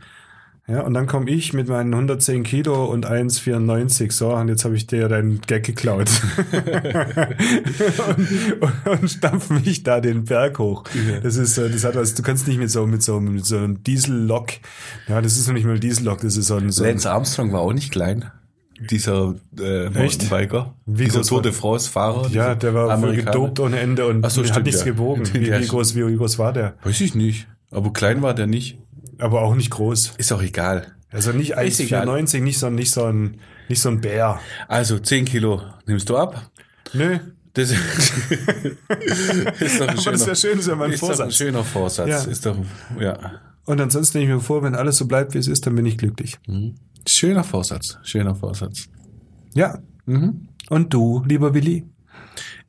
Ja, 0.69 0.81
und 0.81 0.93
dann 0.93 1.07
komme 1.07 1.29
ich 1.31 1.53
mit 1.53 1.69
meinen 1.69 1.93
110 1.93 2.43
Kilo 2.43 2.85
und 2.85 3.09
1,94. 3.09 4.11
So, 4.11 4.33
und 4.33 4.49
jetzt 4.49 4.65
habe 4.65 4.75
ich 4.75 4.85
dir 4.85 5.07
deinen 5.07 5.39
Gag 5.39 5.63
geklaut. 5.63 6.09
und, 6.51 8.27
und, 8.61 8.99
und 8.99 9.09
stampf 9.09 9.49
mich 9.49 9.83
da 9.83 10.01
den 10.01 10.25
Berg 10.25 10.59
hoch. 10.59 10.83
Das 11.23 11.37
ist, 11.37 11.57
das 11.57 11.85
hat 11.85 11.95
was, 11.95 12.15
du 12.15 12.21
kannst 12.21 12.49
nicht 12.49 12.59
mit 12.59 12.69
so, 12.69 12.85
mit 12.85 13.01
so, 13.01 13.21
mit 13.21 13.45
so 13.45 13.57
einem 13.57 13.81
Diesellok. 13.81 14.47
Ja, 15.07 15.21
das 15.21 15.37
ist 15.37 15.47
noch 15.47 15.53
nicht 15.53 15.65
mal 15.65 15.75
ein 15.75 15.79
Diesellok, 15.79 16.19
das 16.19 16.35
ist 16.35 16.47
so 16.47 16.55
ein, 16.55 16.69
so 16.69 16.83
ein 16.83 16.89
Lance 16.89 17.09
Armstrong 17.09 17.53
war 17.53 17.61
auch 17.61 17.73
nicht 17.73 17.93
klein. 17.93 18.25
Dieser 18.91 19.35
äh? 19.57 19.89
Mountainbiker. 19.89 20.75
Wie 20.85 21.05
dieser 21.05 21.21
Tour 21.21 21.41
de 21.41 21.53
France-Fahrer. 21.53 22.29
Ja, 22.31 22.55
der 22.55 22.73
war 22.73 22.99
voll 22.99 23.15
gedopt 23.15 23.61
ohne 23.61 23.79
Ende 23.79 24.05
und 24.05 24.23
Ach 24.25 24.29
so, 24.29 24.41
hat 24.41 24.49
stimmt, 24.49 24.65
nichts 24.65 24.81
ja. 24.81 24.91
gewogen. 24.91 25.23
Wie, 25.33 25.49
wie, 25.49 25.65
groß, 25.65 25.95
wie 25.95 26.15
groß 26.15 26.37
war 26.37 26.51
der? 26.51 26.75
Weiß 26.83 26.99
ich 26.99 27.15
nicht. 27.15 27.47
Aber 27.71 27.91
klein 27.91 28.21
war 28.21 28.33
der 28.33 28.47
nicht. 28.47 28.77
Aber 29.19 29.41
auch 29.41 29.55
nicht 29.55 29.69
groß. 29.71 30.13
Ist 30.17 30.31
auch 30.31 30.41
egal. 30.41 30.93
Also 31.11 31.31
nicht 31.31 31.51
Ist 31.51 31.79
egal. 31.79 32.07
1,94, 32.07 32.41
nicht 32.41 32.59
so, 32.59 32.69
nicht 32.69 32.91
so 32.91 33.05
ein, 33.05 33.39
nicht 33.69 33.81
so 33.81 33.89
ein 33.89 34.01
Bär. 34.01 34.39
Also 34.67 34.99
10 34.99 35.25
Kilo 35.25 35.61
nimmst 35.85 36.09
du 36.09 36.17
ab. 36.17 36.49
Nö. 36.93 37.19
Das 37.53 37.71
ist 39.59 39.79
doch 39.79 39.87
ein 39.87 39.97
schöner, 39.97 40.11
das 40.11 40.25
wäre 40.27 40.35
schön, 40.35 40.57
das 40.57 40.67
wäre 40.67 40.75
mein 40.77 40.91
ist 40.91 41.01
doch 41.01 41.09
ein 41.09 41.15
Vorsatz. 41.15 41.35
schöner 41.35 41.63
Vorsatz. 41.63 42.09
Ja. 42.09 42.23
Ist 42.23 42.45
doch, 42.45 42.55
ja. 42.99 43.41
Und 43.65 43.81
ansonsten 43.81 44.19
nehme 44.19 44.31
ich 44.31 44.35
mir 44.37 44.43
vor, 44.43 44.61
wenn 44.63 44.75
alles 44.75 44.97
so 44.97 45.07
bleibt, 45.07 45.33
wie 45.33 45.39
es 45.39 45.47
ist, 45.47 45.65
dann 45.65 45.73
bin 45.75 45.85
ich 45.85 45.97
glücklich. 45.97 46.37
Schöner 47.07 47.43
Vorsatz. 47.43 47.97
Schöner 48.03 48.35
Vorsatz. 48.35 48.89
Ja. 49.55 49.79
Mhm. 50.05 50.49
Und 50.69 50.93
du, 50.93 51.23
lieber 51.27 51.53
Willi? 51.53 51.85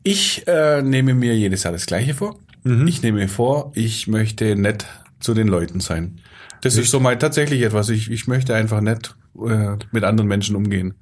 Ich 0.03 0.47
äh, 0.49 0.81
nehme 0.83 1.13
mir 1.13 1.37
jedes 1.37 1.65
Jahr 1.65 1.73
das 1.73 1.85
Gleiche 1.87 2.15
vor. 2.15 2.39
Ich 2.65 3.03
nehme 3.03 3.19
mir 3.21 3.29
vor, 3.29 3.73
ich 3.75 4.09
möchte 4.09 4.57
nett 4.57 4.87
zu 5.21 5.35
den 5.35 5.49
Leuten 5.49 5.81
sein. 5.81 6.21
Das 6.61 6.77
ist 6.77 6.91
so 6.91 7.01
mal 7.01 7.19
tatsächlich 7.19 7.63
etwas. 7.63 7.89
Ich, 7.89 8.11
ich 8.11 8.27
möchte 8.27 8.55
einfach 8.55 8.81
nett 8.81 9.17
äh, 9.47 9.77
mit 9.93 10.05
anderen 10.05 10.29
Menschen 10.29 10.57
umgehen. 10.57 10.95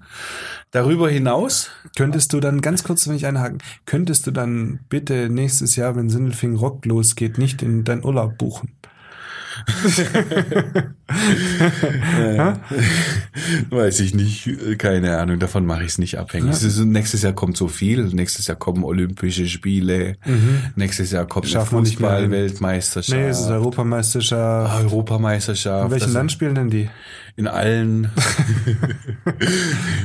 Darüber 0.70 1.08
hinaus, 1.08 1.70
Könntest 1.96 2.34
du 2.34 2.40
dann, 2.40 2.60
ganz 2.60 2.84
kurz, 2.84 3.08
wenn 3.08 3.16
ich 3.16 3.24
einhaken, 3.24 3.58
könntest 3.86 4.26
du 4.26 4.30
dann 4.30 4.80
bitte 4.90 5.30
nächstes 5.30 5.76
Jahr, 5.76 5.96
wenn 5.96 6.10
Sindelfing 6.10 6.54
Rock 6.56 6.84
losgeht, 6.84 7.38
nicht 7.38 7.62
in 7.62 7.84
deinen 7.84 8.04
Urlaub 8.04 8.36
buchen? 8.36 8.74
weiß 13.70 14.00
ich 14.00 14.14
nicht, 14.14 14.78
keine 14.78 15.18
Ahnung, 15.18 15.38
davon 15.38 15.66
mache 15.66 15.82
ich 15.82 15.88
es 15.88 15.98
nicht 15.98 16.18
abhängig. 16.18 16.50
Ist, 16.50 16.78
nächstes 16.78 17.22
Jahr 17.22 17.32
kommt 17.32 17.56
so 17.56 17.68
viel, 17.68 18.04
nächstes 18.04 18.46
Jahr 18.46 18.56
kommen 18.56 18.84
Olympische 18.84 19.48
Spiele, 19.48 20.16
nächstes 20.76 21.10
Jahr 21.10 21.26
kommt. 21.26 21.48
Fußball-Weltmeisterschaft, 21.48 23.18
Nee, 23.18 23.28
es 23.28 23.40
ist 23.40 23.48
Europameisterschaft. 23.48 24.84
Europameisterschaft. 24.84 25.86
In 25.86 25.90
welchem 25.90 26.04
also 26.04 26.18
Land 26.18 26.32
spielen 26.32 26.54
denn 26.54 26.70
die? 26.70 26.88
In 27.36 27.46
allen. 27.48 28.10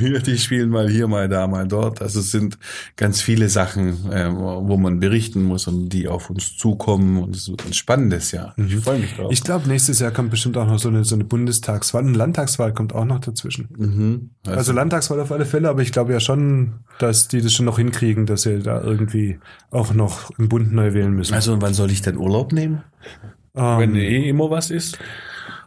Die 0.26 0.38
spielen 0.38 0.68
mal 0.68 0.88
hier, 0.88 1.08
mal 1.08 1.28
da, 1.30 1.46
mal 1.46 1.66
dort. 1.66 2.02
Also 2.02 2.20
es 2.20 2.30
sind 2.30 2.58
ganz 2.96 3.22
viele 3.22 3.48
Sachen, 3.48 4.10
äh, 4.12 4.30
wo 4.30 4.76
man 4.76 5.00
berichten 5.00 5.42
muss 5.42 5.66
und 5.66 5.88
die 5.88 6.08
auf 6.08 6.28
uns 6.28 6.58
zukommen. 6.58 7.22
Und 7.22 7.34
es 7.34 7.48
wird 7.48 7.64
ein 7.64 7.72
spannendes 7.72 8.32
Jahr. 8.32 8.54
Ich 8.58 8.76
freue 8.76 8.98
mich 8.98 9.14
drauf. 9.14 9.32
Ich 9.32 9.42
glaube, 9.42 9.66
nächstes 9.66 9.98
Jahr 9.98 10.10
kommt 10.10 10.30
bestimmt 10.30 10.58
auch 10.58 10.66
noch 10.66 10.78
so 10.78 10.90
eine, 10.90 11.04
so 11.04 11.14
eine 11.14 11.24
Bundestagswahl. 11.24 12.02
Eine 12.02 12.18
Landtagswahl 12.18 12.74
kommt 12.74 12.94
auch 12.94 13.06
noch 13.06 13.20
dazwischen. 13.20 13.68
mhm. 13.76 14.30
Also, 14.46 14.72
Landtagswahl 14.72 15.20
auf 15.20 15.32
alle 15.32 15.46
Fälle, 15.46 15.70
aber 15.70 15.80
ich 15.80 15.92
glaube 15.92 16.12
ja 16.12 16.20
schon, 16.20 16.80
dass 16.98 17.28
die 17.28 17.40
das 17.40 17.52
schon 17.54 17.64
noch 17.64 17.78
hinkriegen, 17.78 18.26
dass 18.26 18.42
sie 18.42 18.58
da 18.58 18.82
irgendwie 18.82 19.38
auch 19.70 19.94
noch 19.94 20.30
im 20.38 20.48
Bund 20.48 20.72
neu 20.72 20.92
wählen 20.92 21.12
müssen. 21.12 21.32
also 21.32 21.54
und 21.54 21.62
wann 21.62 21.72
soll 21.72 21.90
ich 21.90 22.02
denn 22.02 22.18
Urlaub 22.18 22.52
nehmen? 22.52 22.82
Ähm, 23.54 23.78
Wenn 23.78 23.96
eh 23.96 24.28
immer 24.28 24.50
was 24.50 24.70
ist? 24.70 24.98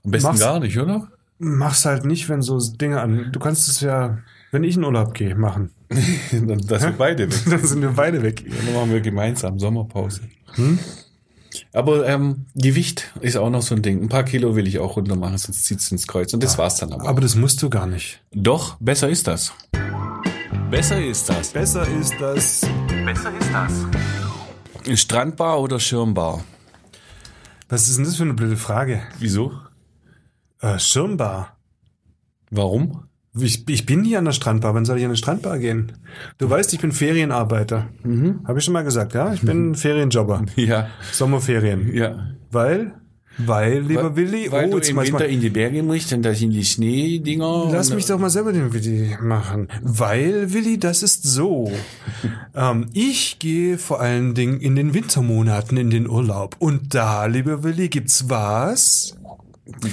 Am 0.03 0.11
besten 0.11 0.37
gar 0.37 0.59
nicht, 0.59 0.77
oder? 0.77 1.07
Mach's 1.37 1.85
halt 1.85 2.05
nicht, 2.05 2.29
wenn 2.29 2.41
so 2.41 2.59
Dinge 2.59 3.01
an. 3.01 3.29
Du 3.31 3.39
kannst 3.39 3.67
es 3.67 3.81
ja, 3.81 4.19
wenn 4.51 4.63
ich 4.63 4.77
in 4.77 4.83
Urlaub 4.83 5.13
gehe, 5.13 5.35
machen. 5.35 5.71
Dann 6.31 6.59
das 6.65 6.81
wir 6.81 6.91
beide 6.91 7.29
weg. 7.29 7.39
Dann 7.49 7.65
sind 7.65 7.81
wir 7.81 7.91
beide 7.91 8.23
weg. 8.23 8.43
Dann 8.45 8.73
machen 8.73 8.91
wir 8.91 9.01
gemeinsam 9.01 9.59
Sommerpause. 9.59 10.21
Aber 11.73 12.07
ähm, 12.07 12.45
Gewicht 12.55 13.11
ist 13.21 13.35
auch 13.37 13.49
noch 13.49 13.61
so 13.61 13.75
ein 13.75 13.81
Ding. 13.81 14.01
Ein 14.01 14.09
paar 14.09 14.23
Kilo 14.23 14.55
will 14.55 14.67
ich 14.67 14.79
auch 14.79 14.95
runter 14.95 15.15
machen, 15.15 15.37
sonst 15.37 15.65
zieht's 15.65 15.91
ins 15.91 16.07
Kreuz. 16.07 16.33
Und 16.33 16.43
das 16.43 16.57
war's 16.57 16.77
dann 16.77 16.93
aber. 16.93 17.07
Aber 17.07 17.21
das 17.21 17.35
musst 17.35 17.61
du 17.61 17.69
gar 17.69 17.87
nicht. 17.87 18.21
Doch, 18.31 18.77
besser 18.79 19.09
ist 19.09 19.27
das. 19.27 19.53
Besser 20.71 21.03
ist 21.03 21.29
das. 21.29 21.51
Besser 21.51 21.87
ist 21.99 22.13
das. 22.19 22.65
Strandbar 24.93 25.61
oder 25.61 25.79
Schirmbar? 25.79 26.43
Was 27.69 27.87
ist 27.87 27.97
denn 27.97 28.05
das 28.05 28.15
für 28.15 28.23
eine 28.23 28.33
blöde 28.33 28.57
Frage? 28.57 29.01
Wieso? 29.19 29.51
Äh, 30.65 30.79
Schirmbar. 30.79 31.57
Warum? 32.49 33.03
Ich, 33.37 33.67
ich 33.69 33.85
bin 33.85 34.03
hier 34.03 34.17
an 34.17 34.25
der 34.25 34.31
Strandbar. 34.31 34.73
Wann 34.73 34.85
soll 34.85 34.97
ich 34.97 35.03
an 35.03 35.09
eine 35.09 35.17
Strandbar 35.17 35.59
gehen? 35.59 35.91
Du 36.39 36.49
weißt, 36.49 36.73
ich 36.73 36.79
bin 36.79 36.91
Ferienarbeiter. 36.91 37.89
Mhm. 38.03 38.39
Habe 38.47 38.57
ich 38.57 38.65
schon 38.65 38.73
mal 38.73 38.83
gesagt, 38.83 39.13
ja? 39.13 39.31
Ich 39.33 39.41
bin 39.41 39.75
Ferienjobber. 39.85 40.45
Ja, 40.55 40.87
Sommerferien. 41.11 41.93
ja. 41.93 42.31
Weil? 42.49 42.93
Weil, 43.37 43.81
lieber 43.81 44.15
Willi, 44.15 44.49
Weil 44.49 44.67
oh, 44.67 44.71
du 44.71 44.77
jetzt 44.77 44.89
im 44.89 44.95
Winter 44.95 45.11
mal, 45.11 45.23
in 45.25 45.41
die 45.41 45.49
Berge 45.49 45.83
musst 45.83 46.13
und 46.13 46.23
da 46.23 46.33
sind 46.33 46.51
die 46.51 46.63
Schneedinger. 46.63 47.67
Lass 47.69 47.93
mich 47.93 48.05
doch 48.05 48.17
mal 48.17 48.29
selber 48.29 48.53
den 48.53 48.71
Willi 48.73 49.17
machen. 49.21 49.67
Weil, 49.81 50.53
Willi, 50.53 50.79
das 50.79 51.03
ist 51.03 51.23
so. 51.23 51.69
ähm, 52.55 52.87
ich 52.93 53.37
gehe 53.39 53.77
vor 53.77 53.99
allen 53.99 54.33
Dingen 54.33 54.61
in 54.61 54.77
den 54.77 54.93
Wintermonaten 54.93 55.77
in 55.77 55.89
den 55.89 56.09
Urlaub. 56.09 56.55
Und 56.59 56.95
da, 56.95 57.25
lieber 57.25 57.63
Willi, 57.63 57.89
gibt's 57.89 58.29
was? 58.29 59.15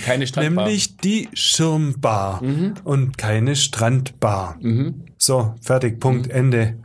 Keine 0.05 0.27
Strandbar. 0.27 0.65
Nämlich 0.67 0.97
die 0.99 1.29
Schirmbar 1.33 2.43
und 2.85 3.17
keine 3.17 3.57
Strandbar. 3.57 4.59
So, 5.19 5.55
fertig, 5.61 5.99
Punkt, 6.01 6.31
Ende. 6.31 6.79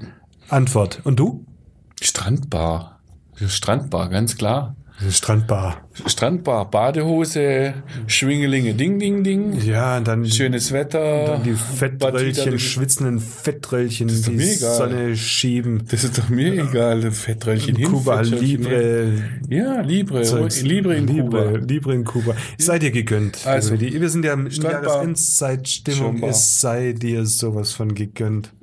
Antwort. 0.50 1.02
Und 1.04 1.20
du? 1.20 1.46
Strandbar. 2.02 3.00
Strandbar, 3.48 4.10
ganz 4.10 4.38
klar. 4.38 4.76
Strandbar. 5.10 5.87
Strandbar, 6.06 6.70
Badehose, 6.70 7.74
Schwingelinge, 8.06 8.74
Ding, 8.74 9.00
Ding, 9.00 9.24
Ding. 9.24 9.60
Ja, 9.62 9.98
und 9.98 10.08
dann, 10.08 10.26
Schönes 10.26 10.72
Wetter. 10.72 11.26
dann 11.26 11.43
die 11.43 11.54
Fettröllchen, 11.54 12.60
schwitzenden 12.60 13.20
Fettröllchen, 13.20 14.10
ist 14.10 14.28
doch 14.28 14.32
die. 14.32 14.43
Sonne 14.54 15.16
schieben. 15.18 15.84
Das 15.89 16.04
ist 16.04 16.18
doch 16.18 16.30
mir 16.30 16.54
egal. 16.54 17.12
Fettröllchen 17.12 17.76
hin, 17.76 17.88
Kuba. 17.88 18.22
Libre. 18.22 19.14
Ja, 19.50 19.82
Libre. 19.82 20.24
Zeugs. 20.24 20.62
Libre 20.62 20.95
in 20.95 21.08
Libre, 21.08 21.45
Kuba. 21.48 21.58
Libre 21.66 21.95
in 21.95 22.04
Kuba. 22.04 22.36
Sei 22.58 22.80
dir 22.80 22.91
gegönnt. 22.91 23.45
Also, 23.45 23.74
Also, 23.74 23.82
wir 23.86 24.10
sind 24.10 24.24
ja 24.26 24.34
in 24.34 24.48
Jahresendzeitstimmung. 24.50 26.24
Es 26.24 26.62
sei 26.62 26.93
dir 26.93 27.26
sowas 27.26 27.72
von 27.72 27.93
gegönnt. 27.95 28.54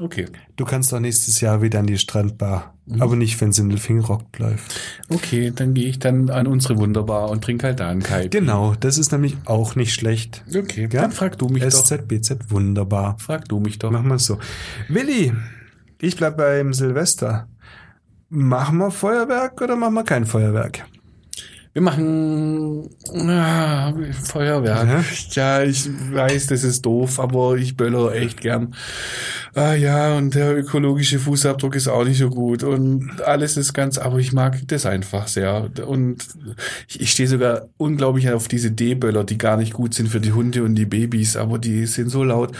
Okay. 0.00 0.26
Du 0.56 0.64
kannst 0.64 0.92
doch 0.92 1.00
nächstes 1.00 1.40
Jahr 1.40 1.62
wieder 1.62 1.80
an 1.80 1.86
die 1.86 1.98
Strandbar. 1.98 2.74
Mhm. 2.86 3.02
Aber 3.02 3.16
nicht, 3.16 3.40
wenn 3.40 3.52
Sindelfing 3.52 4.00
Rock 4.00 4.38
läuft. 4.38 4.80
Okay, 5.08 5.52
dann 5.54 5.74
gehe 5.74 5.88
ich 5.88 5.98
dann 5.98 6.30
an 6.30 6.46
unsere 6.70 6.86
Wunderbar 6.86 7.30
und 7.30 7.42
trinke 7.44 7.66
halt 7.66 7.80
da 7.80 7.88
einen 7.88 8.02
Kite. 8.02 8.28
Genau, 8.30 8.74
das 8.78 8.98
ist 8.98 9.12
nämlich 9.12 9.36
auch 9.44 9.74
nicht 9.76 9.92
schlecht. 9.94 10.44
Okay, 10.54 10.88
Ja? 10.92 11.02
dann 11.02 11.12
frag 11.12 11.38
du 11.38 11.48
mich 11.48 11.62
doch. 11.62 11.70
SZBZ, 11.84 12.50
wunderbar. 12.50 13.16
Frag 13.18 13.48
du 13.48 13.60
mich 13.60 13.78
doch. 13.78 13.90
Machen 13.90 14.08
wir 14.08 14.14
es 14.16 14.26
so. 14.26 14.38
Willi, 14.88 15.32
ich 16.00 16.16
bleib 16.16 16.36
beim 16.36 16.72
Silvester. 16.72 17.48
Machen 18.28 18.78
wir 18.78 18.90
Feuerwerk 18.90 19.60
oder 19.62 19.76
machen 19.76 19.94
wir 19.94 20.04
kein 20.04 20.26
Feuerwerk? 20.26 20.84
Wir 21.76 21.82
machen 21.82 22.88
ah, 23.28 23.92
Feuerwerk. 24.24 25.04
Ja, 25.32 25.62
ich 25.62 25.86
weiß, 26.10 26.46
das 26.46 26.64
ist 26.64 26.86
doof, 26.86 27.20
aber 27.20 27.56
ich 27.56 27.76
böller 27.76 28.14
echt 28.14 28.40
gern. 28.40 28.74
Ah 29.54 29.74
ja, 29.74 30.16
und 30.16 30.34
der 30.34 30.56
ökologische 30.56 31.18
Fußabdruck 31.18 31.76
ist 31.76 31.88
auch 31.88 32.04
nicht 32.04 32.16
so 32.16 32.30
gut 32.30 32.62
und 32.62 33.22
alles 33.22 33.58
ist 33.58 33.74
ganz, 33.74 33.98
aber 33.98 34.18
ich 34.18 34.32
mag 34.32 34.56
das 34.68 34.86
einfach 34.86 35.28
sehr. 35.28 35.70
Und 35.86 36.26
ich, 36.88 37.00
ich 37.00 37.10
stehe 37.10 37.28
sogar 37.28 37.68
unglaublich 37.76 38.30
auf 38.30 38.48
diese 38.48 38.70
D-Böller, 38.70 39.24
die 39.24 39.36
gar 39.36 39.58
nicht 39.58 39.74
gut 39.74 39.92
sind 39.92 40.08
für 40.08 40.20
die 40.20 40.32
Hunde 40.32 40.62
und 40.62 40.76
die 40.76 40.86
Babys, 40.86 41.36
aber 41.36 41.58
die 41.58 41.84
sind 41.86 42.08
so 42.08 42.24
laut. 42.24 42.56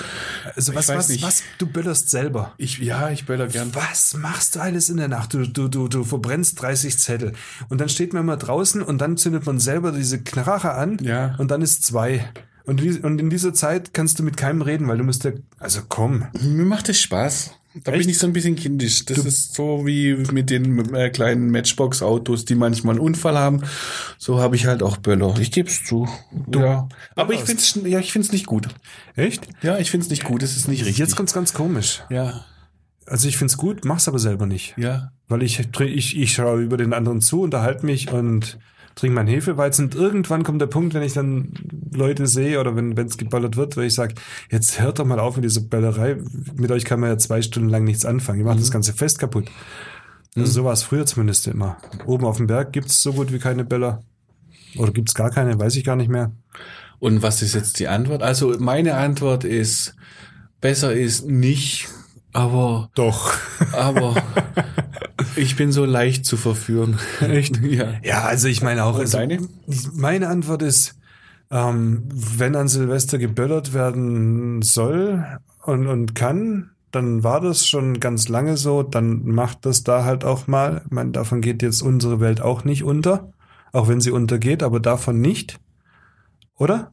Also 0.55 0.75
was, 0.75 0.89
was, 0.89 1.09
nicht. 1.09 1.23
was, 1.23 1.43
du 1.57 1.67
böllerst 1.67 2.11
selber. 2.11 2.53
Ich, 2.59 2.79
ja, 2.79 3.11
ich 3.11 3.25
böller 3.25 3.47
gern. 3.47 3.75
Was 3.75 4.14
machst 4.14 4.57
du 4.57 4.61
alles 4.61 4.91
in 4.91 4.99
der 4.99 5.09
Nacht? 5.09 5.33
Du, 5.33 5.47
du, 5.47 5.69
du, 5.69 5.89
du 5.89 6.05
verbrennst 6.05 6.61
30 6.61 6.99
Zettel. 6.99 7.33
Und 7.71 7.81
dann 7.81 7.89
steht 7.89 8.12
man 8.12 8.27
mal 8.27 8.37
draußen 8.37 8.83
und 8.83 8.99
dann 8.99 9.06
zündet 9.17 9.47
man 9.47 9.61
selber 9.61 9.93
diese 9.93 10.21
Knarre 10.23 10.73
an. 10.73 10.99
Ja. 11.03 11.35
Und 11.39 11.51
dann 11.51 11.63
ist 11.63 11.85
zwei. 11.85 12.25
Und, 12.65 12.81
und 13.05 13.21
in 13.21 13.31
dieser 13.31 13.55
Zeit 13.55 13.95
kannst 13.95 14.19
du 14.19 14.23
mit 14.25 14.37
keinem 14.37 14.63
reden, 14.63 14.89
weil 14.89 14.99
du 14.99 15.05
musst 15.05 15.23
ja, 15.25 15.31
also 15.59 15.83
komm. 15.89 16.27
Mir 16.43 16.65
macht 16.65 16.89
es 16.89 17.01
Spaß. 17.01 17.53
Da 17.85 17.93
Echt? 17.93 18.01
bin 18.01 18.09
ich 18.09 18.19
so 18.19 18.27
ein 18.27 18.33
bisschen 18.33 18.57
kindisch. 18.57 19.05
Das 19.05 19.19
ist 19.19 19.55
so 19.55 19.87
wie 19.87 20.15
mit 20.33 20.49
den 20.49 20.95
äh, 20.95 21.11
kleinen 21.11 21.51
Matchbox-Autos, 21.51 22.47
die 22.47 22.55
manchmal 22.55 22.95
einen 22.95 23.01
Unfall 23.05 23.37
haben. 23.37 23.61
So 24.17 24.41
habe 24.41 24.57
ich 24.57 24.67
halt 24.67 24.83
auch 24.83 24.97
Böller. 24.97 25.35
Ich 25.39 25.53
gebe 25.53 25.69
es 25.69 25.85
zu. 25.85 26.09
ja. 26.55 26.89
Aber 27.15 27.35
ich 27.35 27.41
finde 27.43 27.61
es 27.61 27.79
ja, 27.85 27.99
ich 27.99 28.13
find's 28.13 28.33
nicht 28.33 28.47
gut. 28.47 28.69
Echt? 29.15 29.47
Ja, 29.63 29.77
ich 29.79 29.91
finde 29.91 30.05
es 30.05 30.11
nicht 30.11 30.25
gut. 30.25 30.43
Es 30.43 30.57
ist 30.57 30.69
nicht 30.69 30.81
richtig. 30.81 30.97
Jetzt 30.99 31.17
kommt's 31.17 31.35
ganz 31.35 31.53
komisch. 31.53 32.03
ja, 32.09 32.47
Also 33.05 33.29
ich 33.29 33.37
find's 33.37 33.59
gut, 33.59 33.85
mach's 33.85 34.09
aber 34.09 34.19
selber 34.19 34.47
nicht. 34.47 34.75
ja. 34.79 35.13
Weil 35.29 35.43
ich, 35.43 35.61
ich, 35.81 36.17
ich 36.17 36.33
schaue 36.33 36.63
über 36.63 36.77
den 36.77 36.93
anderen 36.95 37.21
zu, 37.21 37.43
unterhalte 37.43 37.85
mich 37.85 38.11
und 38.13 38.59
trinke 38.97 39.14
meinen 39.14 39.28
Hefeweizen. 39.28 39.84
Und 39.84 39.94
irgendwann 39.94 40.42
kommt 40.42 40.61
der 40.61 40.66
Punkt, 40.66 40.94
wenn 40.94 41.03
ich 41.03 41.12
dann 41.12 41.53
Leute 41.92 42.26
sehe 42.26 42.59
oder 42.59 42.74
wenn 42.74 42.97
es 42.99 43.18
geballert 43.18 43.57
wird, 43.57 43.76
wo 43.76 43.82
ich 43.82 43.94
sage, 43.94 44.14
jetzt 44.51 44.80
hört 44.80 44.99
doch 44.99 45.05
mal 45.05 45.20
auf 45.20 45.36
mit 45.36 45.44
dieser 45.44 45.61
Böllerei. 45.61 46.16
Mit 46.55 46.72
euch 46.72 46.84
kann 46.84 47.01
man 47.01 47.11
ja 47.11 47.18
zwei 47.18 47.42
Stunden 47.42 47.68
lang 47.68 47.84
nichts 47.84 48.05
anfangen. 48.05 48.40
Ihr 48.40 48.47
macht 48.47 48.59
das 48.59 48.72
ganze 48.72 48.94
Fest 48.94 49.18
kaputt. 49.18 49.49
Also 50.34 50.51
so 50.51 50.64
war 50.64 50.72
es 50.72 50.82
früher 50.82 51.07
zumindest 51.07 51.47
immer. 51.47 51.76
Oben 52.05 52.24
auf 52.24 52.38
dem 52.38 52.47
Berg 52.47 52.72
gibt's 52.72 53.03
so 53.03 53.12
gut 53.12 53.32
wie 53.32 53.38
keine 53.38 53.64
Böller. 53.64 54.03
Oder 54.76 54.92
gibt's 54.92 55.14
gar 55.14 55.30
keine, 55.30 55.59
weiß 55.59 55.76
ich 55.76 55.84
gar 55.84 55.97
nicht 55.97 56.11
mehr. 56.11 56.32
Und 56.99 57.22
was 57.22 57.42
ist 57.42 57.55
jetzt 57.55 57.78
die 57.78 57.88
Antwort? 57.88 58.22
Also 58.22 58.57
meine 58.59 58.94
Antwort 58.94 59.44
ist, 59.44 59.94
besser 60.61 60.92
ist 60.94 61.26
nicht, 61.26 61.88
aber, 62.37 62.91
Doch. 62.95 63.32
aber 63.72 64.14
ich 65.37 65.57
bin 65.57 65.72
so 65.72 65.87
leicht 65.87 66.26
zu 66.26 66.37
verführen. 66.37 66.99
Echt? 67.20 67.61
Ja. 67.62 67.95
Ja, 68.03 68.24
also 68.24 68.49
ich 68.49 68.62
meine 68.62 68.84
auch. 68.84 68.95
Und 68.95 69.01
Also, 69.01 69.18
deine? 69.18 69.39
Meine 69.95 70.28
Antwort 70.28 70.62
ist, 70.62 70.97
ähm, 71.51 72.03
wenn 72.12 72.55
an 72.55 72.68
Silvester 72.68 73.18
geböllert 73.18 73.72
werden 73.72 74.61
soll 74.61 75.24
und, 75.62 75.87
und 75.87 76.14
kann, 76.14 76.72
dann 76.91 77.24
war 77.24 77.41
das 77.41 77.66
schon 77.66 78.01
ganz 78.01 78.28
lange 78.28 78.57
so, 78.57 78.82
dann 78.82 79.24
macht 79.26 79.64
das 79.64 79.82
da 79.82 80.05
halt 80.05 80.24
auch 80.24 80.47
mal. 80.47 80.82
Ich 80.84 80.91
meine, 80.91 81.12
davon 81.12 81.41
geht 81.41 81.62
jetzt 81.62 81.82
unsere 81.82 82.20
Welt 82.20 82.41
auch 82.43 82.64
nicht 82.64 82.84
unter, 82.84 83.32
auch 83.72 83.89
wenn 83.89 84.01
sie 84.01 84.11
untergeht, 84.11 84.62
aber 84.62 84.78
davon 84.80 85.20
nicht. 85.20 85.59
Oder? 86.59 86.93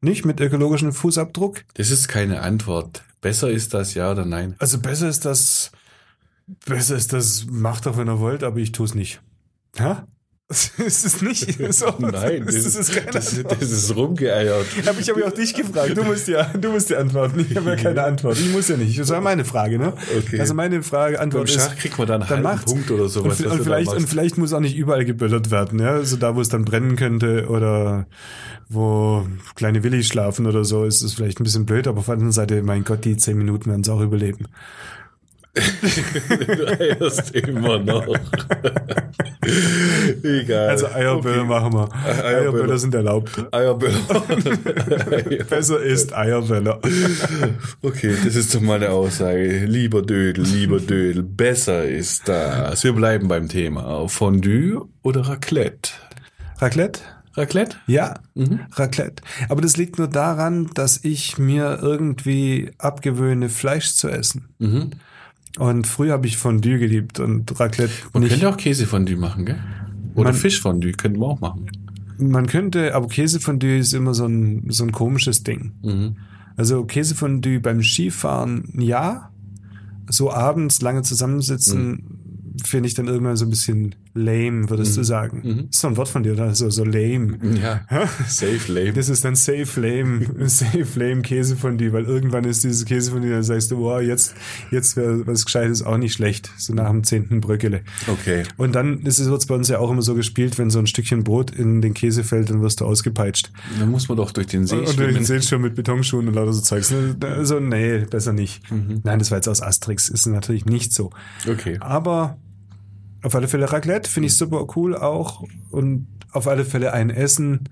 Nicht 0.00 0.24
mit 0.24 0.40
ökologischem 0.40 0.92
Fußabdruck? 0.92 1.64
Das 1.74 1.90
ist 1.90 2.06
keine 2.06 2.42
Antwort. 2.42 3.02
Besser 3.26 3.50
ist 3.50 3.74
das, 3.74 3.94
ja 3.94 4.12
oder 4.12 4.24
nein? 4.24 4.54
Also 4.60 4.78
besser 4.78 5.08
ist 5.08 5.24
das, 5.24 5.72
besser 6.64 6.94
ist 6.94 7.12
das, 7.12 7.44
macht 7.50 7.86
doch, 7.86 7.96
wenn 7.96 8.08
ihr 8.08 8.20
wollt, 8.20 8.44
aber 8.44 8.58
ich 8.58 8.70
tue 8.70 8.86
es 8.86 8.94
nicht. 8.94 9.20
Ja? 9.76 10.06
ist 10.78 11.04
es 11.04 11.22
nicht 11.22 11.58
so? 11.74 11.92
Nein, 11.98 12.44
das, 12.46 12.54
ist, 12.54 12.76
ist, 12.76 12.94
keine 12.94 13.10
das, 13.10 13.36
Antwort. 13.36 13.60
das 13.60 13.70
ist 13.72 13.96
rumgeeiert. 13.96 14.66
Aber 14.86 15.00
ich 15.00 15.10
habe 15.10 15.20
ja 15.20 15.26
auch 15.26 15.32
dich 15.32 15.52
gefragt. 15.54 15.96
Du 15.96 16.04
musst 16.04 16.28
ja, 16.28 16.44
du 16.44 16.70
musst 16.70 16.88
ja 16.88 16.98
antworten. 16.98 17.44
Ich 17.50 17.56
habe 17.56 17.70
ja 17.70 17.76
keine 17.76 18.04
Antwort. 18.04 18.38
Ich 18.38 18.52
muss 18.52 18.68
ja 18.68 18.76
nicht. 18.76 18.96
Das 18.96 19.08
war 19.10 19.20
meine 19.20 19.44
Frage, 19.44 19.76
ne? 19.76 19.94
Okay. 20.16 20.38
Also 20.38 20.54
meine 20.54 20.84
Frage, 20.84 21.16
Beim 21.16 21.24
Antwort 21.24 21.48
ist. 21.48 21.56
Schach 21.56 21.76
kriegt 21.76 21.98
man 21.98 22.06
dann 22.06 22.22
einen 22.22 22.30
dann 22.30 22.42
macht's. 22.42 22.72
Punkt 22.72 22.88
oder 22.92 23.08
sowas. 23.08 23.40
Und, 23.40 23.46
und, 23.46 23.62
vielleicht, 23.64 23.92
und 23.92 24.08
vielleicht 24.08 24.38
muss 24.38 24.52
auch 24.52 24.60
nicht 24.60 24.76
überall 24.76 25.04
geböllert 25.04 25.50
werden, 25.50 25.80
ja. 25.80 25.90
Also 25.90 26.16
da, 26.16 26.36
wo 26.36 26.40
es 26.40 26.48
dann 26.48 26.64
brennen 26.64 26.94
könnte 26.94 27.48
oder 27.48 28.06
wo 28.68 29.26
kleine 29.56 29.82
Willis 29.82 30.06
schlafen 30.06 30.46
oder 30.46 30.64
so, 30.64 30.84
ist 30.84 31.02
es 31.02 31.14
vielleicht 31.14 31.40
ein 31.40 31.44
bisschen 31.44 31.66
blöd, 31.66 31.88
aber 31.88 31.98
auf 31.98 32.06
der 32.06 32.14
anderen 32.14 32.32
Seite, 32.32 32.62
mein 32.62 32.84
Gott, 32.84 33.04
die 33.04 33.16
zehn 33.16 33.36
Minuten 33.36 33.70
werden 33.70 33.82
es 33.82 33.88
auch 33.88 34.00
überleben. 34.00 34.46
Du 35.56 36.66
eierst 36.78 37.34
immer 37.34 37.78
noch. 37.78 38.06
Egal. 40.22 40.68
Also 40.70 40.86
Eierböller 40.88 41.44
machen 41.44 41.72
wir. 41.72 41.88
Eierböller. 41.94 42.24
Eierböller 42.24 42.78
sind 42.78 42.94
erlaubt. 42.94 43.46
Eierböller. 43.52 43.98
Besser 45.48 45.80
ist 45.80 46.14
Eierböller. 46.14 46.80
Okay, 47.82 48.14
das 48.24 48.34
ist 48.34 48.54
doch 48.54 48.60
mal 48.60 48.76
eine 48.76 48.90
Aussage. 48.90 49.64
Lieber 49.64 50.02
Dödel, 50.02 50.44
lieber 50.44 50.80
Dödel, 50.80 51.22
besser 51.22 51.84
ist 51.84 52.28
das. 52.28 52.82
Wir 52.84 52.92
bleiben 52.92 53.28
beim 53.28 53.48
Thema. 53.48 54.08
Fondue 54.08 54.88
oder 55.02 55.22
Raclette? 55.22 55.90
Raclette? 56.58 57.00
Raclette? 57.34 57.76
Ja, 57.86 58.14
Raclette. 58.72 59.22
Aber 59.48 59.60
das 59.60 59.76
liegt 59.76 59.98
nur 59.98 60.08
daran, 60.08 60.70
dass 60.74 61.04
ich 61.04 61.36
mir 61.36 61.78
irgendwie 61.82 62.70
abgewöhne, 62.78 63.48
Fleisch 63.50 63.92
zu 63.94 64.08
essen. 64.08 64.48
Mhm. 64.58 64.90
Und 65.58 65.86
früher 65.86 66.12
habe 66.12 66.26
ich 66.26 66.36
Fondue 66.36 66.78
geliebt 66.78 67.18
und 67.20 67.58
Raclette 67.58 67.92
Man 68.12 68.22
nicht. 68.22 68.32
könnte 68.32 68.48
auch 68.48 68.56
Käsefondue 68.56 69.16
machen, 69.16 69.46
gell? 69.46 69.58
Oder 70.14 70.30
Man- 70.30 70.34
Fischfondue 70.38 70.92
könnten 70.92 71.20
wir 71.20 71.26
auch 71.26 71.40
machen. 71.40 71.66
Man 72.18 72.46
könnte, 72.46 72.94
aber 72.94 73.08
Käsefondue 73.08 73.78
ist 73.78 73.92
immer 73.92 74.14
so 74.14 74.26
ein, 74.26 74.64
so 74.70 74.84
ein 74.84 74.92
komisches 74.92 75.42
Ding. 75.42 75.72
Mhm. 75.82 76.16
Also 76.56 76.84
Käsefondue 76.84 77.60
beim 77.60 77.82
Skifahren, 77.82 78.64
ja. 78.78 79.30
So 80.08 80.32
abends 80.32 80.80
lange 80.80 81.02
zusammensitzen, 81.02 82.54
finde 82.64 82.86
ich 82.88 82.94
dann 82.94 83.06
irgendwann 83.08 83.36
so 83.36 83.44
ein 83.44 83.50
bisschen 83.50 83.94
lame, 84.16 84.68
würdest 84.70 84.96
du 84.96 85.02
sagen. 85.04 85.68
Ist 85.70 85.80
so 85.80 85.88
ein 85.88 85.96
Wort 85.96 86.08
von 86.08 86.22
dir, 86.22 86.32
oder? 86.32 86.54
So, 86.54 86.70
so 86.70 86.84
lame. 86.84 87.38
Ja, 87.62 87.80
safe 88.26 88.72
lame. 88.72 88.92
Das 88.92 89.08
ist 89.08 89.24
dann 89.24 89.34
safe 89.36 89.80
lame, 89.80 90.26
safe 90.48 90.86
lame 90.98 91.22
Käsefondue, 91.22 91.92
weil 91.92 92.04
irgendwann 92.04 92.44
ist 92.44 92.64
dieses 92.64 92.84
Käsefondue, 92.84 93.30
dann 93.30 93.42
sagst 93.42 93.70
du, 93.70 93.78
wow, 93.78 94.00
jetzt, 94.00 94.34
jetzt 94.70 94.96
wäre 94.96 95.26
was 95.26 95.44
Gescheites 95.44 95.82
auch 95.82 95.96
nicht 95.98 96.12
schlecht, 96.14 96.50
so 96.56 96.74
nach 96.74 96.90
dem 96.90 97.04
zehnten 97.04 97.40
Bröckele. 97.40 97.82
Okay. 98.06 98.42
Und 98.56 98.74
dann 98.74 99.00
ist 99.02 99.18
es 99.18 99.28
wird's 99.28 99.46
bei 99.46 99.54
uns 99.54 99.68
ja 99.68 99.78
auch 99.78 99.90
immer 99.90 100.02
so 100.02 100.14
gespielt, 100.14 100.58
wenn 100.58 100.70
so 100.70 100.78
ein 100.78 100.86
Stückchen 100.86 101.24
Brot 101.24 101.50
in 101.50 101.80
den 101.80 101.94
Käse 101.94 102.24
fällt, 102.24 102.50
dann 102.50 102.62
wirst 102.62 102.80
du 102.80 102.84
ausgepeitscht. 102.84 103.50
Dann 103.78 103.90
muss 103.90 104.08
man 104.08 104.16
doch 104.16 104.30
durch 104.32 104.46
den 104.48 104.66
See 104.66 104.76
Und 104.76 104.88
schwimmen. 104.88 105.24
seht 105.24 105.44
schon 105.44 105.62
mit 105.62 105.74
Betonschuhen 105.74 106.28
und 106.28 106.34
lauter 106.34 106.52
so 106.52 106.60
Zeugs. 106.60 106.92
Also, 107.20 107.60
nee, 107.60 107.98
besser 107.98 108.32
nicht. 108.32 108.62
Nein, 109.04 109.18
das 109.18 109.30
war 109.30 109.38
jetzt 109.38 109.48
aus 109.48 109.62
Asterix, 109.62 110.08
ist 110.08 110.26
natürlich 110.26 110.66
nicht 110.66 110.92
so. 110.92 111.10
Okay. 111.48 111.76
Aber 111.80 112.38
auf 113.22 113.34
alle 113.34 113.48
Fälle 113.48 113.70
Raclette 113.70 114.10
finde 114.10 114.28
ich 114.28 114.36
super 114.36 114.66
cool 114.76 114.96
auch. 114.96 115.42
Und 115.70 116.06
auf 116.32 116.46
alle 116.46 116.64
Fälle 116.64 116.92
ein 116.92 117.10
Essen, 117.10 117.68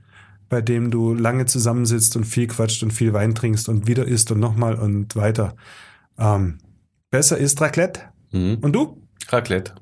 bei 0.48 0.60
dem 0.60 0.90
du 0.90 1.14
lange 1.14 1.46
zusammensitzt 1.46 2.16
und 2.16 2.24
viel 2.24 2.46
quatscht 2.46 2.82
und 2.82 2.92
viel 2.92 3.12
Wein 3.12 3.34
trinkst 3.34 3.68
und 3.68 3.86
wieder 3.86 4.06
isst 4.06 4.30
und 4.30 4.40
nochmal 4.40 4.74
und 4.74 5.16
weiter. 5.16 5.56
Ähm, 6.18 6.58
besser 7.10 7.38
ist 7.38 7.60
Raclette. 7.60 8.00
Mhm. 8.32 8.58
Und 8.60 8.72
du? 8.72 9.02
Raclette. 9.28 9.74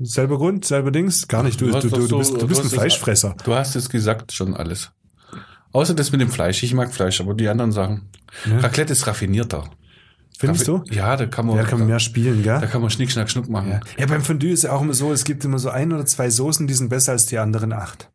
Selber 0.00 0.38
Grund, 0.38 0.64
selber 0.64 0.92
Dings? 0.92 1.26
Gar 1.26 1.42
nicht. 1.42 1.60
Du, 1.60 1.66
Du 1.66 1.80
du, 1.80 2.06
du, 2.06 2.18
bist, 2.18 2.40
du 2.40 2.46
bist 2.46 2.62
ein 2.62 2.70
Fleischfresser. 2.70 3.36
Du 3.44 3.54
hast 3.54 3.74
es 3.74 3.88
gesagt 3.90 4.32
schon 4.32 4.54
alles. 4.54 4.92
Außer 5.72 5.94
das 5.94 6.12
mit 6.12 6.20
dem 6.20 6.30
Fleisch. 6.30 6.62
Ich 6.62 6.72
mag 6.72 6.92
Fleisch, 6.92 7.20
aber 7.20 7.34
die 7.34 7.48
anderen 7.48 7.72
Sachen. 7.72 8.08
Ja. 8.46 8.60
Raclette 8.60 8.92
ist 8.92 9.06
raffinierter. 9.06 9.68
Findest 10.38 10.68
du? 10.68 10.84
Ja, 10.88 11.16
da 11.16 11.26
kann 11.26 11.46
man, 11.46 11.56
Ja, 11.56 11.62
da 11.62 11.68
kann 11.68 11.80
man 11.80 11.88
mehr 11.88 11.98
spielen, 11.98 12.44
gell? 12.44 12.60
da 12.60 12.66
kann 12.66 12.80
man 12.80 12.90
Schnick, 12.90 13.10
Schnack, 13.10 13.28
Schnuck 13.28 13.48
machen. 13.48 13.70
Ja. 13.70 13.80
ja, 13.98 14.06
beim 14.06 14.22
Fondue 14.22 14.50
ist 14.50 14.62
ja 14.62 14.72
auch 14.72 14.82
immer 14.82 14.94
so, 14.94 15.12
es 15.12 15.24
gibt 15.24 15.44
immer 15.44 15.58
so 15.58 15.68
ein 15.68 15.92
oder 15.92 16.06
zwei 16.06 16.30
Soßen, 16.30 16.68
die 16.68 16.74
sind 16.74 16.90
besser 16.90 17.12
als 17.12 17.26
die 17.26 17.38
anderen 17.38 17.72
acht. 17.72 18.08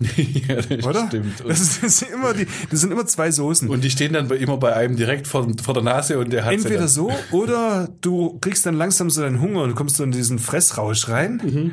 Ja, 0.48 0.56
das 0.56 0.84
Oder? 0.86 1.06
stimmt. 1.08 1.42
Das, 1.46 1.60
ist, 1.60 1.82
das, 1.82 1.98
sind 1.98 2.12
immer 2.12 2.32
die, 2.32 2.46
das 2.70 2.80
sind 2.80 2.92
immer 2.92 3.06
zwei 3.06 3.30
Soßen. 3.30 3.68
Und 3.68 3.82
die 3.82 3.90
stehen 3.90 4.12
dann 4.12 4.30
immer 4.30 4.56
bei 4.56 4.74
einem 4.74 4.96
direkt 4.96 5.26
vor, 5.26 5.48
vor 5.62 5.74
der 5.74 5.82
Nase 5.82 6.18
und 6.18 6.32
der 6.32 6.44
hat 6.44 6.52
Entweder 6.52 6.86
so 6.86 7.10
oder 7.32 7.88
du 8.00 8.38
kriegst 8.40 8.64
dann 8.64 8.74
langsam 8.74 9.10
so 9.10 9.22
deinen 9.22 9.40
Hunger 9.40 9.62
und 9.62 9.74
kommst 9.74 9.96
so 9.96 10.04
in 10.04 10.12
diesen 10.12 10.38
Fressrausch 10.38 11.08
rein. 11.08 11.40
Mhm. 11.44 11.72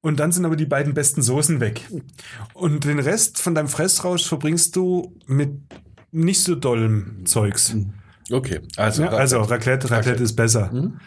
Und 0.00 0.20
dann 0.20 0.30
sind 0.30 0.44
aber 0.44 0.54
die 0.54 0.66
beiden 0.66 0.94
besten 0.94 1.22
Soßen 1.22 1.58
weg. 1.58 1.88
Und 2.54 2.84
den 2.84 3.00
Rest 3.00 3.40
von 3.40 3.56
deinem 3.56 3.68
Fressrausch 3.68 4.24
verbringst 4.24 4.76
du 4.76 5.16
mit 5.26 5.50
nicht 6.12 6.42
so 6.42 6.54
dollem 6.54 7.26
Zeugs. 7.26 7.74
Okay, 8.30 8.60
also, 8.76 9.02
Ja, 9.04 9.10
also 9.10 9.38
Raclette. 9.38 9.56
Raclette, 9.56 9.90
Raclette 9.90 10.22
ist 10.22 10.34
besser. 10.34 10.70
Mhm. 10.72 10.98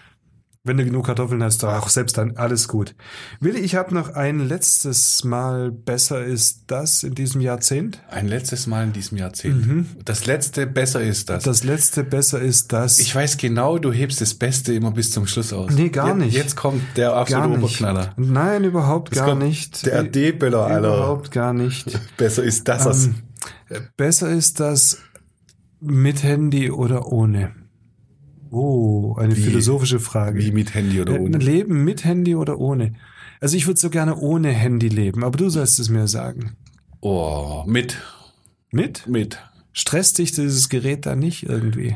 Wenn 0.65 0.75
du 0.75 0.83
genug 0.83 1.05
Kartoffeln 1.05 1.41
hast, 1.41 1.63
auch 1.63 1.87
selbst 1.87 2.17
dann 2.17 2.35
alles 2.35 2.67
gut. 2.67 2.93
Willi, 3.39 3.59
ich 3.59 3.75
habe 3.75 3.95
noch 3.95 4.09
ein 4.09 4.41
letztes 4.45 5.23
Mal 5.23 5.71
besser 5.71 6.23
ist 6.25 6.65
das 6.67 7.03
in 7.03 7.15
diesem 7.15 7.39
Jahrzehnt. 7.39 8.01
ein 8.09 8.27
letztes 8.27 8.67
Mal 8.67 8.83
in 8.83 8.91
diesem 8.91 9.17
Jahrzehnt. 9.17 9.85
Das 10.03 10.25
letzte 10.25 10.67
besser 10.67 11.01
ist 11.01 11.29
das. 11.29 11.45
Das 11.45 11.63
letzte 11.63 12.03
besser 12.03 12.41
ist 12.41 12.73
das. 12.73 12.99
ich 12.99 13.15
weiß 13.15 13.37
genau, 13.37 13.77
du 13.79 13.93
hebst 13.93 14.19
das 14.19 14.33
Beste 14.33 14.73
immer 14.73 14.91
bis 14.91 15.11
zum 15.11 15.27
Schluss 15.27 15.53
aus. 15.53 15.71
Nee, 15.71 15.89
gar 15.89 16.13
nicht. 16.13 16.35
Jetzt 16.35 16.57
kommt 16.57 16.83
der 16.97 17.13
absolute. 17.13 17.57
Oberknaller. 17.57 18.13
Nein, 18.17 18.65
überhaupt 18.65 19.11
gar 19.11 19.35
nicht. 19.35 19.85
der 19.85 19.99
AD-Böller, 19.99 20.65
Alter. 20.65 20.79
Überhaupt 20.79 21.31
gar 21.31 21.53
nicht. 21.53 21.97
Besser 22.17 22.43
ist 22.43 22.67
das. 22.67 23.05
Ähm, 23.05 23.15
besser 23.95 24.29
ist 24.29 24.59
das 24.59 24.97
mit 25.81 26.23
Handy 26.23 26.71
oder 26.71 27.07
ohne. 27.11 27.51
Oh, 28.51 29.15
eine 29.17 29.35
Wie- 29.35 29.41
philosophische 29.41 29.99
Frage. 29.99 30.39
Wie 30.39 30.51
mit 30.51 30.73
Handy 30.73 30.99
oder 31.01 31.15
Äh, 31.15 31.19
ohne. 31.19 31.37
Leben 31.37 31.83
mit 31.83 32.03
Handy 32.05 32.35
oder 32.35 32.59
ohne? 32.59 32.93
Also 33.41 33.55
ich 33.55 33.67
würde 33.67 33.79
so 33.79 33.89
gerne 33.89 34.17
ohne 34.17 34.49
Handy 34.49 34.87
leben, 34.89 35.23
aber 35.23 35.37
du 35.37 35.49
sollst 35.49 35.79
es 35.79 35.89
mir 35.89 36.07
sagen. 36.07 36.53
Oh, 37.01 37.63
mit. 37.67 37.97
Mit? 38.71 39.07
Mit. 39.07 39.39
Stresst 39.71 40.17
dich 40.17 40.31
dieses 40.31 40.67
Gerät 40.69 41.05
da 41.05 41.15
nicht 41.15 41.43
irgendwie? 41.43 41.95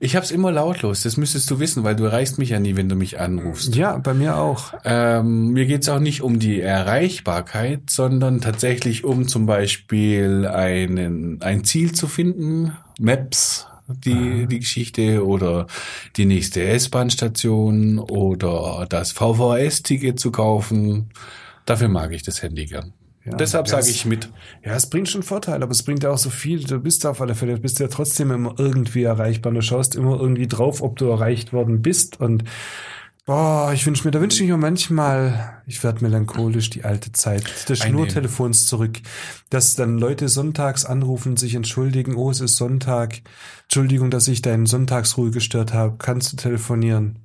Ich 0.00 0.16
hab's 0.16 0.30
immer 0.30 0.52
lautlos, 0.52 1.02
das 1.02 1.16
müsstest 1.16 1.50
du 1.50 1.60
wissen, 1.60 1.84
weil 1.84 1.96
du 1.96 2.04
erreichst 2.04 2.38
mich 2.38 2.50
ja 2.50 2.60
nie, 2.60 2.76
wenn 2.76 2.88
du 2.88 2.96
mich 2.96 3.20
anrufst. 3.20 3.74
Ja, 3.74 3.96
bei 3.98 4.14
mir 4.14 4.36
auch. 4.36 4.74
Ähm, 4.84 5.48
mir 5.48 5.66
geht's 5.66 5.88
auch 5.88 6.00
nicht 6.00 6.22
um 6.22 6.38
die 6.38 6.60
Erreichbarkeit, 6.60 7.90
sondern 7.90 8.40
tatsächlich 8.40 9.04
um 9.04 9.28
zum 9.28 9.46
Beispiel 9.46 10.46
einen, 10.46 11.40
ein 11.42 11.64
Ziel 11.64 11.92
zu 11.92 12.06
finden, 12.06 12.72
Maps, 12.98 13.66
die, 13.88 14.46
die 14.46 14.60
Geschichte 14.60 15.26
oder 15.26 15.66
die 16.16 16.26
nächste 16.26 16.62
S-Bahn-Station 16.62 17.98
oder 17.98 18.86
das 18.88 19.12
VVS-Ticket 19.12 20.18
zu 20.18 20.30
kaufen. 20.30 21.10
Dafür 21.66 21.88
mag 21.88 22.12
ich 22.12 22.22
das 22.22 22.42
Handy 22.42 22.66
gern. 22.66 22.92
Ja, 23.24 23.36
Deshalb 23.36 23.68
sage 23.68 23.88
ich 23.88 24.04
mit. 24.04 24.28
Ja, 24.64 24.74
es 24.74 24.86
bringt 24.86 25.08
schon 25.08 25.22
Vorteile, 25.22 25.62
aber 25.62 25.70
es 25.70 25.84
bringt 25.84 26.02
ja 26.02 26.10
auch 26.10 26.18
so 26.18 26.30
viel. 26.30 26.64
Du 26.64 26.80
bist 26.80 27.06
auf 27.06 27.20
alle 27.20 27.36
Fälle, 27.36 27.54
du 27.54 27.60
bist 27.60 27.78
ja 27.78 27.86
trotzdem 27.86 28.32
immer 28.32 28.54
irgendwie 28.58 29.04
erreichbar. 29.04 29.52
Du 29.52 29.62
schaust 29.62 29.94
immer 29.94 30.18
irgendwie 30.18 30.48
drauf, 30.48 30.82
ob 30.82 30.96
du 30.98 31.08
erreicht 31.08 31.52
worden 31.52 31.82
bist. 31.82 32.20
Und 32.20 32.42
boah, 33.24 33.70
ich 33.72 33.86
wünsche 33.86 34.04
mir, 34.04 34.10
da 34.10 34.20
wünsche 34.20 34.42
ich 34.42 34.50
mir 34.50 34.56
manchmal, 34.56 35.62
ich 35.66 35.84
werde 35.84 36.02
melancholisch 36.02 36.70
die 36.70 36.84
alte 36.84 37.12
Zeit 37.12 37.68
des 37.68 37.78
Schnurtelefons 37.78 38.66
zurück, 38.66 38.98
dass 39.50 39.76
dann 39.76 39.98
Leute 39.98 40.28
sonntags 40.28 40.84
anrufen, 40.84 41.36
sich 41.36 41.54
entschuldigen, 41.54 42.16
oh, 42.16 42.30
es 42.30 42.40
ist 42.40 42.56
Sonntag. 42.56 43.20
Entschuldigung, 43.72 44.10
dass 44.10 44.28
ich 44.28 44.42
deinen 44.42 44.66
Sonntagsruhe 44.66 45.30
gestört 45.30 45.72
habe. 45.72 45.96
Kannst 45.96 46.30
du 46.30 46.36
telefonieren? 46.36 47.20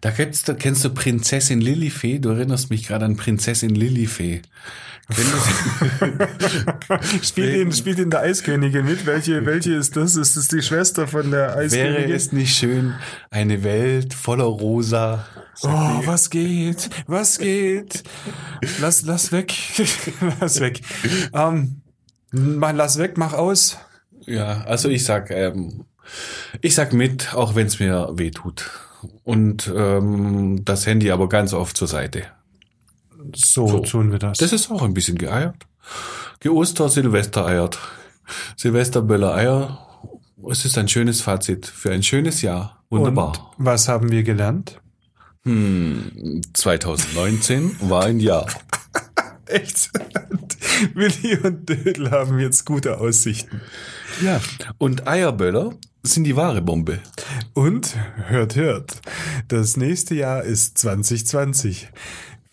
Da 0.00 0.10
kennst 0.10 0.48
du, 0.48 0.54
kennst 0.54 0.82
du 0.82 0.88
Prinzessin 0.88 1.60
Lilifee? 1.60 2.20
Du 2.20 2.30
erinnerst 2.30 2.70
mich 2.70 2.86
gerade 2.86 3.04
an 3.04 3.18
Prinzessin 3.18 3.74
Lilifee. 3.74 4.40
Spielt 7.22 7.54
in, 7.54 7.72
spielt 7.72 7.98
in 7.98 8.08
der 8.08 8.20
Eiskönigin 8.20 8.86
mit. 8.86 9.04
Welche, 9.04 9.44
welche 9.44 9.74
ist 9.74 9.94
das? 9.94 10.16
Ist 10.16 10.38
das 10.38 10.48
die 10.48 10.62
Schwester 10.62 11.06
von 11.06 11.30
der 11.30 11.48
Wäre 11.48 11.58
Eiskönigin? 11.58 12.12
es 12.12 12.32
nicht 12.32 12.56
schön, 12.56 12.94
eine 13.30 13.62
Welt 13.62 14.14
voller 14.14 14.44
Rosa? 14.44 15.26
Oh, 15.60 16.00
was 16.06 16.30
geht? 16.30 16.88
Was 17.08 17.36
geht? 17.36 18.04
Lass, 18.80 19.02
lass 19.02 19.32
weg. 19.32 19.52
lass 20.40 20.60
weg. 20.60 20.80
Ähm, 21.34 21.82
mach, 22.30 22.72
lass 22.72 22.96
weg, 22.96 23.18
mach 23.18 23.34
aus. 23.34 23.76
Ja, 24.24 24.62
also 24.62 24.88
ich 24.88 25.04
sag, 25.04 25.30
ähm, 25.30 25.84
Ich 26.60 26.74
sag 26.74 26.92
mit, 26.92 27.34
auch 27.34 27.54
wenn 27.54 27.66
es 27.66 27.78
mir 27.80 28.10
weh 28.14 28.30
tut. 28.30 28.70
Und 29.24 29.70
ähm, 29.74 30.64
das 30.64 30.86
Handy 30.86 31.10
aber 31.10 31.28
ganz 31.28 31.52
oft 31.52 31.76
zur 31.76 31.88
Seite. 31.88 32.24
So, 33.34 33.66
So. 33.66 33.78
tun 33.80 34.12
wir 34.12 34.18
das. 34.18 34.38
Das 34.38 34.52
ist 34.52 34.70
auch 34.70 34.82
ein 34.82 34.94
bisschen 34.94 35.18
geeiert. 35.18 35.56
Geoster, 36.40 36.88
Silvester 36.88 37.46
eiert. 37.46 37.78
Silvesterböller 38.56 39.34
Eier. 39.34 39.86
Es 40.48 40.64
ist 40.64 40.78
ein 40.78 40.88
schönes 40.88 41.20
Fazit 41.20 41.66
für 41.66 41.92
ein 41.92 42.02
schönes 42.02 42.40
Jahr. 42.42 42.82
Wunderbar. 42.88 43.52
Und 43.58 43.64
was 43.66 43.88
haben 43.88 44.10
wir 44.10 44.22
gelernt? 44.22 44.80
2019 46.54 47.76
war 47.88 48.04
ein 48.04 48.20
Jahr. 48.20 48.46
Echt? 49.46 49.90
Willi 50.94 51.36
und 51.42 51.68
Dödel 51.68 52.10
haben 52.10 52.38
jetzt 52.38 52.64
gute 52.64 52.98
Aussichten. 52.98 53.60
Ja. 54.22 54.40
Und 54.78 55.06
Eierböller 55.08 55.74
sind 56.02 56.24
die 56.24 56.36
wahre 56.36 56.62
Bombe. 56.62 57.00
Und 57.54 57.96
hört, 58.28 58.56
hört, 58.56 59.00
das 59.48 59.76
nächste 59.76 60.14
Jahr 60.14 60.42
ist 60.42 60.78
2020. 60.78 61.88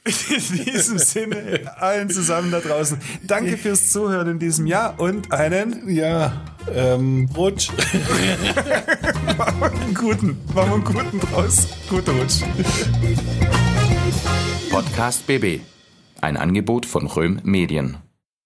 In 0.07 0.63
diesem 0.63 0.97
Sinne, 0.99 1.69
allen 1.81 2.09
zusammen 2.09 2.49
da 2.49 2.61
draußen, 2.61 2.97
danke 3.23 3.57
fürs 3.57 3.91
Zuhören 3.91 4.29
in 4.29 4.39
diesem 4.39 4.65
Jahr 4.65 4.97
und 4.99 5.33
einen 5.33 5.89
Ja, 5.89 6.45
ähm, 6.73 7.27
Rutsch. 7.35 7.69
guten, 9.93 10.37
machen 10.53 10.69
wir 10.69 10.73
einen 10.75 10.83
guten 10.85 11.19
draus. 11.19 11.67
Guter 11.89 12.13
Rutsch. 12.13 12.41
Podcast 14.69 15.27
BB. 15.27 15.59
Ein 16.21 16.37
Angebot 16.37 16.85
von 16.85 17.05
Röhm 17.07 17.41
Medien. 17.43 17.97